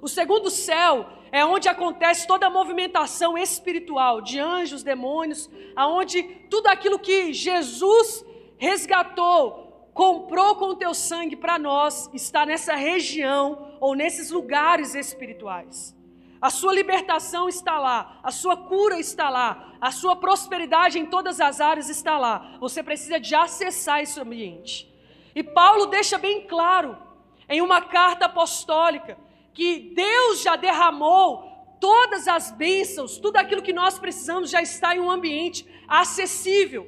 O 0.00 0.06
segundo 0.06 0.48
céu 0.48 1.08
é 1.32 1.44
onde 1.44 1.68
acontece 1.68 2.28
toda 2.28 2.46
a 2.46 2.50
movimentação 2.50 3.36
espiritual 3.36 4.20
de 4.20 4.38
anjos, 4.38 4.84
demônios, 4.84 5.50
aonde 5.74 6.22
tudo 6.48 6.68
aquilo 6.68 6.96
que 6.96 7.32
Jesus 7.32 8.24
resgatou, 8.56 9.90
comprou 9.92 10.54
com 10.54 10.66
o 10.66 10.76
teu 10.76 10.94
sangue 10.94 11.34
para 11.34 11.58
nós, 11.58 12.08
está 12.14 12.46
nessa 12.46 12.76
região 12.76 13.78
ou 13.80 13.96
nesses 13.96 14.30
lugares 14.30 14.94
espirituais. 14.94 15.92
A 16.42 16.50
sua 16.50 16.74
libertação 16.74 17.48
está 17.48 17.78
lá, 17.78 18.18
a 18.20 18.32
sua 18.32 18.56
cura 18.56 18.98
está 18.98 19.30
lá, 19.30 19.74
a 19.80 19.92
sua 19.92 20.16
prosperidade 20.16 20.98
em 20.98 21.06
todas 21.06 21.40
as 21.40 21.60
áreas 21.60 21.88
está 21.88 22.18
lá. 22.18 22.56
Você 22.58 22.82
precisa 22.82 23.20
de 23.20 23.32
acessar 23.32 24.00
esse 24.00 24.18
ambiente. 24.20 24.92
E 25.36 25.44
Paulo 25.44 25.86
deixa 25.86 26.18
bem 26.18 26.44
claro 26.48 26.98
em 27.48 27.60
uma 27.62 27.80
carta 27.80 28.26
apostólica 28.26 29.16
que 29.54 29.92
Deus 29.94 30.42
já 30.42 30.56
derramou 30.56 31.76
todas 31.80 32.26
as 32.26 32.50
bênçãos, 32.50 33.18
tudo 33.18 33.36
aquilo 33.36 33.62
que 33.62 33.72
nós 33.72 33.96
precisamos 33.96 34.50
já 34.50 34.60
está 34.60 34.96
em 34.96 35.00
um 35.00 35.12
ambiente 35.12 35.64
acessível. 35.86 36.84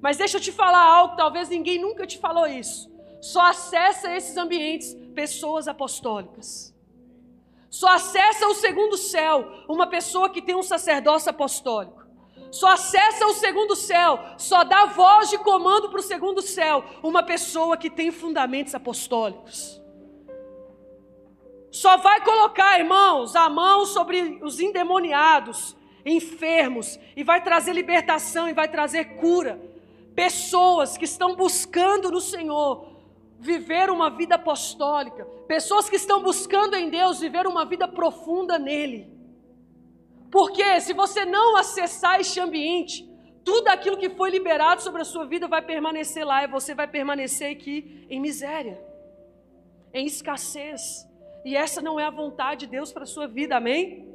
Mas 0.00 0.16
deixa 0.16 0.38
eu 0.38 0.40
te 0.40 0.50
falar 0.50 0.82
algo, 0.82 1.14
talvez 1.14 1.50
ninguém 1.50 1.78
nunca 1.78 2.06
te 2.06 2.16
falou 2.16 2.46
isso. 2.46 2.90
Só 3.20 3.42
acessa 3.42 4.16
esses 4.16 4.34
ambientes 4.38 4.94
pessoas 5.14 5.68
apostólicas. 5.68 6.74
Só 7.70 7.88
acessa 7.88 8.46
o 8.46 8.54
segundo 8.54 8.96
céu 8.96 9.46
uma 9.68 9.86
pessoa 9.86 10.30
que 10.30 10.42
tem 10.42 10.54
um 10.54 10.62
sacerdócio 10.62 11.30
apostólico. 11.30 12.06
Só 12.50 12.68
acessa 12.68 13.26
o 13.26 13.34
segundo 13.34 13.76
céu, 13.76 14.18
só 14.38 14.64
dá 14.64 14.86
voz 14.86 15.28
de 15.28 15.36
comando 15.38 15.90
para 15.90 16.00
o 16.00 16.02
segundo 16.02 16.40
céu 16.40 16.82
uma 17.02 17.22
pessoa 17.22 17.76
que 17.76 17.90
tem 17.90 18.10
fundamentos 18.10 18.74
apostólicos. 18.74 19.78
Só 21.70 21.98
vai 21.98 22.24
colocar, 22.24 22.78
irmãos, 22.78 23.36
a 23.36 23.50
mão 23.50 23.84
sobre 23.84 24.40
os 24.42 24.58
endemoniados, 24.58 25.76
enfermos, 26.06 26.98
e 27.14 27.22
vai 27.22 27.42
trazer 27.42 27.74
libertação 27.74 28.48
e 28.48 28.54
vai 28.54 28.68
trazer 28.68 29.16
cura. 29.16 29.60
Pessoas 30.14 30.96
que 30.96 31.04
estão 31.04 31.36
buscando 31.36 32.10
no 32.10 32.20
Senhor 32.20 32.87
viver 33.38 33.88
uma 33.88 34.10
vida 34.10 34.34
apostólica, 34.34 35.24
pessoas 35.46 35.88
que 35.88 35.96
estão 35.96 36.22
buscando 36.22 36.74
em 36.74 36.90
Deus 36.90 37.20
viver 37.20 37.46
uma 37.46 37.64
vida 37.64 37.86
profunda 37.86 38.58
nele. 38.58 39.16
Porque 40.30 40.80
se 40.80 40.92
você 40.92 41.24
não 41.24 41.56
acessar 41.56 42.20
este 42.20 42.40
ambiente, 42.40 43.08
tudo 43.44 43.68
aquilo 43.68 43.96
que 43.96 44.10
foi 44.10 44.30
liberado 44.30 44.82
sobre 44.82 45.02
a 45.02 45.04
sua 45.04 45.24
vida 45.24 45.46
vai 45.46 45.62
permanecer 45.62 46.26
lá 46.26 46.42
e 46.44 46.48
você 46.48 46.74
vai 46.74 46.88
permanecer 46.88 47.52
aqui 47.52 48.06
em 48.10 48.20
miséria, 48.20 48.78
em 49.94 50.04
escassez. 50.04 51.06
E 51.44 51.56
essa 51.56 51.80
não 51.80 51.98
é 51.98 52.04
a 52.04 52.10
vontade 52.10 52.66
de 52.66 52.72
Deus 52.72 52.92
para 52.92 53.04
a 53.04 53.06
sua 53.06 53.26
vida, 53.26 53.56
amém? 53.56 54.06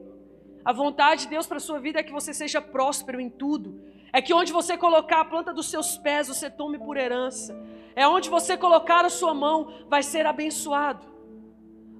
A 0.65 0.71
vontade 0.71 1.23
de 1.23 1.29
Deus 1.29 1.47
para 1.47 1.57
a 1.57 1.61
sua 1.61 1.79
vida 1.79 1.99
é 1.99 2.03
que 2.03 2.11
você 2.11 2.33
seja 2.33 2.61
próspero 2.61 3.19
em 3.19 3.29
tudo. 3.29 3.81
É 4.11 4.21
que 4.21 4.33
onde 4.33 4.53
você 4.53 4.77
colocar 4.77 5.21
a 5.21 5.25
planta 5.25 5.53
dos 5.53 5.69
seus 5.69 5.97
pés, 5.97 6.27
você 6.27 6.49
tome 6.49 6.77
por 6.77 6.97
herança. 6.97 7.55
É 7.95 8.07
onde 8.07 8.29
você 8.29 8.57
colocar 8.57 9.05
a 9.05 9.09
sua 9.09 9.33
mão, 9.33 9.85
vai 9.87 10.03
ser 10.03 10.25
abençoado. 10.25 11.05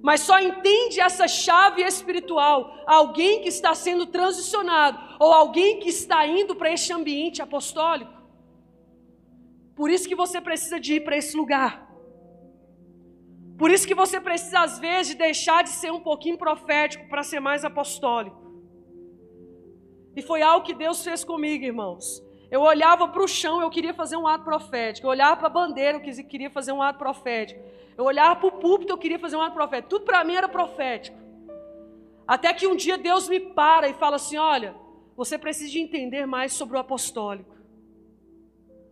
Mas 0.02 0.20
só 0.20 0.38
entende 0.38 1.00
essa 1.00 1.26
chave 1.26 1.82
espiritual 1.82 2.74
alguém 2.86 3.40
que 3.40 3.48
está 3.48 3.74
sendo 3.74 4.04
transicionado 4.06 4.98
ou 5.18 5.32
alguém 5.32 5.80
que 5.80 5.88
está 5.88 6.26
indo 6.26 6.54
para 6.54 6.70
este 6.70 6.92
ambiente 6.92 7.40
apostólico. 7.40 8.12
Por 9.74 9.88
isso 9.90 10.06
que 10.06 10.14
você 10.14 10.40
precisa 10.40 10.78
de 10.78 10.94
ir 10.96 11.00
para 11.04 11.16
esse 11.16 11.36
lugar. 11.36 11.84
Por 13.56 13.70
isso 13.70 13.86
que 13.86 13.94
você 13.94 14.20
precisa 14.20 14.60
às 14.60 14.78
vezes 14.78 15.14
deixar 15.14 15.62
de 15.62 15.70
ser 15.70 15.90
um 15.92 16.00
pouquinho 16.00 16.36
profético 16.36 17.08
para 17.08 17.22
ser 17.22 17.40
mais 17.40 17.64
apostólico. 17.64 18.44
E 20.16 20.22
foi 20.22 20.42
algo 20.42 20.66
que 20.66 20.74
Deus 20.74 21.02
fez 21.02 21.24
comigo, 21.24 21.64
irmãos. 21.64 22.22
Eu 22.54 22.60
olhava 22.60 23.08
para 23.08 23.20
o 23.20 23.26
chão, 23.26 23.60
eu 23.60 23.68
queria 23.68 23.92
fazer 23.92 24.16
um 24.16 24.28
ato 24.28 24.44
profético. 24.44 25.08
Eu 25.08 25.10
olhava 25.10 25.36
para 25.36 25.48
a 25.48 25.50
bandeira, 25.50 25.98
eu 25.98 26.24
queria 26.24 26.48
fazer 26.48 26.70
um 26.70 26.80
ato 26.80 27.00
profético. 27.00 27.60
Eu 27.98 28.04
olhava 28.04 28.36
para 28.36 28.46
o 28.46 28.60
púlpito, 28.60 28.92
eu 28.92 28.96
queria 28.96 29.18
fazer 29.18 29.34
um 29.34 29.40
ato 29.40 29.54
profético. 29.54 29.88
Tudo 29.88 30.04
para 30.04 30.22
mim 30.22 30.36
era 30.36 30.48
profético. 30.48 31.18
Até 32.28 32.54
que 32.54 32.68
um 32.68 32.76
dia 32.76 32.96
Deus 32.96 33.28
me 33.28 33.40
para 33.40 33.88
e 33.88 33.94
fala 33.94 34.14
assim: 34.14 34.36
olha, 34.36 34.72
você 35.16 35.36
precisa 35.36 35.68
de 35.68 35.80
entender 35.80 36.26
mais 36.26 36.52
sobre 36.52 36.76
o 36.76 36.78
apostólico. 36.78 37.56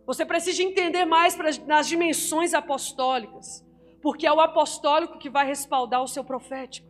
Você 0.05 0.25
precisa 0.25 0.57
de 0.57 0.63
entender 0.63 1.05
mais 1.05 1.37
nas 1.65 1.87
dimensões 1.87 2.53
apostólicas. 2.53 3.65
Porque 4.01 4.27
é 4.27 4.33
o 4.33 4.41
apostólico 4.41 5.17
que 5.17 5.29
vai 5.29 5.47
respaldar 5.47 6.03
o 6.03 6.07
seu 6.09 6.25
profético. 6.25 6.89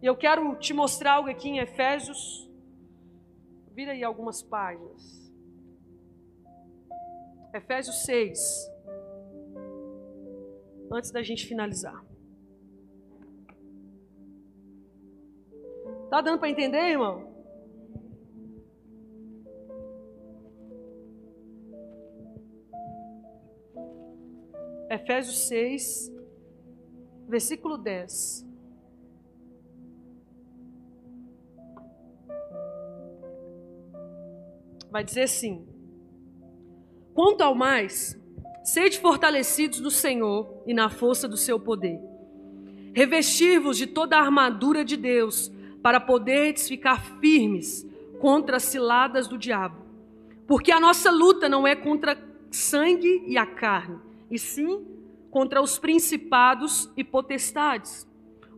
E 0.00 0.06
eu 0.06 0.16
quero 0.16 0.56
te 0.56 0.72
mostrar 0.72 1.16
algo 1.16 1.28
aqui 1.28 1.50
em 1.50 1.58
Efésios. 1.58 2.48
Vira 3.74 3.92
aí 3.92 4.02
algumas 4.02 4.42
páginas. 4.42 5.25
Efésios 7.56 8.04
6 8.04 8.70
antes 10.92 11.10
da 11.10 11.22
gente 11.22 11.46
finalizar. 11.46 12.04
Tá 16.10 16.20
dando 16.20 16.38
para 16.38 16.50
entender, 16.50 16.90
irmão? 16.90 17.34
Efésios 24.90 25.48
6, 25.48 26.12
versículo 27.26 27.78
10. 27.78 28.46
Vai 34.90 35.02
dizer 35.02 35.22
assim: 35.22 35.75
Quanto 37.16 37.40
ao 37.40 37.54
mais, 37.54 38.16
Sede 38.66 38.98
fortalecidos 38.98 39.78
no 39.78 39.92
Senhor 39.92 40.64
e 40.66 40.74
na 40.74 40.90
força 40.90 41.28
do 41.28 41.36
seu 41.36 41.58
poder. 41.58 42.00
Revestir-vos 42.92 43.78
de 43.78 43.86
toda 43.86 44.16
a 44.16 44.20
armadura 44.20 44.84
de 44.84 44.96
Deus, 44.96 45.52
para 45.80 46.00
poderes 46.00 46.66
ficar 46.66 47.00
firmes 47.20 47.86
contra 48.18 48.56
as 48.56 48.64
ciladas 48.64 49.28
do 49.28 49.38
diabo. 49.38 49.76
Porque 50.48 50.72
a 50.72 50.80
nossa 50.80 51.12
luta 51.12 51.48
não 51.48 51.64
é 51.64 51.76
contra 51.76 52.20
sangue 52.50 53.22
e 53.24 53.38
a 53.38 53.46
carne, 53.46 54.00
e 54.28 54.36
sim 54.36 54.84
contra 55.30 55.62
os 55.62 55.78
principados 55.78 56.90
e 56.96 57.04
potestades, 57.04 58.04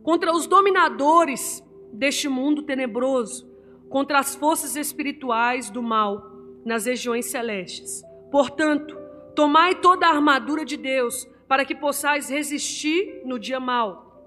contra 0.01 0.33
os 0.33 0.47
dominadores 0.47 1.63
deste 1.93 2.27
mundo 2.27 2.63
tenebroso, 2.63 3.47
contra 3.89 4.17
as 4.17 4.33
forças 4.33 4.75
espirituais 4.75 5.69
do 5.69 5.83
mal 5.83 6.31
nas 6.65 6.87
regiões 6.87 7.27
celestes. 7.27 8.08
Portanto, 8.31 8.99
Tomai 9.39 9.75
toda 9.75 10.05
a 10.05 10.09
armadura 10.09 10.65
de 10.65 10.75
Deus, 10.75 11.25
para 11.47 11.63
que 11.63 11.73
possais 11.73 12.29
resistir 12.29 13.21
no 13.23 13.39
dia 13.39 13.57
mau. 13.57 14.21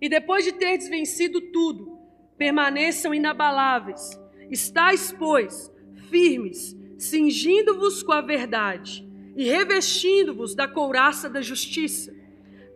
E 0.00 0.08
depois 0.08 0.44
de 0.44 0.50
teres 0.50 0.88
vencido 0.88 1.40
tudo, 1.52 1.96
permaneçam 2.36 3.14
inabaláveis. 3.14 4.20
Estais, 4.50 5.14
pois, 5.16 5.72
firmes, 6.10 6.76
cingindo-vos 6.98 8.02
com 8.02 8.10
a 8.10 8.20
verdade 8.20 9.08
e 9.36 9.44
revestindo-vos 9.48 10.52
da 10.52 10.66
couraça 10.66 11.30
da 11.30 11.40
justiça. 11.40 12.12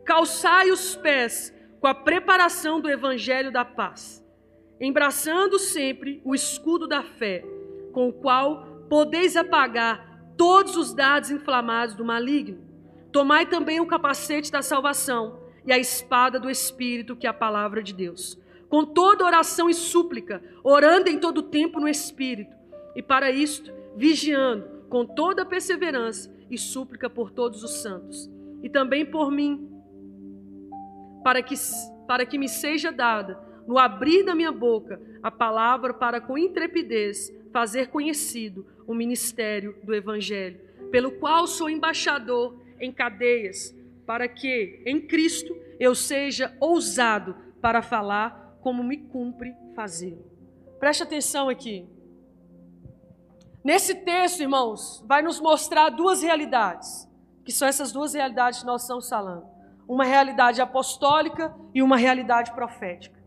Calçai 0.04 0.70
os 0.70 0.94
pés 0.94 1.52
com 1.80 1.88
a 1.88 1.94
preparação 1.94 2.80
do 2.80 2.88
evangelho 2.88 3.50
da 3.50 3.64
paz, 3.64 4.24
embraçando 4.80 5.58
sempre 5.58 6.22
o 6.24 6.36
escudo 6.36 6.86
da 6.86 7.02
fé, 7.02 7.44
com 7.92 8.08
o 8.08 8.12
qual 8.12 8.84
podeis 8.88 9.36
apagar 9.36 10.11
todos 10.36 10.76
os 10.76 10.92
dados 10.92 11.30
inflamados 11.30 11.94
do 11.94 12.04
maligno. 12.04 12.58
Tomai 13.10 13.46
também 13.46 13.80
o 13.80 13.86
capacete 13.86 14.50
da 14.50 14.62
salvação 14.62 15.40
e 15.66 15.72
a 15.72 15.78
espada 15.78 16.40
do 16.40 16.50
Espírito, 16.50 17.16
que 17.16 17.26
é 17.26 17.30
a 17.30 17.34
palavra 17.34 17.82
de 17.82 17.92
Deus. 17.92 18.38
Com 18.68 18.84
toda 18.84 19.24
oração 19.24 19.68
e 19.68 19.74
súplica, 19.74 20.42
orando 20.64 21.10
em 21.10 21.18
todo 21.18 21.42
tempo 21.42 21.78
no 21.78 21.88
Espírito, 21.88 22.56
e 22.96 23.02
para 23.02 23.30
isto, 23.30 23.72
vigiando 23.96 24.64
com 24.88 25.04
toda 25.04 25.44
perseverança 25.44 26.34
e 26.50 26.58
súplica 26.58 27.08
por 27.08 27.30
todos 27.30 27.62
os 27.62 27.82
santos, 27.82 28.30
e 28.62 28.68
também 28.68 29.04
por 29.04 29.30
mim, 29.30 29.68
para 31.22 31.42
que, 31.42 31.54
para 32.06 32.26
que 32.26 32.38
me 32.38 32.48
seja 32.48 32.90
dada, 32.90 33.38
no 33.66 33.78
abrir 33.78 34.24
da 34.24 34.34
minha 34.34 34.52
boca, 34.52 35.00
a 35.22 35.30
palavra 35.30 35.94
para 35.94 36.20
com 36.20 36.36
intrepidez 36.36 37.32
fazer 37.52 37.88
conhecido 37.88 38.66
o 38.86 38.94
ministério 38.94 39.76
do 39.82 39.94
Evangelho, 39.94 40.60
pelo 40.90 41.12
qual 41.12 41.46
sou 41.46 41.70
embaixador 41.70 42.60
em 42.78 42.92
cadeias, 42.92 43.74
para 44.06 44.28
que 44.28 44.82
em 44.84 45.00
Cristo 45.00 45.56
eu 45.78 45.94
seja 45.94 46.56
ousado 46.60 47.34
para 47.60 47.82
falar 47.82 48.58
como 48.60 48.82
me 48.82 48.96
cumpre 48.96 49.54
fazê-lo. 49.74 50.24
Preste 50.78 51.02
atenção 51.02 51.48
aqui. 51.48 51.86
Nesse 53.64 53.94
texto, 53.94 54.40
irmãos, 54.40 55.04
vai 55.06 55.22
nos 55.22 55.40
mostrar 55.40 55.88
duas 55.90 56.22
realidades, 56.22 57.08
que 57.44 57.52
são 57.52 57.68
essas 57.68 57.92
duas 57.92 58.14
realidades 58.14 58.60
que 58.60 58.66
nós 58.66 58.82
estamos 58.82 59.08
falando. 59.08 59.46
uma 59.86 60.04
realidade 60.04 60.60
apostólica 60.60 61.54
e 61.74 61.82
uma 61.82 61.96
realidade 61.96 62.52
profética. 62.52 63.20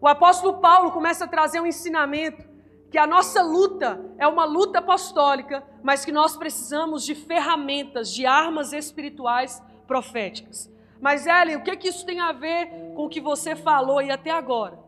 O 0.00 0.08
apóstolo 0.08 0.58
Paulo 0.58 0.90
começa 0.90 1.24
a 1.24 1.28
trazer 1.28 1.60
um 1.60 1.66
ensinamento 1.66 2.44
que 2.92 2.98
a 2.98 3.06
nossa 3.06 3.42
luta 3.42 3.98
é 4.18 4.28
uma 4.28 4.44
luta 4.44 4.80
apostólica, 4.80 5.66
mas 5.82 6.04
que 6.04 6.12
nós 6.12 6.36
precisamos 6.36 7.06
de 7.06 7.14
ferramentas, 7.14 8.12
de 8.12 8.26
armas 8.26 8.74
espirituais 8.74 9.62
proféticas. 9.86 10.70
Mas, 11.00 11.26
Ellen, 11.26 11.56
o 11.56 11.62
que, 11.62 11.74
que 11.74 11.88
isso 11.88 12.04
tem 12.04 12.20
a 12.20 12.32
ver 12.32 12.66
com 12.94 13.06
o 13.06 13.08
que 13.08 13.18
você 13.18 13.56
falou 13.56 13.98
aí 13.98 14.10
até 14.10 14.30
agora? 14.30 14.78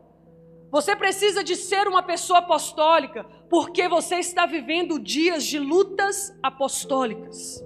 Você 0.69 0.95
precisa 0.95 1.43
de 1.43 1.55
ser 1.55 1.87
uma 1.87 2.03
pessoa 2.03 2.39
apostólica 2.39 3.25
porque 3.49 3.89
você 3.89 4.17
está 4.17 4.45
vivendo 4.45 4.99
dias 4.99 5.43
de 5.43 5.57
lutas 5.57 6.31
apostólicas. 6.43 7.65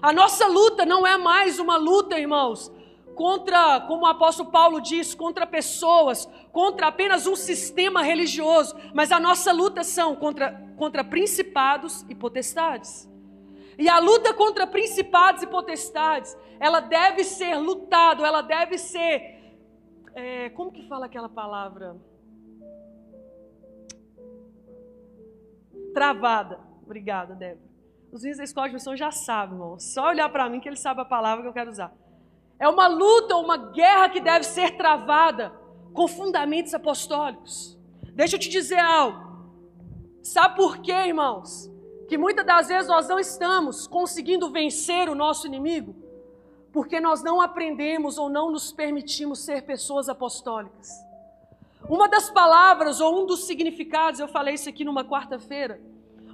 A 0.00 0.12
nossa 0.12 0.46
luta 0.46 0.86
não 0.86 1.04
é 1.04 1.18
mais 1.18 1.58
uma 1.58 1.76
luta, 1.76 2.16
irmãos, 2.16 2.70
contra, 3.14 3.80
como 3.82 4.02
o 4.02 4.06
apóstolo 4.06 4.50
Paulo 4.50 4.80
diz, 4.80 5.14
contra 5.14 5.46
pessoas, 5.46 6.26
contra 6.52 6.88
apenas 6.88 7.26
um 7.26 7.36
sistema 7.36 8.02
religioso, 8.02 8.76
mas 8.92 9.12
a 9.12 9.20
nossa 9.20 9.52
luta 9.52 9.82
são 9.82 10.16
contra, 10.16 10.52
contra 10.76 11.02
principados 11.04 12.04
e 12.08 12.14
potestades. 12.14 13.08
E 13.78 13.88
a 13.88 13.98
luta 13.98 14.32
contra 14.34 14.66
principados 14.66 15.42
e 15.42 15.46
potestades, 15.46 16.36
ela 16.60 16.80
deve 16.80 17.24
ser 17.24 17.56
lutado, 17.56 18.24
ela 18.24 18.42
deve 18.42 18.78
ser. 18.78 19.34
É, 20.14 20.50
como 20.50 20.70
que 20.70 20.86
fala 20.86 21.06
aquela 21.06 21.28
palavra? 21.28 21.96
Travada. 25.92 26.60
Obrigada, 26.82 27.34
Débora. 27.34 27.74
Os 28.12 28.20
meninos 28.22 28.38
da 28.38 28.44
escola 28.44 28.68
de 28.68 28.74
missão 28.74 28.96
já 28.96 29.10
sabem, 29.10 29.54
irmão. 29.54 29.78
Só 29.78 30.08
olhar 30.08 30.28
para 30.28 30.48
mim 30.48 30.60
que 30.60 30.68
eles 30.68 30.78
sabem 30.78 31.02
a 31.02 31.04
palavra 31.04 31.42
que 31.42 31.48
eu 31.48 31.52
quero 31.52 31.70
usar. 31.70 31.92
É 32.58 32.68
uma 32.68 32.86
luta, 32.86 33.36
uma 33.36 33.56
guerra 33.56 34.08
que 34.08 34.20
deve 34.20 34.44
ser 34.44 34.76
travada 34.76 35.52
com 35.92 36.06
fundamentos 36.08 36.74
apostólicos. 36.74 37.78
Deixa 38.14 38.36
eu 38.36 38.40
te 38.40 38.48
dizer 38.48 38.78
algo. 38.78 39.22
Sabe 40.22 40.56
por 40.56 40.78
quê, 40.78 40.92
irmãos? 40.92 41.70
Que 42.08 42.16
muitas 42.16 42.46
das 42.46 42.68
vezes 42.68 42.88
nós 42.88 43.08
não 43.08 43.18
estamos 43.18 43.86
conseguindo 43.86 44.50
vencer 44.50 45.08
o 45.08 45.14
nosso 45.14 45.46
inimigo 45.46 46.04
porque 46.74 46.98
nós 46.98 47.22
não 47.22 47.40
aprendemos 47.40 48.18
ou 48.18 48.28
não 48.28 48.50
nos 48.50 48.72
permitimos 48.72 49.38
ser 49.38 49.62
pessoas 49.62 50.08
apostólicas. 50.08 50.90
Uma 51.88 52.08
das 52.08 52.28
palavras 52.28 53.00
ou 53.00 53.22
um 53.22 53.26
dos 53.26 53.44
significados, 53.44 54.18
eu 54.18 54.26
falei 54.26 54.54
isso 54.54 54.68
aqui 54.68 54.84
numa 54.84 55.04
quarta-feira, 55.04 55.80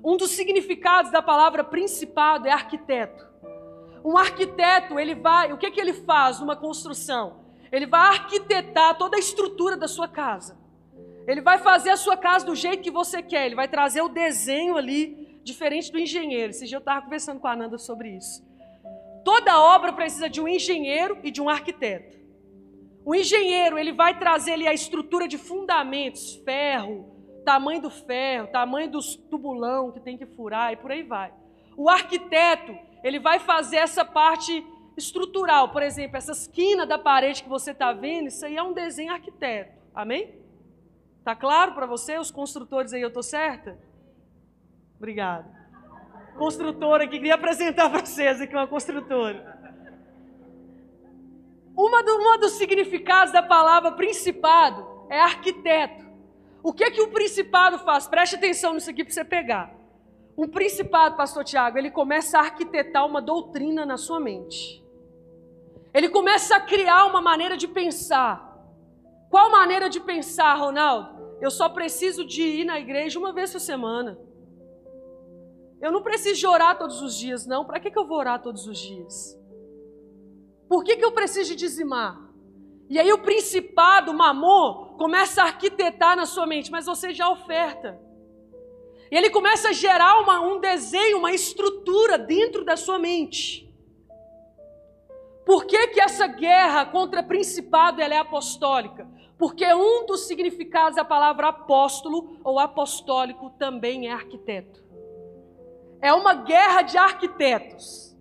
um 0.03 0.17
dos 0.17 0.31
significados 0.31 1.13
da 1.13 1.21
palavra 1.21 1.63
principado 1.63 2.49
é 2.49 2.53
arquiteto. 2.53 3.29
Um 4.05 4.17
arquiteto, 4.17 4.99
ele 4.99 5.15
vai, 5.15 5.53
o 5.53 5.59
que, 5.59 5.71
que 5.71 5.81
ele 5.81 5.93
faz 5.93 6.41
numa 6.41 6.57
construção? 6.57 7.41
Ele 7.71 7.87
vai 7.87 8.09
arquitetar 8.09 8.97
toda 8.97 9.17
a 9.17 9.21
estrutura 9.21 9.77
da 9.77 9.87
sua 9.87 10.09
casa. 10.09 10.59
Ele 11.27 11.41
vai 11.41 11.59
fazer 11.59 11.91
a 11.91 11.97
sua 11.97 12.17
casa 12.17 12.45
do 12.47 12.55
jeito 12.55 12.83
que 12.83 12.91
você 12.91 13.23
quer. 13.23 13.47
Ele 13.47 13.55
vai 13.55 13.69
trazer 13.69 14.01
o 14.03 14.09
desenho 14.09 14.77
ali, 14.77 15.39
diferente 15.45 15.93
do 15.93 15.99
engenheiro. 15.99 16.51
Esse 16.51 16.67
dia 16.67 16.77
eu 16.77 16.81
estava 16.81 17.03
conversando 17.03 17.39
com 17.39 17.47
a 17.47 17.53
Ananda 17.53 17.79
sobre 17.79 18.11
isso. 18.11 18.45
Toda 19.25 19.61
obra 19.61 19.93
precisa 19.93 20.29
de 20.29 20.41
um 20.41 20.49
engenheiro 20.49 21.19
e 21.23 21.31
de 21.31 21.41
um 21.41 21.49
arquiteto. 21.49 22.19
O 23.05 23.15
engenheiro, 23.15 23.79
ele 23.79 23.93
vai 23.93 24.19
trazer 24.19 24.53
ali 24.53 24.67
a 24.67 24.75
estrutura 24.75 25.29
de 25.29 25.39
fundamentos, 25.39 26.37
ferro, 26.45 27.11
tamanho 27.45 27.81
do 27.81 27.91
ferro, 27.91 28.49
tamanho 28.49 28.91
dos 28.91 29.17
tubulão 29.17 29.91
que 29.91 30.01
tem 30.01 30.17
que 30.17 30.27
furar 30.27 30.73
e 30.73 30.77
por 30.77 30.91
aí 30.91 31.03
vai. 31.03 31.33
O 31.77 31.89
arquiteto, 31.89 32.77
ele 33.03 33.19
vai 33.19 33.39
fazer 33.39 33.77
essa 33.77 34.05
parte 34.05 34.65
estrutural, 34.97 35.71
por 35.71 35.83
exemplo, 35.83 36.17
essa 36.17 36.33
esquina 36.33 36.85
da 36.85 36.99
parede 36.99 37.43
que 37.43 37.49
você 37.49 37.71
está 37.71 37.93
vendo, 37.93 38.29
isso 38.29 38.45
aí 38.45 38.57
é 38.57 38.63
um 38.63 38.73
desenho 38.73 39.13
arquiteto. 39.13 39.79
Amém? 39.95 40.39
Tá 41.25 41.35
claro 41.35 41.73
para 41.73 41.87
você, 41.87 42.19
os 42.19 42.31
construtores 42.31 42.93
aí, 42.93 43.01
eu 43.01 43.09
estou 43.09 43.23
certa? 43.23 43.79
Obrigado. 44.97 45.51
Construtora 46.37 47.05
aqui, 47.05 47.19
queria 47.19 47.35
apresentar 47.35 47.91
para 47.91 48.05
vocês 48.05 48.41
aqui 48.41 48.55
uma 48.55 48.67
construtora. 48.67 49.59
Uma, 51.77 52.03
do, 52.03 52.17
uma 52.17 52.39
dos 52.39 52.53
significados 52.53 53.33
da 53.33 53.43
palavra 53.43 53.93
principado 53.93 55.07
é 55.09 55.21
arquiteto. 55.21 56.09
O 56.63 56.73
que 56.73 56.91
que 56.91 57.01
o 57.01 57.11
principado 57.11 57.79
faz? 57.79 58.07
Preste 58.07 58.37
atenção 58.37 58.75
nisso 58.75 58.91
aqui 58.91 59.03
para 59.03 59.13
você 59.13 59.25
pegar. 59.25 59.80
Um 60.37 60.49
principado, 60.49 61.17
pastor 61.17 61.45
Tiago, 61.45 61.79
ele 61.79 61.91
começa 61.91 62.39
a 62.39 62.43
arquitetar 62.43 63.07
uma 63.07 63.21
doutrina 63.21 63.85
na 63.85 63.97
sua 63.97 64.19
mente. 64.19 64.83
Ele 65.93 66.09
começa 66.09 66.57
a 66.57 66.61
criar 66.61 67.07
uma 67.07 67.21
maneira 67.21 67.57
de 67.57 67.69
pensar. 67.69 68.49
Qual 69.29 69.51
maneira 69.51 69.89
de 69.89 70.01
pensar, 70.01 70.55
Ronaldo? 70.55 71.37
Eu 71.41 71.51
só 71.51 71.69
preciso 71.69 72.25
de 72.25 72.43
ir 72.43 72.65
na 72.65 72.79
igreja 72.79 73.19
uma 73.19 73.33
vez 73.33 73.53
por 73.53 73.61
semana. 73.61 74.19
Eu 75.81 75.91
não 75.91 76.03
preciso 76.03 76.39
de 76.39 76.47
orar 76.47 76.79
todos 76.79 77.01
os 77.01 77.17
dias, 77.17 77.47
não. 77.47 77.65
Para 77.65 77.81
que, 77.81 77.91
que 77.91 77.99
eu 77.99 78.07
vou 78.07 78.19
orar 78.19 78.43
todos 78.43 78.67
os 78.67 78.79
dias? 78.79 79.39
Por 80.69 80.85
que, 80.85 80.97
que 80.97 81.05
eu 81.05 81.13
preciso 81.13 81.51
de 81.51 81.57
dizimar? 81.57 82.21
E 82.89 82.99
aí 82.99 83.13
o 83.13 83.19
principado, 83.19 84.11
o 84.11 84.15
mamon, 84.15 84.97
começa 84.99 85.43
a 85.43 85.47
arquitetar 85.47 86.17
na 86.17 86.27
sua 86.27 86.47
mente, 86.47 86.71
mas 86.71 86.87
você 86.87 87.15
já 87.15 87.31
oferta. 87.31 87.99
E 89.11 89.17
ele 89.17 89.31
começa 89.31 89.71
a 89.71 89.73
gerar 89.73 90.21
uma, 90.21 90.41
um 90.41 90.61
desenho, 90.61 91.19
uma 91.19 91.33
estrutura 91.33 92.17
dentro 92.17 92.65
da 92.65 92.77
sua 92.77 92.99
mente. 92.99 93.69
Por 95.45 95.65
que, 95.65 95.89
que 95.89 96.01
essa 96.01 96.29
guerra 96.29 96.87
contra 96.87 97.23
principado 97.23 98.01
é 98.01 98.17
apostólica? 98.17 99.09
Porque 99.37 99.67
um 99.75 100.07
dos 100.07 100.29
significados 100.29 100.95
da 100.95 101.05
palavra 101.05 101.49
apóstolo 101.49 102.39
ou 102.45 102.59
apostólico 102.59 103.51
também 103.59 104.07
é 104.07 104.13
arquiteto. 104.13 104.81
É 106.01 106.13
uma 106.13 106.35
guerra 106.35 106.83
de 106.83 106.97
arquitetos. 106.97 108.17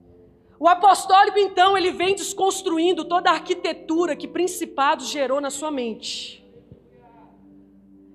O 0.60 0.68
apostólico, 0.68 1.38
então, 1.38 1.78
ele 1.78 1.92
vem 1.92 2.16
desconstruindo 2.16 3.06
toda 3.06 3.30
a 3.30 3.34
arquitetura 3.34 4.16
que 4.16 4.28
principado 4.28 5.06
gerou 5.06 5.40
na 5.40 5.50
sua 5.50 5.70
mente. 5.70 6.44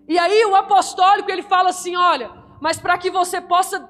E 0.07 0.19
aí 0.19 0.45
o 0.45 0.55
apostólico, 0.55 1.31
ele 1.31 1.43
fala 1.43 1.71
assim, 1.71 1.97
olha, 1.97 2.44
mas 2.65 2.81
para 2.81 2.97
que 2.97 3.11
você 3.11 3.43
possa 3.43 3.87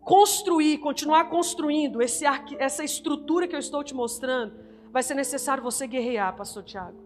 construir, 0.00 0.78
continuar 0.78 1.28
construindo 1.28 2.00
esse, 2.00 2.24
essa 2.58 2.82
estrutura 2.82 3.46
que 3.46 3.54
eu 3.54 3.58
estou 3.58 3.84
te 3.84 3.94
mostrando, 3.94 4.54
vai 4.90 5.02
ser 5.02 5.12
necessário 5.12 5.62
você 5.62 5.86
guerrear, 5.86 6.34
pastor 6.34 6.62
Tiago. 6.62 6.96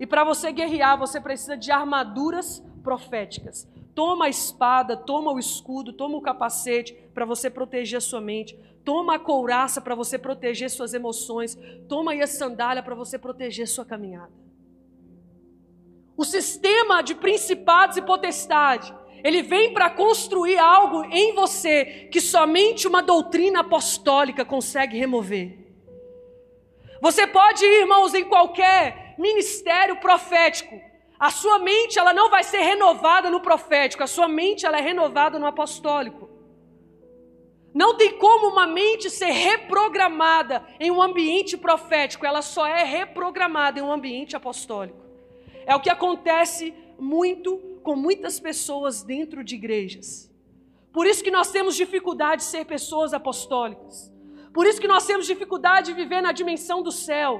E 0.00 0.06
para 0.06 0.24
você 0.24 0.50
guerrear, 0.50 0.98
você 0.98 1.20
precisa 1.20 1.58
de 1.58 1.70
armaduras 1.70 2.64
proféticas. 2.82 3.68
Toma 3.94 4.24
a 4.24 4.28
espada, 4.30 4.96
toma 4.96 5.30
o 5.30 5.38
escudo, 5.38 5.92
toma 5.92 6.16
o 6.16 6.22
capacete 6.22 6.94
para 7.12 7.26
você 7.26 7.50
proteger 7.50 7.98
a 7.98 8.00
sua 8.00 8.22
mente. 8.22 8.58
Toma 8.82 9.16
a 9.16 9.18
couraça 9.18 9.78
para 9.78 9.94
você 9.94 10.18
proteger 10.18 10.70
suas 10.70 10.94
emoções. 10.94 11.54
Toma 11.86 12.12
aí 12.12 12.22
a 12.22 12.26
sandália 12.26 12.82
para 12.82 12.94
você 12.94 13.18
proteger 13.18 13.68
sua 13.68 13.84
caminhada. 13.84 14.32
O 16.16 16.24
sistema 16.24 17.02
de 17.02 17.14
principados 17.14 17.98
e 17.98 18.00
potestade 18.00 18.94
ele 19.22 19.42
vem 19.42 19.72
para 19.72 19.90
construir 19.90 20.58
algo 20.58 21.04
em 21.10 21.34
você 21.34 22.08
que 22.10 22.20
somente 22.20 22.86
uma 22.86 23.02
doutrina 23.02 23.60
apostólica 23.60 24.44
consegue 24.44 24.98
remover. 24.98 25.58
Você 27.00 27.26
pode 27.26 27.64
ir, 27.64 27.80
irmãos, 27.80 28.14
em 28.14 28.24
qualquer 28.24 29.14
ministério 29.18 29.96
profético. 29.96 30.80
A 31.18 31.30
sua 31.30 31.58
mente 31.58 31.98
ela 31.98 32.12
não 32.12 32.30
vai 32.30 32.44
ser 32.44 32.58
renovada 32.58 33.30
no 33.30 33.40
profético, 33.40 34.02
a 34.02 34.06
sua 34.06 34.28
mente 34.28 34.66
ela 34.66 34.78
é 34.78 34.82
renovada 34.82 35.38
no 35.38 35.46
apostólico. 35.46 36.28
Não 37.72 37.94
tem 37.96 38.18
como 38.18 38.48
uma 38.48 38.66
mente 38.66 39.10
ser 39.10 39.30
reprogramada 39.32 40.64
em 40.80 40.90
um 40.90 41.02
ambiente 41.02 41.56
profético, 41.56 42.24
ela 42.24 42.40
só 42.40 42.66
é 42.66 42.84
reprogramada 42.84 43.78
em 43.78 43.82
um 43.82 43.92
ambiente 43.92 44.34
apostólico. 44.34 44.98
É 45.66 45.74
o 45.74 45.80
que 45.80 45.90
acontece 45.90 46.72
muito 46.98 47.75
com 47.86 47.94
muitas 47.94 48.40
pessoas 48.40 49.04
dentro 49.04 49.44
de 49.44 49.54
igrejas. 49.54 50.28
Por 50.92 51.06
isso 51.06 51.22
que 51.22 51.30
nós 51.30 51.52
temos 51.52 51.76
dificuldade 51.76 52.42
de 52.42 52.48
ser 52.48 52.64
pessoas 52.64 53.14
apostólicas. 53.14 54.12
Por 54.52 54.66
isso 54.66 54.80
que 54.80 54.88
nós 54.88 55.06
temos 55.06 55.24
dificuldade 55.24 55.86
de 55.86 55.92
viver 55.92 56.20
na 56.20 56.32
dimensão 56.32 56.82
do 56.82 56.90
céu. 56.90 57.32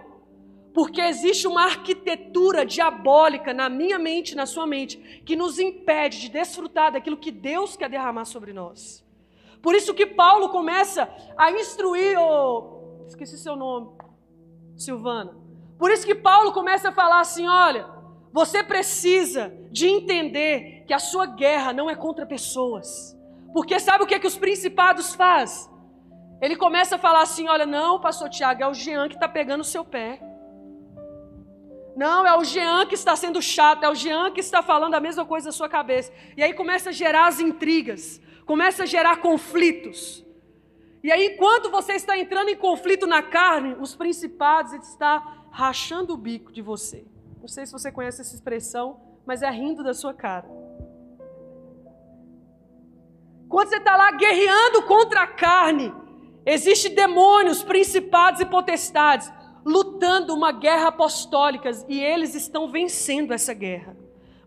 Porque 0.72 1.00
existe 1.00 1.48
uma 1.48 1.64
arquitetura 1.64 2.64
diabólica 2.64 3.52
na 3.52 3.68
minha 3.68 3.98
mente, 3.98 4.36
na 4.36 4.46
sua 4.46 4.68
mente, 4.68 4.98
que 5.26 5.34
nos 5.34 5.58
impede 5.58 6.20
de 6.20 6.28
desfrutar 6.28 6.92
daquilo 6.92 7.16
que 7.16 7.32
Deus 7.32 7.76
quer 7.76 7.90
derramar 7.90 8.26
sobre 8.26 8.52
nós. 8.52 9.04
Por 9.60 9.74
isso 9.74 9.94
que 9.94 10.06
Paulo 10.06 10.50
começa 10.50 11.10
a 11.36 11.50
instruir, 11.50 12.16
oh, 12.20 13.04
esqueci 13.08 13.36
seu 13.36 13.56
nome, 13.56 13.88
Silvana. 14.76 15.34
Por 15.76 15.90
isso 15.90 16.06
que 16.06 16.14
Paulo 16.14 16.52
começa 16.52 16.90
a 16.90 16.92
falar 16.92 17.18
assim: 17.20 17.48
olha, 17.48 17.95
você 18.36 18.62
precisa 18.62 19.50
de 19.70 19.88
entender 19.88 20.84
que 20.86 20.92
a 20.92 20.98
sua 20.98 21.24
guerra 21.24 21.72
não 21.72 21.88
é 21.88 21.94
contra 21.94 22.26
pessoas. 22.26 23.16
Porque 23.54 23.80
sabe 23.80 24.04
o 24.04 24.06
que, 24.06 24.14
é 24.14 24.18
que 24.18 24.26
os 24.26 24.36
principados 24.36 25.14
faz? 25.14 25.70
Ele 26.42 26.54
começa 26.54 26.96
a 26.96 26.98
falar 26.98 27.22
assim: 27.22 27.48
olha, 27.48 27.64
não, 27.64 27.98
pastor 27.98 28.28
Tiago, 28.28 28.62
é 28.62 28.68
o 28.68 28.74
Jean 28.74 29.08
que 29.08 29.14
está 29.14 29.26
pegando 29.26 29.62
o 29.62 29.64
seu 29.64 29.82
pé. 29.86 30.20
Não, 31.96 32.26
é 32.26 32.36
o 32.36 32.44
Jean 32.44 32.84
que 32.84 32.94
está 32.94 33.16
sendo 33.16 33.40
chato, 33.40 33.84
é 33.84 33.88
o 33.88 33.94
Jean 33.94 34.30
que 34.30 34.40
está 34.40 34.62
falando 34.62 34.92
a 34.92 35.00
mesma 35.00 35.24
coisa 35.24 35.46
na 35.46 35.52
sua 35.52 35.70
cabeça. 35.70 36.12
E 36.36 36.42
aí 36.42 36.52
começa 36.52 36.90
a 36.90 36.92
gerar 36.92 37.28
as 37.28 37.40
intrigas, 37.40 38.20
começa 38.44 38.82
a 38.82 38.86
gerar 38.86 39.16
conflitos. 39.22 40.22
E 41.02 41.10
aí, 41.10 41.28
enquanto 41.28 41.70
você 41.70 41.94
está 41.94 42.18
entrando 42.18 42.50
em 42.50 42.56
conflito 42.56 43.06
na 43.06 43.22
carne, 43.22 43.74
os 43.80 43.96
principados 43.96 44.74
estão 44.74 45.22
rachando 45.50 46.12
o 46.12 46.18
bico 46.18 46.52
de 46.52 46.60
você. 46.60 47.15
Não 47.46 47.52
sei 47.52 47.64
se 47.64 47.70
você 47.70 47.92
conhece 47.92 48.20
essa 48.20 48.34
expressão, 48.34 48.98
mas 49.24 49.40
é 49.40 49.48
rindo 49.48 49.84
da 49.84 49.94
sua 49.94 50.12
cara. 50.12 50.48
Quando 53.48 53.68
você 53.68 53.76
está 53.76 53.96
lá 53.96 54.10
guerreando 54.10 54.82
contra 54.82 55.20
a 55.20 55.28
carne, 55.28 55.94
existem 56.44 56.92
demônios, 56.92 57.62
principados 57.62 58.40
e 58.40 58.46
potestades 58.46 59.32
lutando 59.64 60.34
uma 60.34 60.50
guerra 60.50 60.88
apostólica 60.88 61.70
e 61.88 62.00
eles 62.00 62.34
estão 62.34 62.68
vencendo 62.68 63.32
essa 63.32 63.54
guerra. 63.54 63.96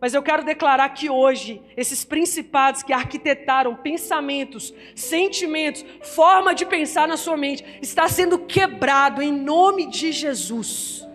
Mas 0.01 0.13
eu 0.13 0.21
quero 0.21 0.43
declarar 0.43 0.89
que 0.89 1.09
hoje, 1.09 1.61
esses 1.77 2.03
principados 2.03 2.83
que 2.83 2.91
arquitetaram 2.91 3.77
pensamentos, 3.77 4.73
sentimentos, 4.93 5.85
forma 6.03 6.53
de 6.53 6.65
pensar 6.65 7.07
na 7.07 7.15
sua 7.15 7.37
mente, 7.37 7.63
está 7.81 8.09
sendo 8.09 8.39
quebrado 8.39 9.21
em 9.21 9.31
nome 9.31 9.85
de 9.87 10.11
Jesus. 10.11 11.07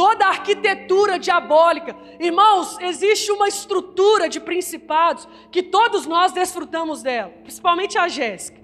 Toda 0.00 0.24
a 0.24 0.28
arquitetura 0.30 1.18
diabólica, 1.18 1.94
irmãos, 2.18 2.78
existe 2.80 3.30
uma 3.32 3.46
estrutura 3.46 4.30
de 4.30 4.40
principados 4.40 5.28
que 5.52 5.62
todos 5.62 6.06
nós 6.06 6.32
desfrutamos 6.32 7.02
dela, 7.02 7.28
principalmente 7.42 7.98
a 7.98 8.08
Jéssica. 8.08 8.58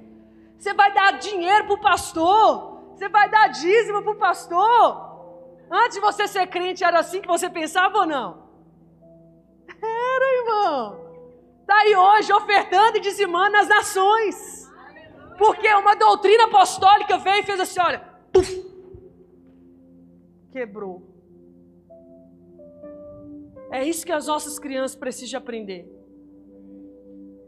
Você 0.57 0.73
vai 0.73 0.95
dar 0.95 1.19
dinheiro 1.19 1.67
para 1.67 1.75
o 1.75 1.79
pastor, 1.79 2.91
você 2.95 3.11
vai 3.11 3.29
dar 3.29 3.49
dízimo 3.49 4.03
para 4.03 4.13
o 4.13 4.19
pastor? 4.19 5.67
Antes 5.71 5.97
de 5.97 6.01
você 6.01 6.27
ser 6.27 6.47
crente, 6.47 6.83
era 6.83 7.01
assim 7.01 7.21
que 7.21 7.29
você 7.29 7.51
pensava 7.51 7.99
ou 7.99 8.07
não? 8.07 8.49
Era, 9.69 10.39
irmão. 10.39 11.07
Está 11.61 11.77
aí 11.81 11.95
hoje 11.95 12.33
ofertando 12.33 12.97
e 12.97 13.01
dizimando 13.01 13.59
as 13.59 13.69
nações. 13.69 14.73
Porque 15.37 15.69
uma 15.75 15.95
doutrina 15.97 16.45
apostólica 16.45 17.19
veio 17.19 17.41
e 17.41 17.43
fez 17.43 17.61
assim: 17.61 17.79
olha, 17.79 18.03
quebrou. 20.51 21.16
É 23.71 23.85
isso 23.85 24.07
que 24.07 24.13
as 24.13 24.27
nossas 24.27 24.59
crianças 24.59 24.97
precisam 24.97 25.39
aprender. 25.39 25.87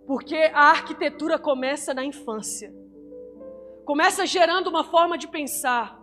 Porque 0.06 0.36
a 0.36 0.70
arquitetura 0.70 1.38
começa 1.38 1.92
na 1.92 2.04
infância. 2.04 2.74
Começa 3.84 4.26
gerando 4.26 4.68
uma 4.68 4.84
forma 4.84 5.16
de 5.16 5.28
pensar. 5.28 5.98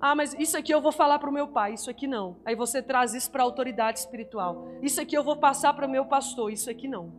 Ah, 0.00 0.14
mas 0.14 0.32
isso 0.34 0.56
aqui 0.56 0.72
eu 0.72 0.80
vou 0.80 0.92
falar 0.92 1.18
para 1.18 1.28
o 1.28 1.32
meu 1.32 1.48
pai, 1.48 1.74
isso 1.74 1.90
aqui 1.90 2.06
não. 2.06 2.36
Aí 2.44 2.54
você 2.54 2.82
traz 2.82 3.14
isso 3.14 3.30
para 3.30 3.42
a 3.42 3.44
autoridade 3.44 3.98
espiritual. 3.98 4.68
Isso 4.80 5.00
aqui 5.00 5.16
eu 5.16 5.24
vou 5.24 5.36
passar 5.36 5.74
para 5.74 5.86
o 5.86 5.90
meu 5.90 6.06
pastor, 6.06 6.52
isso 6.52 6.70
aqui 6.70 6.86
não. 6.86 7.12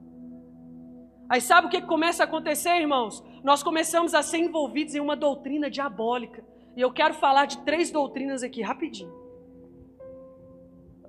Aí 1.29 1.41
sabe 1.41 1.67
o 1.67 1.69
que 1.69 1.81
começa 1.81 2.23
a 2.23 2.25
acontecer, 2.25 2.79
irmãos? 2.79 3.23
Nós 3.43 3.61
começamos 3.61 4.13
a 4.13 4.23
ser 4.23 4.37
envolvidos 4.37 4.95
em 4.95 4.99
uma 4.99 5.15
doutrina 5.15 5.69
diabólica. 5.69 6.43
E 6.75 6.81
eu 6.81 6.91
quero 6.91 7.13
falar 7.13 7.45
de 7.45 7.59
três 7.59 7.91
doutrinas 7.91 8.43
aqui, 8.43 8.61
rapidinho. 8.61 9.18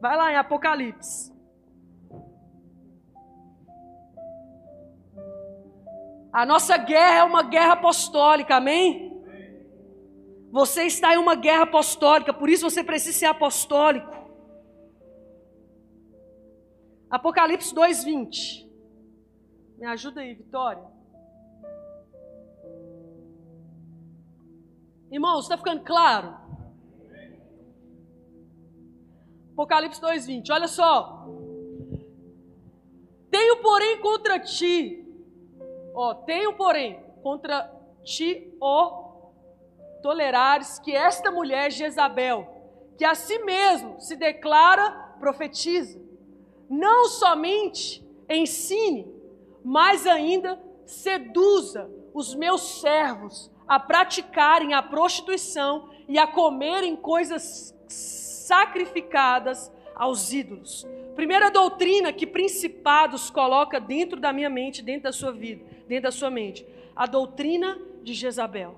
Vai 0.01 0.16
lá 0.16 0.32
em 0.32 0.36
Apocalipse. 0.36 1.30
A 6.32 6.46
nossa 6.46 6.76
guerra 6.78 7.16
é 7.16 7.24
uma 7.24 7.42
guerra 7.42 7.74
apostólica, 7.74 8.57
amém? 8.57 9.11
Você 10.51 10.84
está 10.84 11.14
em 11.14 11.18
uma 11.18 11.34
guerra 11.34 11.64
apostólica, 11.64 12.32
por 12.32 12.48
isso 12.48 12.68
você 12.68 12.82
precisa 12.82 13.18
ser 13.18 13.26
apostólico. 13.26 14.11
Apocalipse 17.11 17.74
2:20. 17.74 18.70
Me 19.76 19.86
ajuda 19.86 20.22
aí, 20.22 20.34
Vitória. 20.34 20.84
Irmãos, 25.11 25.42
está 25.42 25.59
ficando 25.59 25.82
claro? 25.82 26.49
Apocalipse 29.61 30.01
2:20. 30.01 30.51
Olha 30.53 30.69
só. 30.69 31.27
Tenho, 33.31 33.63
porém, 33.63 34.01
contra 34.01 34.39
ti 34.41 35.01
Ó, 35.95 36.15
tenho, 36.15 36.53
porém, 36.55 37.03
contra 37.23 37.71
ti, 38.03 38.55
ó, 38.61 39.31
tolerares 40.03 40.79
que 40.79 40.95
esta 40.95 41.31
mulher 41.31 41.71
Jezabel, 41.71 42.47
que 42.97 43.05
a 43.05 43.15
si 43.15 43.39
mesmo 43.41 44.01
se 44.01 44.17
declara 44.17 44.91
profetiza, 45.19 46.01
não 46.69 47.07
somente 47.07 48.07
ensine, 48.29 49.13
mas 49.65 50.07
ainda 50.07 50.59
seduza 50.87 51.91
os 52.15 52.35
meus 52.35 52.81
servos 52.81 53.51
a 53.67 53.79
praticarem 53.79 54.73
a 54.75 54.83
prostituição 54.83 55.91
e 56.09 56.19
a 56.19 56.27
comerem 56.27 56.97
coisas 56.97 57.75
sacrificadas 58.51 59.72
aos 59.94 60.32
ídolos. 60.32 60.84
Primeira 61.14 61.51
doutrina 61.51 62.12
que 62.12 62.26
principados 62.26 63.30
coloca 63.30 63.78
dentro 63.78 64.18
da 64.18 64.32
minha 64.32 64.51
mente, 64.51 64.82
dentro 64.82 65.05
da 65.05 65.12
sua 65.12 65.30
vida 65.32 65.70
dentro 65.90 66.05
da 66.05 66.12
sua 66.12 66.30
mente. 66.30 66.64
A 66.94 67.05
doutrina 67.05 67.76
de 68.05 68.14
Jezabel. 68.14 68.76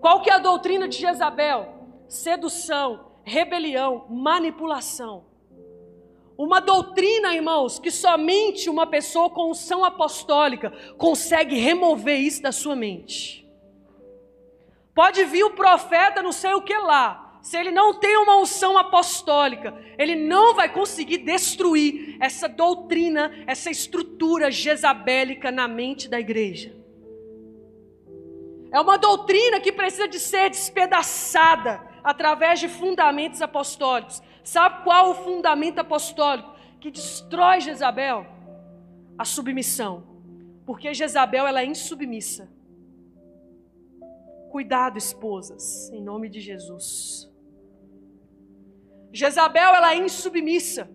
Qual 0.00 0.22
que 0.22 0.30
é 0.30 0.34
a 0.34 0.38
doutrina 0.38 0.86
de 0.86 0.96
Jezabel? 0.96 1.74
Sedução, 2.06 3.06
rebelião, 3.24 4.06
manipulação. 4.08 5.24
Uma 6.38 6.60
doutrina, 6.60 7.34
irmãos, 7.34 7.80
que 7.80 7.90
somente 7.90 8.70
uma 8.70 8.86
pessoa 8.86 9.28
com 9.28 9.50
unção 9.50 9.84
apostólica 9.84 10.72
consegue 10.96 11.56
remover 11.56 12.18
isso 12.20 12.40
da 12.40 12.52
sua 12.52 12.76
mente. 12.76 13.44
Pode 14.94 15.24
vir 15.24 15.44
o 15.44 15.50
profeta, 15.50 16.22
não 16.22 16.32
sei 16.32 16.54
o 16.54 16.62
que 16.62 16.76
lá, 16.76 17.31
se 17.42 17.56
ele 17.56 17.72
não 17.72 17.92
tem 17.92 18.16
uma 18.16 18.36
unção 18.36 18.78
apostólica, 18.78 19.74
ele 19.98 20.14
não 20.14 20.54
vai 20.54 20.72
conseguir 20.72 21.18
destruir 21.18 22.16
essa 22.20 22.48
doutrina, 22.48 23.32
essa 23.48 23.68
estrutura 23.68 24.48
jezabélica 24.48 25.50
na 25.50 25.66
mente 25.66 26.08
da 26.08 26.20
igreja. 26.20 26.72
É 28.70 28.80
uma 28.80 28.96
doutrina 28.96 29.60
que 29.60 29.72
precisa 29.72 30.06
de 30.06 30.20
ser 30.20 30.50
despedaçada 30.50 31.82
através 32.04 32.60
de 32.60 32.68
fundamentos 32.68 33.42
apostólicos. 33.42 34.22
Sabe 34.44 34.84
qual 34.84 35.10
o 35.10 35.14
fundamento 35.14 35.80
apostólico 35.80 36.54
que 36.80 36.92
destrói 36.92 37.60
Jezabel? 37.60 38.24
A 39.18 39.24
submissão. 39.24 40.04
Porque 40.64 40.94
Jezabel 40.94 41.46
ela 41.46 41.60
é 41.60 41.66
insubmissa. 41.66 42.48
Cuidado, 44.50 44.96
esposas, 44.96 45.90
em 45.92 46.00
nome 46.00 46.28
de 46.28 46.40
Jesus. 46.40 47.31
Jezabel, 49.12 49.74
ela 49.74 49.92
é 49.92 49.98
insubmissa. 49.98 50.90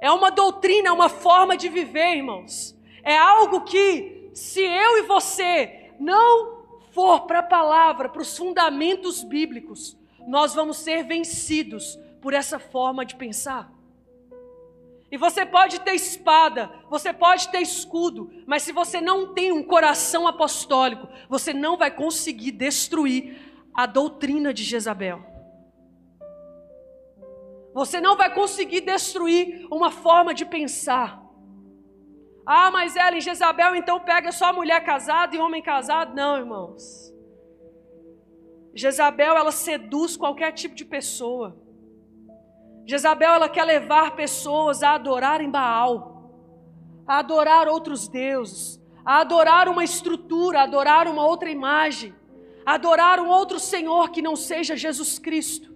É 0.00 0.10
uma 0.10 0.30
doutrina, 0.30 0.88
é 0.88 0.92
uma 0.92 1.08
forma 1.08 1.56
de 1.56 1.68
viver, 1.68 2.16
irmãos. 2.16 2.76
É 3.02 3.16
algo 3.16 3.62
que, 3.62 4.30
se 4.34 4.60
eu 4.60 4.98
e 4.98 5.02
você 5.02 5.92
não 5.98 6.64
for 6.92 7.22
para 7.26 7.38
a 7.38 7.42
palavra, 7.42 8.08
para 8.08 8.22
os 8.22 8.36
fundamentos 8.36 9.22
bíblicos, 9.22 9.96
nós 10.26 10.54
vamos 10.54 10.78
ser 10.78 11.04
vencidos 11.04 11.98
por 12.20 12.34
essa 12.34 12.58
forma 12.58 13.04
de 13.04 13.16
pensar. 13.16 13.72
E 15.10 15.16
você 15.16 15.46
pode 15.46 15.80
ter 15.80 15.94
espada, 15.94 16.70
você 16.90 17.12
pode 17.12 17.48
ter 17.48 17.60
escudo, 17.60 18.30
mas 18.44 18.64
se 18.64 18.72
você 18.72 19.00
não 19.00 19.32
tem 19.32 19.52
um 19.52 19.62
coração 19.62 20.26
apostólico, 20.26 21.08
você 21.28 21.54
não 21.54 21.76
vai 21.76 21.90
conseguir 21.90 22.50
destruir 22.50 23.38
a 23.72 23.86
doutrina 23.86 24.52
de 24.52 24.64
Jezabel. 24.64 25.35
Você 27.76 28.00
não 28.00 28.16
vai 28.16 28.32
conseguir 28.32 28.80
destruir 28.80 29.66
uma 29.70 29.90
forma 29.90 30.32
de 30.32 30.46
pensar. 30.46 31.22
Ah, 32.46 32.70
mas 32.70 32.96
ela 32.96 33.18
em 33.18 33.20
Jezabel 33.20 33.76
então 33.76 34.00
pega 34.00 34.32
só 34.32 34.50
mulher 34.50 34.82
casada 34.82 35.36
e 35.36 35.38
homem 35.38 35.60
casado? 35.60 36.14
Não, 36.14 36.38
irmãos. 36.38 37.12
Jezabel 38.74 39.36
ela 39.36 39.52
seduz 39.52 40.16
qualquer 40.16 40.52
tipo 40.52 40.74
de 40.74 40.86
pessoa. 40.86 41.54
Jezabel 42.86 43.34
ela 43.34 43.48
quer 43.48 43.64
levar 43.64 44.16
pessoas 44.16 44.82
a 44.82 44.92
adorarem 44.92 45.50
Baal, 45.50 46.32
a 47.06 47.18
adorar 47.18 47.68
outros 47.68 48.08
deuses, 48.08 48.80
a 49.04 49.20
adorar 49.20 49.68
uma 49.68 49.84
estrutura, 49.84 50.60
a 50.60 50.62
adorar 50.62 51.06
uma 51.08 51.26
outra 51.26 51.50
imagem, 51.50 52.14
a 52.64 52.72
adorar 52.72 53.20
um 53.20 53.28
outro 53.28 53.60
Senhor 53.60 54.08
que 54.08 54.22
não 54.22 54.34
seja 54.34 54.74
Jesus 54.74 55.18
Cristo. 55.18 55.75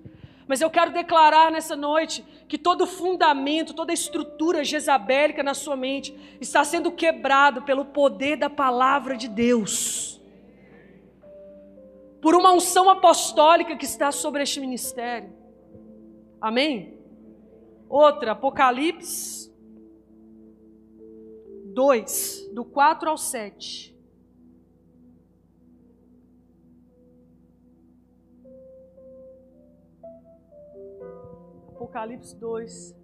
Mas 0.50 0.60
eu 0.60 0.68
quero 0.68 0.90
declarar 0.90 1.52
nessa 1.52 1.76
noite 1.76 2.24
que 2.48 2.58
todo 2.58 2.84
fundamento, 2.84 3.72
toda 3.72 3.92
estrutura 3.92 4.64
jezabélica 4.64 5.44
na 5.44 5.54
sua 5.54 5.76
mente 5.76 6.12
está 6.40 6.64
sendo 6.64 6.90
quebrado 6.90 7.62
pelo 7.62 7.84
poder 7.84 8.34
da 8.34 8.50
palavra 8.50 9.16
de 9.16 9.28
Deus. 9.28 10.20
Por 12.20 12.34
uma 12.34 12.52
unção 12.52 12.90
apostólica 12.90 13.76
que 13.76 13.84
está 13.84 14.10
sobre 14.10 14.42
este 14.42 14.58
ministério. 14.58 15.32
Amém? 16.40 16.98
Outra, 17.88 18.32
Apocalipse 18.32 19.54
2, 21.66 22.50
do 22.52 22.64
4 22.64 23.08
ao 23.08 23.16
7. 23.16 23.96
Apocalipse 31.80 32.36
2. 32.36 32.94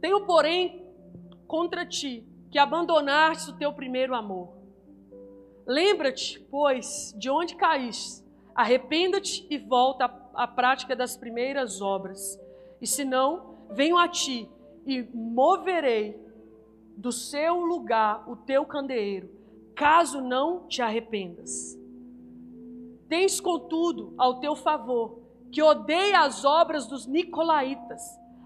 Tenho, 0.00 0.24
porém, 0.24 0.86
contra 1.46 1.84
ti 1.84 2.26
que 2.50 2.58
abandonaste 2.58 3.50
o 3.50 3.56
teu 3.58 3.74
primeiro 3.74 4.14
amor. 4.14 4.56
Lembra-te, 5.66 6.40
pois, 6.50 7.14
de 7.18 7.28
onde 7.28 7.56
caíste, 7.56 8.24
arrependa-te 8.54 9.46
e 9.50 9.58
volta 9.58 10.06
à, 10.32 10.46
prática 10.46 10.96
das 10.96 11.14
primeiras 11.14 11.82
obras. 11.82 12.40
E 12.80 12.86
se 12.86 13.04
não, 13.04 13.58
venho 13.70 13.98
a 13.98 14.08
ti 14.08 14.48
e 14.86 15.02
moverei 15.12 16.18
do 16.96 17.12
seu 17.12 17.60
lugar 17.60 18.26
o 18.26 18.34
teu 18.34 18.64
candeeiro, 18.64 19.28
caso 19.74 20.22
não 20.22 20.66
te 20.66 20.80
arrependas. 20.80 21.78
Tens, 23.10 23.40
contudo, 23.40 24.14
ao 24.16 24.40
teu 24.40 24.56
favor, 24.56 25.17
que 25.50 25.62
odeia 25.62 26.20
as 26.20 26.44
obras 26.44 26.86
dos 26.86 27.06
nicolaítas, 27.06 28.02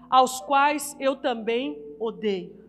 aos 0.09 0.41
quais 0.41 0.95
eu 0.99 1.15
também 1.15 1.77
odeio. 1.99 2.63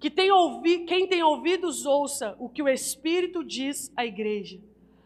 Que 0.00 0.10
tem 0.10 0.30
ouvi, 0.32 0.80
quem 0.80 1.06
tem 1.06 1.22
ouvidos, 1.22 1.86
ouça 1.86 2.34
o 2.38 2.48
que 2.48 2.62
o 2.62 2.68
Espírito 2.68 3.44
diz 3.44 3.92
à 3.96 4.04
igreja. 4.04 4.58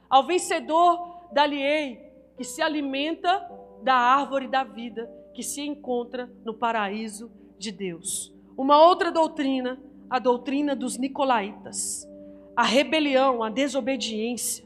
Ao 0.08 0.24
vencedor, 0.24 1.26
dá-lhe-ei 1.32 2.00
que 2.36 2.44
se 2.44 2.62
alimenta 2.62 3.46
da 3.82 3.94
árvore 3.94 4.48
da 4.48 4.64
vida 4.64 5.10
que 5.34 5.42
se 5.42 5.60
encontra 5.60 6.30
no 6.44 6.54
paraíso 6.54 7.30
de 7.58 7.70
Deus. 7.70 8.32
Uma 8.56 8.82
outra 8.82 9.12
doutrina, 9.12 9.78
a 10.08 10.18
doutrina 10.18 10.74
dos 10.74 10.96
nicolaítas. 10.96 12.08
A 12.54 12.62
rebelião, 12.62 13.42
a 13.42 13.50
desobediência. 13.50 14.65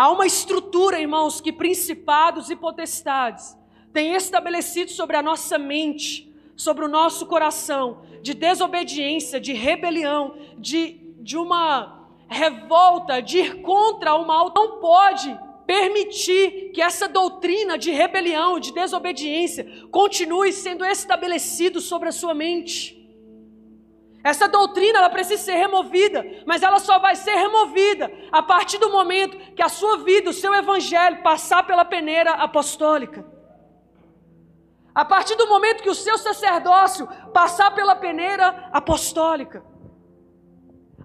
Há 0.00 0.10
uma 0.10 0.24
estrutura, 0.24 0.98
irmãos, 0.98 1.42
que 1.42 1.52
principados 1.52 2.48
e 2.48 2.56
potestades 2.56 3.54
têm 3.92 4.14
estabelecido 4.14 4.90
sobre 4.90 5.14
a 5.14 5.22
nossa 5.22 5.58
mente 5.58 6.32
sobre 6.56 6.86
o 6.86 6.88
nosso 6.88 7.26
coração 7.26 8.00
de 8.22 8.32
desobediência, 8.32 9.38
de 9.38 9.52
rebelião, 9.52 10.34
de, 10.56 11.00
de 11.18 11.36
uma 11.36 12.08
revolta, 12.28 13.20
de 13.20 13.40
ir 13.40 13.60
contra 13.60 14.14
o 14.14 14.26
mal, 14.26 14.50
não 14.56 14.78
pode 14.78 15.38
permitir 15.66 16.70
que 16.72 16.80
essa 16.80 17.06
doutrina 17.06 17.76
de 17.76 17.90
rebelião, 17.90 18.58
de 18.58 18.72
desobediência, 18.72 19.66
continue 19.90 20.50
sendo 20.50 20.82
estabelecido 20.82 21.78
sobre 21.78 22.08
a 22.08 22.12
sua 22.12 22.32
mente. 22.32 22.99
Essa 24.22 24.46
doutrina 24.46 24.98
ela 24.98 25.08
precisa 25.08 25.42
ser 25.42 25.54
removida, 25.54 26.24
mas 26.46 26.62
ela 26.62 26.78
só 26.78 26.98
vai 26.98 27.16
ser 27.16 27.34
removida 27.34 28.10
a 28.30 28.42
partir 28.42 28.78
do 28.78 28.90
momento 28.90 29.36
que 29.54 29.62
a 29.62 29.68
sua 29.68 29.98
vida, 29.98 30.30
o 30.30 30.34
seu 30.34 30.54
evangelho 30.54 31.22
passar 31.22 31.66
pela 31.66 31.84
peneira 31.84 32.32
apostólica. 32.32 33.24
A 34.94 35.04
partir 35.04 35.36
do 35.36 35.48
momento 35.48 35.82
que 35.82 35.88
o 35.88 35.94
seu 35.94 36.18
sacerdócio 36.18 37.08
passar 37.32 37.74
pela 37.74 37.96
peneira 37.96 38.68
apostólica. 38.72 39.64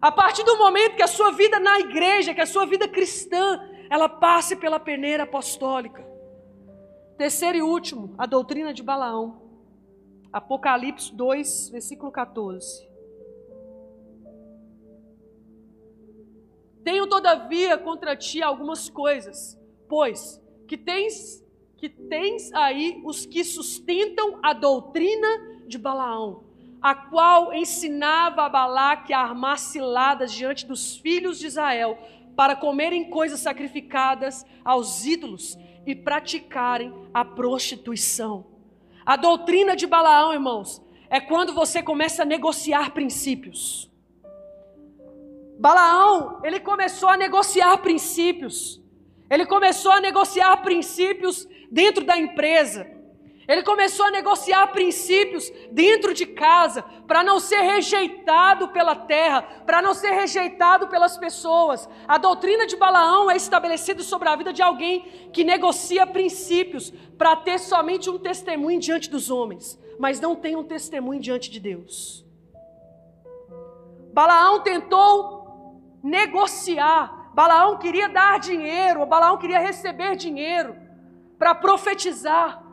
A 0.01 0.11
partir 0.11 0.43
do 0.43 0.57
momento 0.57 0.95
que 0.95 1.03
a 1.03 1.07
sua 1.07 1.31
vida 1.31 1.59
na 1.59 1.79
igreja, 1.79 2.33
que 2.33 2.41
a 2.41 2.45
sua 2.45 2.65
vida 2.65 2.87
cristã, 2.87 3.61
ela 3.89 4.09
passe 4.09 4.57
pela 4.57 4.79
peneira 4.79 5.23
apostólica. 5.23 6.05
Terceiro 7.17 7.57
e 7.57 7.61
último, 7.61 8.13
a 8.17 8.25
doutrina 8.25 8.73
de 8.73 8.83
Balaão. 8.83 9.41
Apocalipse 10.33 11.15
2, 11.15 11.69
versículo 11.69 12.11
14. 12.11 12.94
Tenho 16.85 17.07
todavia 17.07 17.79
contra 17.79 18.15
ti 18.15 18.43
algumas 18.43 18.89
coisas, 18.91 19.59
pois 19.89 20.39
que 20.67 20.77
tens 20.77 21.43
que 21.77 21.89
tens 21.89 22.53
aí 22.53 23.01
os 23.03 23.25
que 23.25 23.43
sustentam 23.43 24.39
a 24.41 24.53
doutrina 24.53 25.27
de 25.67 25.77
Balaão, 25.77 26.43
a 26.81 26.95
qual 26.95 27.53
ensinava 27.53 28.43
a 28.43 28.49
Balaque 28.49 29.13
a 29.13 29.19
armar 29.19 29.57
ciladas 29.57 30.31
diante 30.31 30.65
dos 30.65 30.95
filhos 30.95 31.39
de 31.39 31.47
Israel 31.47 31.97
para 32.35 32.55
comerem 32.55 33.09
coisas 33.09 33.39
sacrificadas 33.39 34.45
aos 34.63 35.05
ídolos 35.05 35.57
e 35.87 35.95
praticarem 35.95 36.93
a 37.11 37.25
prostituição. 37.25 38.45
A 39.03 39.15
doutrina 39.15 39.75
de 39.75 39.87
Balaão, 39.87 40.33
irmãos, 40.33 40.81
é 41.09 41.19
quando 41.19 41.51
você 41.51 41.81
começa 41.81 42.21
a 42.21 42.25
negociar 42.25 42.91
princípios. 42.91 43.91
Balaão, 45.59 46.41
ele 46.43 46.59
começou 46.59 47.09
a 47.09 47.17
negociar 47.17 47.77
princípios. 47.77 48.81
Ele 49.29 49.45
começou 49.45 49.91
a 49.91 50.01
negociar 50.01 50.57
princípios 50.57 51.47
dentro 51.71 52.05
da 52.05 52.17
empresa. 52.17 52.95
Ele 53.47 53.61
começou 53.61 54.07
a 54.07 54.11
negociar 54.11 54.67
princípios 54.67 55.51
dentro 55.71 56.13
de 56.13 56.25
casa 56.25 56.81
para 57.07 57.23
não 57.23 57.39
ser 57.39 57.61
rejeitado 57.61 58.69
pela 58.69 58.95
terra, 58.95 59.43
para 59.65 59.81
não 59.81 59.93
ser 59.93 60.11
rejeitado 60.11 60.87
pelas 60.87 61.15
pessoas. 61.17 61.87
A 62.07 62.17
doutrina 62.17 62.65
de 62.65 62.75
Balaão 62.75 63.29
é 63.29 63.35
estabelecida 63.35 64.01
sobre 64.01 64.29
a 64.29 64.35
vida 64.35 64.51
de 64.51 64.63
alguém 64.63 65.29
que 65.31 65.43
negocia 65.43 66.07
princípios 66.07 66.91
para 67.17 67.35
ter 67.35 67.59
somente 67.59 68.09
um 68.09 68.17
testemunho 68.17 68.79
diante 68.79 69.09
dos 69.09 69.29
homens, 69.29 69.79
mas 69.99 70.19
não 70.19 70.35
tem 70.35 70.55
um 70.55 70.63
testemunho 70.63 71.21
diante 71.21 71.49
de 71.51 71.59
Deus. 71.59 72.25
Balaão 74.11 74.61
tentou 74.61 75.34
negociar, 76.05 77.31
Balaão 77.33 77.79
queria 77.79 78.07
dar 78.07 78.39
dinheiro, 78.39 79.05
Balaão 79.07 79.37
queria 79.39 79.59
receber 79.59 80.15
dinheiro 80.15 80.75
para 81.39 81.55
profetizar. 81.55 82.63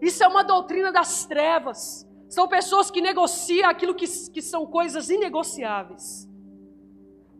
Isso 0.00 0.22
é 0.22 0.28
uma 0.28 0.44
doutrina 0.44 0.92
das 0.92 1.24
trevas. 1.24 2.06
São 2.28 2.46
pessoas 2.46 2.90
que 2.90 3.00
negociam 3.00 3.68
aquilo 3.68 3.94
que, 3.94 4.06
que 4.06 4.42
são 4.42 4.66
coisas 4.66 5.08
inegociáveis. 5.08 6.28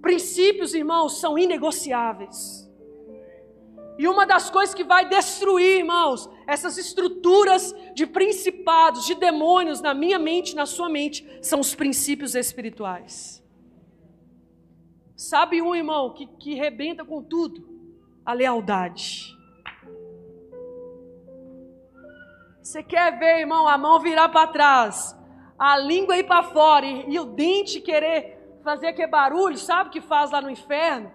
Princípios, 0.00 0.74
irmãos, 0.74 1.20
são 1.20 1.38
inegociáveis. 1.38 2.66
E 3.98 4.08
uma 4.08 4.24
das 4.24 4.48
coisas 4.48 4.74
que 4.74 4.82
vai 4.82 5.06
destruir, 5.06 5.80
irmãos, 5.80 6.30
essas 6.46 6.78
estruturas 6.78 7.74
de 7.94 8.06
principados, 8.06 9.04
de 9.04 9.14
demônios 9.14 9.82
na 9.82 9.92
minha 9.92 10.18
mente, 10.18 10.56
na 10.56 10.64
sua 10.64 10.88
mente, 10.88 11.28
são 11.42 11.60
os 11.60 11.74
princípios 11.74 12.34
espirituais. 12.34 13.39
Sabe 15.20 15.60
um 15.60 15.74
irmão 15.74 16.14
que, 16.14 16.26
que 16.26 16.54
rebenta 16.54 17.04
com 17.04 17.22
tudo? 17.22 17.68
A 18.24 18.32
lealdade. 18.32 19.36
Você 22.62 22.82
quer 22.82 23.18
ver, 23.18 23.40
irmão, 23.40 23.68
a 23.68 23.76
mão 23.76 24.00
virar 24.00 24.30
para 24.30 24.46
trás, 24.46 25.14
a 25.58 25.76
língua 25.76 26.16
ir 26.16 26.24
para 26.24 26.42
fora 26.42 26.86
e, 26.86 27.10
e, 27.12 27.20
o 27.20 27.26
dente 27.26 27.82
querer 27.82 28.58
fazer 28.64 28.86
aquele 28.86 29.08
barulho, 29.08 29.58
sabe 29.58 29.90
o 29.90 29.92
que 29.92 30.00
faz 30.00 30.30
lá 30.30 30.40
no 30.40 30.48
inferno? 30.48 31.12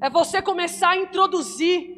É 0.00 0.08
você 0.08 0.40
começar 0.40 0.90
a 0.90 0.96
introduzir 0.96 1.96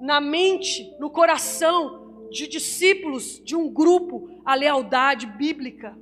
na 0.00 0.20
mente, 0.20 0.88
no 1.00 1.10
coração 1.10 2.28
de 2.30 2.46
discípulos 2.46 3.42
de 3.44 3.56
um 3.56 3.68
grupo 3.68 4.40
a 4.44 4.54
lealdade 4.54 5.26
bíblica. 5.26 5.98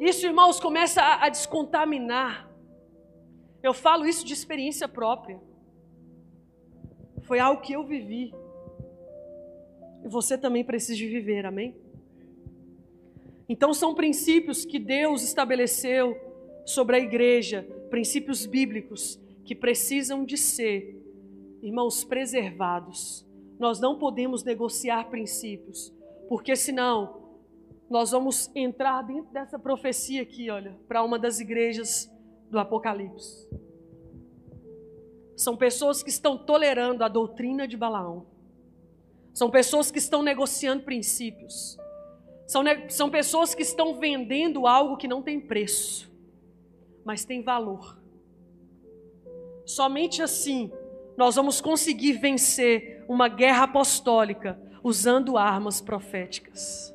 Isso, 0.00 0.24
irmãos, 0.24 0.58
começa 0.58 1.02
a, 1.02 1.26
a 1.26 1.28
descontaminar. 1.28 2.50
Eu 3.62 3.74
falo 3.74 4.06
isso 4.06 4.24
de 4.24 4.32
experiência 4.32 4.88
própria. 4.88 5.38
Foi 7.20 7.38
algo 7.38 7.60
que 7.60 7.74
eu 7.74 7.84
vivi. 7.84 8.32
E 10.02 10.08
você 10.08 10.38
também 10.38 10.64
precisa 10.64 10.96
de 10.96 11.06
viver, 11.06 11.44
amém? 11.44 11.76
Então 13.46 13.74
são 13.74 13.94
princípios 13.94 14.64
que 14.64 14.78
Deus 14.78 15.22
estabeleceu 15.22 16.18
sobre 16.64 16.96
a 16.96 17.00
igreja, 17.00 17.68
princípios 17.90 18.46
bíblicos 18.46 19.20
que 19.44 19.54
precisam 19.54 20.24
de 20.24 20.38
ser, 20.38 20.98
irmãos, 21.60 22.04
preservados. 22.04 23.26
Nós 23.58 23.78
não 23.78 23.98
podemos 23.98 24.42
negociar 24.44 25.10
princípios, 25.10 25.92
porque 26.26 26.56
senão 26.56 27.19
nós 27.90 28.12
vamos 28.12 28.48
entrar 28.54 29.02
dentro 29.02 29.32
dessa 29.32 29.58
profecia 29.58 30.22
aqui, 30.22 30.48
olha, 30.48 30.78
para 30.86 31.02
uma 31.02 31.18
das 31.18 31.40
igrejas 31.40 32.08
do 32.48 32.56
Apocalipse. 32.56 33.48
São 35.36 35.56
pessoas 35.56 36.00
que 36.00 36.08
estão 36.08 36.38
tolerando 36.38 37.02
a 37.02 37.08
doutrina 37.08 37.66
de 37.66 37.76
Balaão. 37.76 38.26
São 39.34 39.50
pessoas 39.50 39.90
que 39.90 39.98
estão 39.98 40.22
negociando 40.22 40.84
princípios. 40.84 41.76
São, 42.46 42.62
são 42.88 43.10
pessoas 43.10 43.56
que 43.56 43.62
estão 43.62 43.98
vendendo 43.98 44.68
algo 44.68 44.96
que 44.96 45.08
não 45.08 45.20
tem 45.20 45.40
preço, 45.40 46.12
mas 47.04 47.24
tem 47.24 47.42
valor. 47.42 48.00
Somente 49.66 50.22
assim 50.22 50.70
nós 51.16 51.34
vamos 51.34 51.60
conseguir 51.60 52.12
vencer 52.14 53.04
uma 53.08 53.28
guerra 53.28 53.64
apostólica 53.64 54.60
usando 54.82 55.36
armas 55.36 55.80
proféticas. 55.80 56.94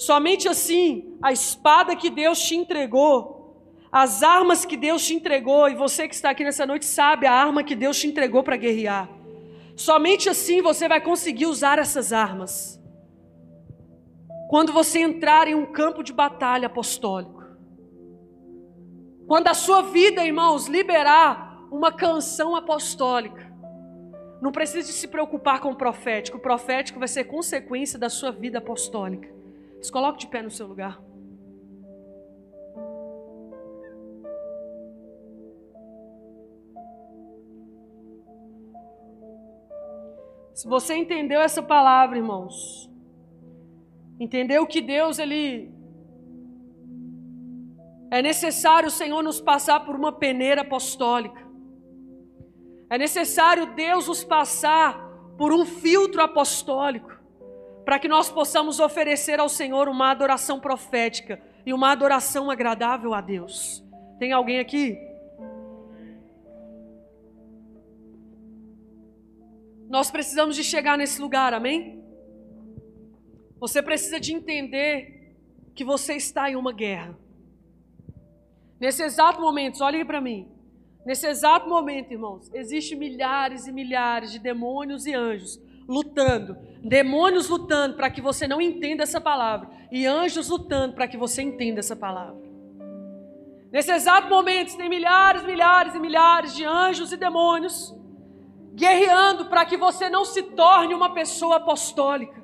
Somente 0.00 0.48
assim, 0.48 1.14
a 1.20 1.30
espada 1.30 1.94
que 1.94 2.08
Deus 2.08 2.40
te 2.40 2.56
entregou, 2.56 3.62
as 3.92 4.22
armas 4.22 4.64
que 4.64 4.74
Deus 4.74 5.06
te 5.06 5.12
entregou, 5.12 5.68
e 5.68 5.74
você 5.74 6.08
que 6.08 6.14
está 6.14 6.30
aqui 6.30 6.42
nessa 6.42 6.64
noite 6.64 6.86
sabe 6.86 7.26
a 7.26 7.34
arma 7.34 7.62
que 7.62 7.76
Deus 7.76 8.00
te 8.00 8.06
entregou 8.06 8.42
para 8.42 8.56
guerrear. 8.56 9.10
Somente 9.76 10.26
assim 10.30 10.62
você 10.62 10.88
vai 10.88 11.02
conseguir 11.02 11.44
usar 11.44 11.78
essas 11.78 12.14
armas. 12.14 12.80
Quando 14.48 14.72
você 14.72 15.00
entrar 15.00 15.46
em 15.46 15.54
um 15.54 15.66
campo 15.66 16.02
de 16.02 16.14
batalha 16.14 16.64
apostólico. 16.64 17.44
Quando 19.26 19.48
a 19.48 19.54
sua 19.54 19.82
vida, 19.82 20.24
irmãos, 20.24 20.66
liberar 20.66 21.68
uma 21.70 21.92
canção 21.92 22.56
apostólica. 22.56 23.52
Não 24.40 24.50
precisa 24.50 24.90
se 24.90 25.06
preocupar 25.06 25.60
com 25.60 25.72
o 25.72 25.76
profético. 25.76 26.38
O 26.38 26.40
profético 26.40 26.98
vai 26.98 27.06
ser 27.06 27.24
consequência 27.24 27.98
da 27.98 28.08
sua 28.08 28.30
vida 28.30 28.56
apostólica. 28.56 29.39
Se 29.80 29.90
coloque 29.90 30.20
de 30.20 30.26
pé 30.26 30.42
no 30.42 30.50
seu 30.50 30.66
lugar. 30.66 31.00
Se 40.54 40.68
você 40.68 40.94
entendeu 40.94 41.40
essa 41.40 41.62
palavra, 41.62 42.18
irmãos, 42.18 42.90
entendeu 44.18 44.66
que 44.66 44.82
Deus 44.82 45.18
ele 45.18 45.72
é 48.10 48.20
necessário 48.20 48.88
o 48.88 48.90
Senhor 48.90 49.22
nos 49.22 49.40
passar 49.40 49.80
por 49.86 49.94
uma 49.94 50.12
peneira 50.12 50.62
apostólica. 50.62 51.48
É 52.90 52.98
necessário 52.98 53.74
Deus 53.74 54.08
nos 54.08 54.24
passar 54.24 54.98
por 55.38 55.52
um 55.52 55.64
filtro 55.64 56.20
apostólico, 56.20 57.10
para 57.84 57.98
que 57.98 58.08
nós 58.08 58.30
possamos 58.30 58.78
oferecer 58.78 59.40
ao 59.40 59.48
Senhor 59.48 59.88
uma 59.88 60.10
adoração 60.10 60.60
profética 60.60 61.40
e 61.64 61.72
uma 61.72 61.90
adoração 61.90 62.50
agradável 62.50 63.14
a 63.14 63.20
Deus. 63.20 63.82
Tem 64.18 64.32
alguém 64.32 64.58
aqui? 64.58 64.98
Nós 69.88 70.10
precisamos 70.10 70.54
de 70.54 70.62
chegar 70.62 70.96
nesse 70.96 71.20
lugar, 71.20 71.52
amém? 71.52 72.04
Você 73.58 73.82
precisa 73.82 74.20
de 74.20 74.32
entender 74.32 75.36
que 75.74 75.84
você 75.84 76.14
está 76.14 76.50
em 76.50 76.56
uma 76.56 76.72
guerra. 76.72 77.18
Nesse 78.78 79.02
exato 79.02 79.40
momento, 79.40 79.82
olhe 79.82 80.04
para 80.04 80.20
mim. 80.20 80.48
Nesse 81.04 81.26
exato 81.26 81.68
momento, 81.68 82.12
irmãos, 82.12 82.50
existem 82.54 82.96
milhares 82.96 83.66
e 83.66 83.72
milhares 83.72 84.30
de 84.30 84.38
demônios 84.38 85.06
e 85.06 85.14
anjos 85.14 85.60
lutando. 85.88 86.56
Demônios 86.82 87.48
lutando 87.48 87.96
para 87.96 88.10
que 88.10 88.20
você 88.20 88.46
não 88.46 88.60
entenda 88.60 89.02
essa 89.02 89.20
palavra. 89.20 89.68
E 89.90 90.06
anjos 90.06 90.48
lutando 90.48 90.94
para 90.94 91.08
que 91.08 91.16
você 91.16 91.42
entenda 91.42 91.80
essa 91.80 91.96
palavra. 91.96 92.40
Nesse 93.72 93.92
exato 93.92 94.28
momento, 94.28 94.76
tem 94.76 94.88
milhares, 94.88 95.44
milhares 95.44 95.94
e 95.94 96.00
milhares 96.00 96.54
de 96.54 96.64
anjos 96.64 97.12
e 97.12 97.16
demônios 97.16 97.94
guerreando 98.74 99.46
para 99.46 99.64
que 99.64 99.76
você 99.76 100.08
não 100.08 100.24
se 100.24 100.42
torne 100.42 100.94
uma 100.94 101.12
pessoa 101.12 101.56
apostólica. 101.56 102.40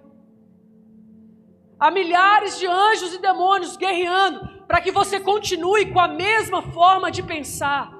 Há 1.78 1.90
milhares 1.90 2.58
de 2.58 2.66
anjos 2.66 3.14
e 3.14 3.18
demônios 3.18 3.76
guerreando 3.76 4.48
para 4.66 4.80
que 4.80 4.90
você 4.90 5.20
continue 5.20 5.92
com 5.92 6.00
a 6.00 6.08
mesma 6.08 6.62
forma 6.62 7.10
de 7.10 7.22
pensar. 7.22 7.92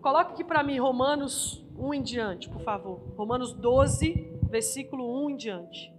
Coloque 0.00 0.32
aqui 0.32 0.44
para 0.44 0.62
mim 0.62 0.78
Romanos 0.78 1.64
1 1.76 1.94
em 1.94 2.02
diante, 2.02 2.48
por 2.48 2.62
favor. 2.62 3.00
Romanos 3.16 3.52
12, 3.52 4.27
versículo 4.48 5.24
1 5.26 5.30
em 5.30 5.36
diante. 5.36 5.92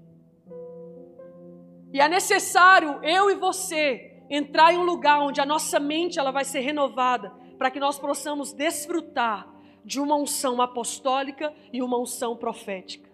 E 1.91 2.00
é 2.00 2.08
necessário 2.08 3.00
eu 3.04 3.30
e 3.30 3.36
você 3.36 4.24
entrar 4.30 4.74
em 4.74 4.78
um 4.78 4.84
lugar 4.84 5.22
onde 5.22 5.41
a 5.41 5.45
nossa 5.45 5.80
mente 5.80 6.20
ela 6.20 6.32
vai 6.32 6.45
ser 6.45 6.60
renovada, 6.60 7.34
para 7.58 7.72
que 7.72 7.80
nós 7.80 7.97
possamos 7.97 8.54
desfrutar 8.54 9.47
de 9.84 10.00
uma 10.00 10.16
unção 10.16 10.62
apostólica 10.62 11.54
e 11.74 11.82
uma 11.82 11.97
unção 11.97 12.38
profética. 12.38 13.10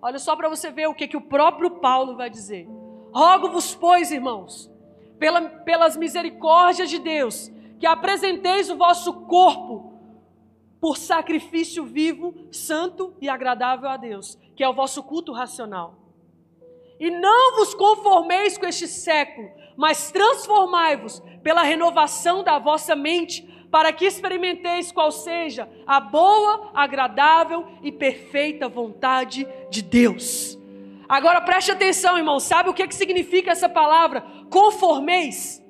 Olha 0.00 0.18
só 0.18 0.36
para 0.36 0.48
você 0.48 0.70
ver 0.70 0.86
o 0.88 0.94
que, 0.94 1.08
que 1.08 1.16
o 1.16 1.20
próprio 1.20 1.78
Paulo 1.80 2.16
vai 2.16 2.30
dizer. 2.30 2.66
Rogo-vos, 3.12 3.74
pois, 3.74 4.10
irmãos, 4.10 4.70
pela, 5.18 5.40
pelas 5.40 5.96
misericórdias 5.96 6.88
de 6.88 6.98
Deus, 6.98 7.50
que 7.78 7.86
apresenteis 7.86 8.70
o 8.70 8.76
vosso 8.76 9.12
corpo 9.26 9.92
por 10.80 10.96
sacrifício 10.96 11.84
vivo, 11.84 12.34
santo 12.50 13.14
e 13.20 13.28
agradável 13.28 13.88
a 13.88 13.96
Deus, 13.96 14.36
que 14.54 14.62
é 14.62 14.68
o 14.68 14.74
vosso 14.74 15.02
culto 15.02 15.32
racional. 15.32 15.94
E 16.98 17.10
não 17.10 17.56
vos 17.56 17.74
conformeis 17.74 18.56
com 18.56 18.66
este 18.66 18.86
século, 18.86 19.50
mas 19.76 20.12
transformai-vos 20.12 21.20
pela 21.42 21.62
renovação 21.62 22.44
da 22.44 22.58
vossa 22.58 22.94
mente, 22.94 23.42
para 23.70 23.92
que 23.92 24.04
experimenteis 24.04 24.92
qual 24.92 25.10
seja 25.10 25.68
a 25.86 25.98
boa, 25.98 26.70
agradável 26.74 27.66
e 27.82 27.90
perfeita 27.90 28.68
vontade 28.68 29.48
de 29.70 29.82
Deus. 29.82 30.58
Agora 31.08 31.40
preste 31.40 31.70
atenção, 31.70 32.16
irmão, 32.16 32.38
sabe 32.38 32.68
o 32.68 32.74
que, 32.74 32.86
que 32.86 32.94
significa 32.94 33.50
essa 33.50 33.68
palavra? 33.68 34.20
Conformeis. 34.50 35.62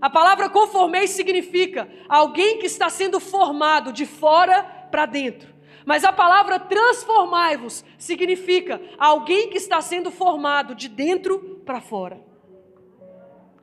A 0.00 0.10
palavra 0.10 0.50
conformeis 0.50 1.10
significa 1.10 1.88
alguém 2.08 2.58
que 2.58 2.66
está 2.66 2.90
sendo 2.90 3.18
formado 3.18 3.92
de 3.92 4.04
fora 4.04 4.62
para 4.90 5.06
dentro. 5.06 5.55
Mas 5.86 6.04
a 6.04 6.12
palavra 6.12 6.58
transformai-vos 6.58 7.82
significa 7.96 8.82
alguém 8.98 9.48
que 9.48 9.56
está 9.56 9.80
sendo 9.80 10.10
formado 10.10 10.74
de 10.74 10.88
dentro 10.88 11.62
para 11.64 11.80
fora. 11.80 12.20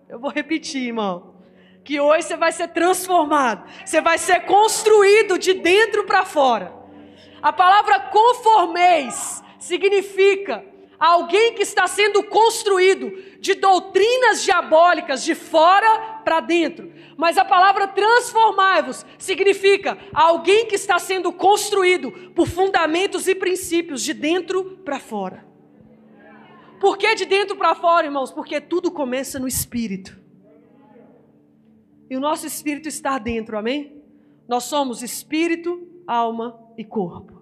Eu 0.10 0.18
vou 0.18 0.32
repetir, 0.32 0.88
irmão 0.88 1.34
que 1.84 2.00
hoje 2.00 2.28
você 2.28 2.38
vai 2.38 2.52
ser 2.52 2.70
transformado, 2.70 3.70
você 3.86 4.00
vai 4.00 4.18
ser 4.18 4.46
construído 4.46 5.38
de 5.38 5.54
dentro 5.54 6.06
para 6.06 6.26
fora. 6.26 6.74
A 7.42 7.52
palavra 7.52 8.00
conformeis 8.00 9.44
significa 9.60 10.64
alguém 11.00 11.54
que 11.54 11.64
está 11.64 11.88
sendo 11.88 12.24
construído 12.24 13.12
de 13.40 13.56
doutrinas 13.56 14.44
diabólicas 14.44 15.24
de 15.24 15.36
fora 15.36 16.22
para 16.24 16.40
dentro. 16.40 16.92
Mas 17.18 17.38
a 17.38 17.46
palavra 17.46 17.88
transformai-vos 17.88 19.06
significa 19.18 19.98
alguém 20.14 20.66
que 20.66 20.76
está 20.76 20.98
sendo 21.00 21.32
construído 21.32 22.12
por 22.36 22.48
fundamentos 22.48 23.28
e 23.28 23.36
princípios 23.36 24.02
de 24.02 24.14
dentro 24.14 24.78
para 24.84 25.00
fora. 25.00 25.46
Por 26.80 26.98
que 26.98 27.16
de 27.16 27.26
dentro 27.26 27.56
para 27.56 27.76
fora, 27.76 28.06
irmãos? 28.06 28.32
Porque 28.32 28.60
tudo 28.60 28.92
começa 28.92 29.40
no 29.40 29.48
espírito 29.48 30.24
e 32.14 32.16
o 32.16 32.20
nosso 32.20 32.46
espírito 32.46 32.88
está 32.88 33.18
dentro, 33.18 33.58
amém? 33.58 34.02
Nós 34.48 34.66
somos 34.66 35.02
espírito, 35.02 35.88
alma 36.06 36.60
e 36.78 36.84
corpo. 36.84 37.42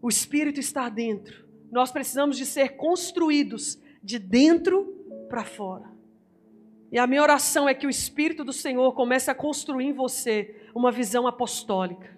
O 0.00 0.08
espírito 0.08 0.60
está 0.60 0.88
dentro. 0.88 1.47
Nós 1.70 1.90
precisamos 1.90 2.36
de 2.36 2.46
ser 2.46 2.76
construídos 2.76 3.78
de 4.02 4.18
dentro 4.18 4.84
para 5.28 5.44
fora. 5.44 5.90
E 6.90 6.98
a 6.98 7.06
minha 7.06 7.22
oração 7.22 7.68
é 7.68 7.74
que 7.74 7.86
o 7.86 7.90
espírito 7.90 8.42
do 8.42 8.52
Senhor 8.52 8.92
comece 8.92 9.30
a 9.30 9.34
construir 9.34 9.86
em 9.86 9.92
você 9.92 10.56
uma 10.74 10.90
visão 10.90 11.26
apostólica. 11.26 12.17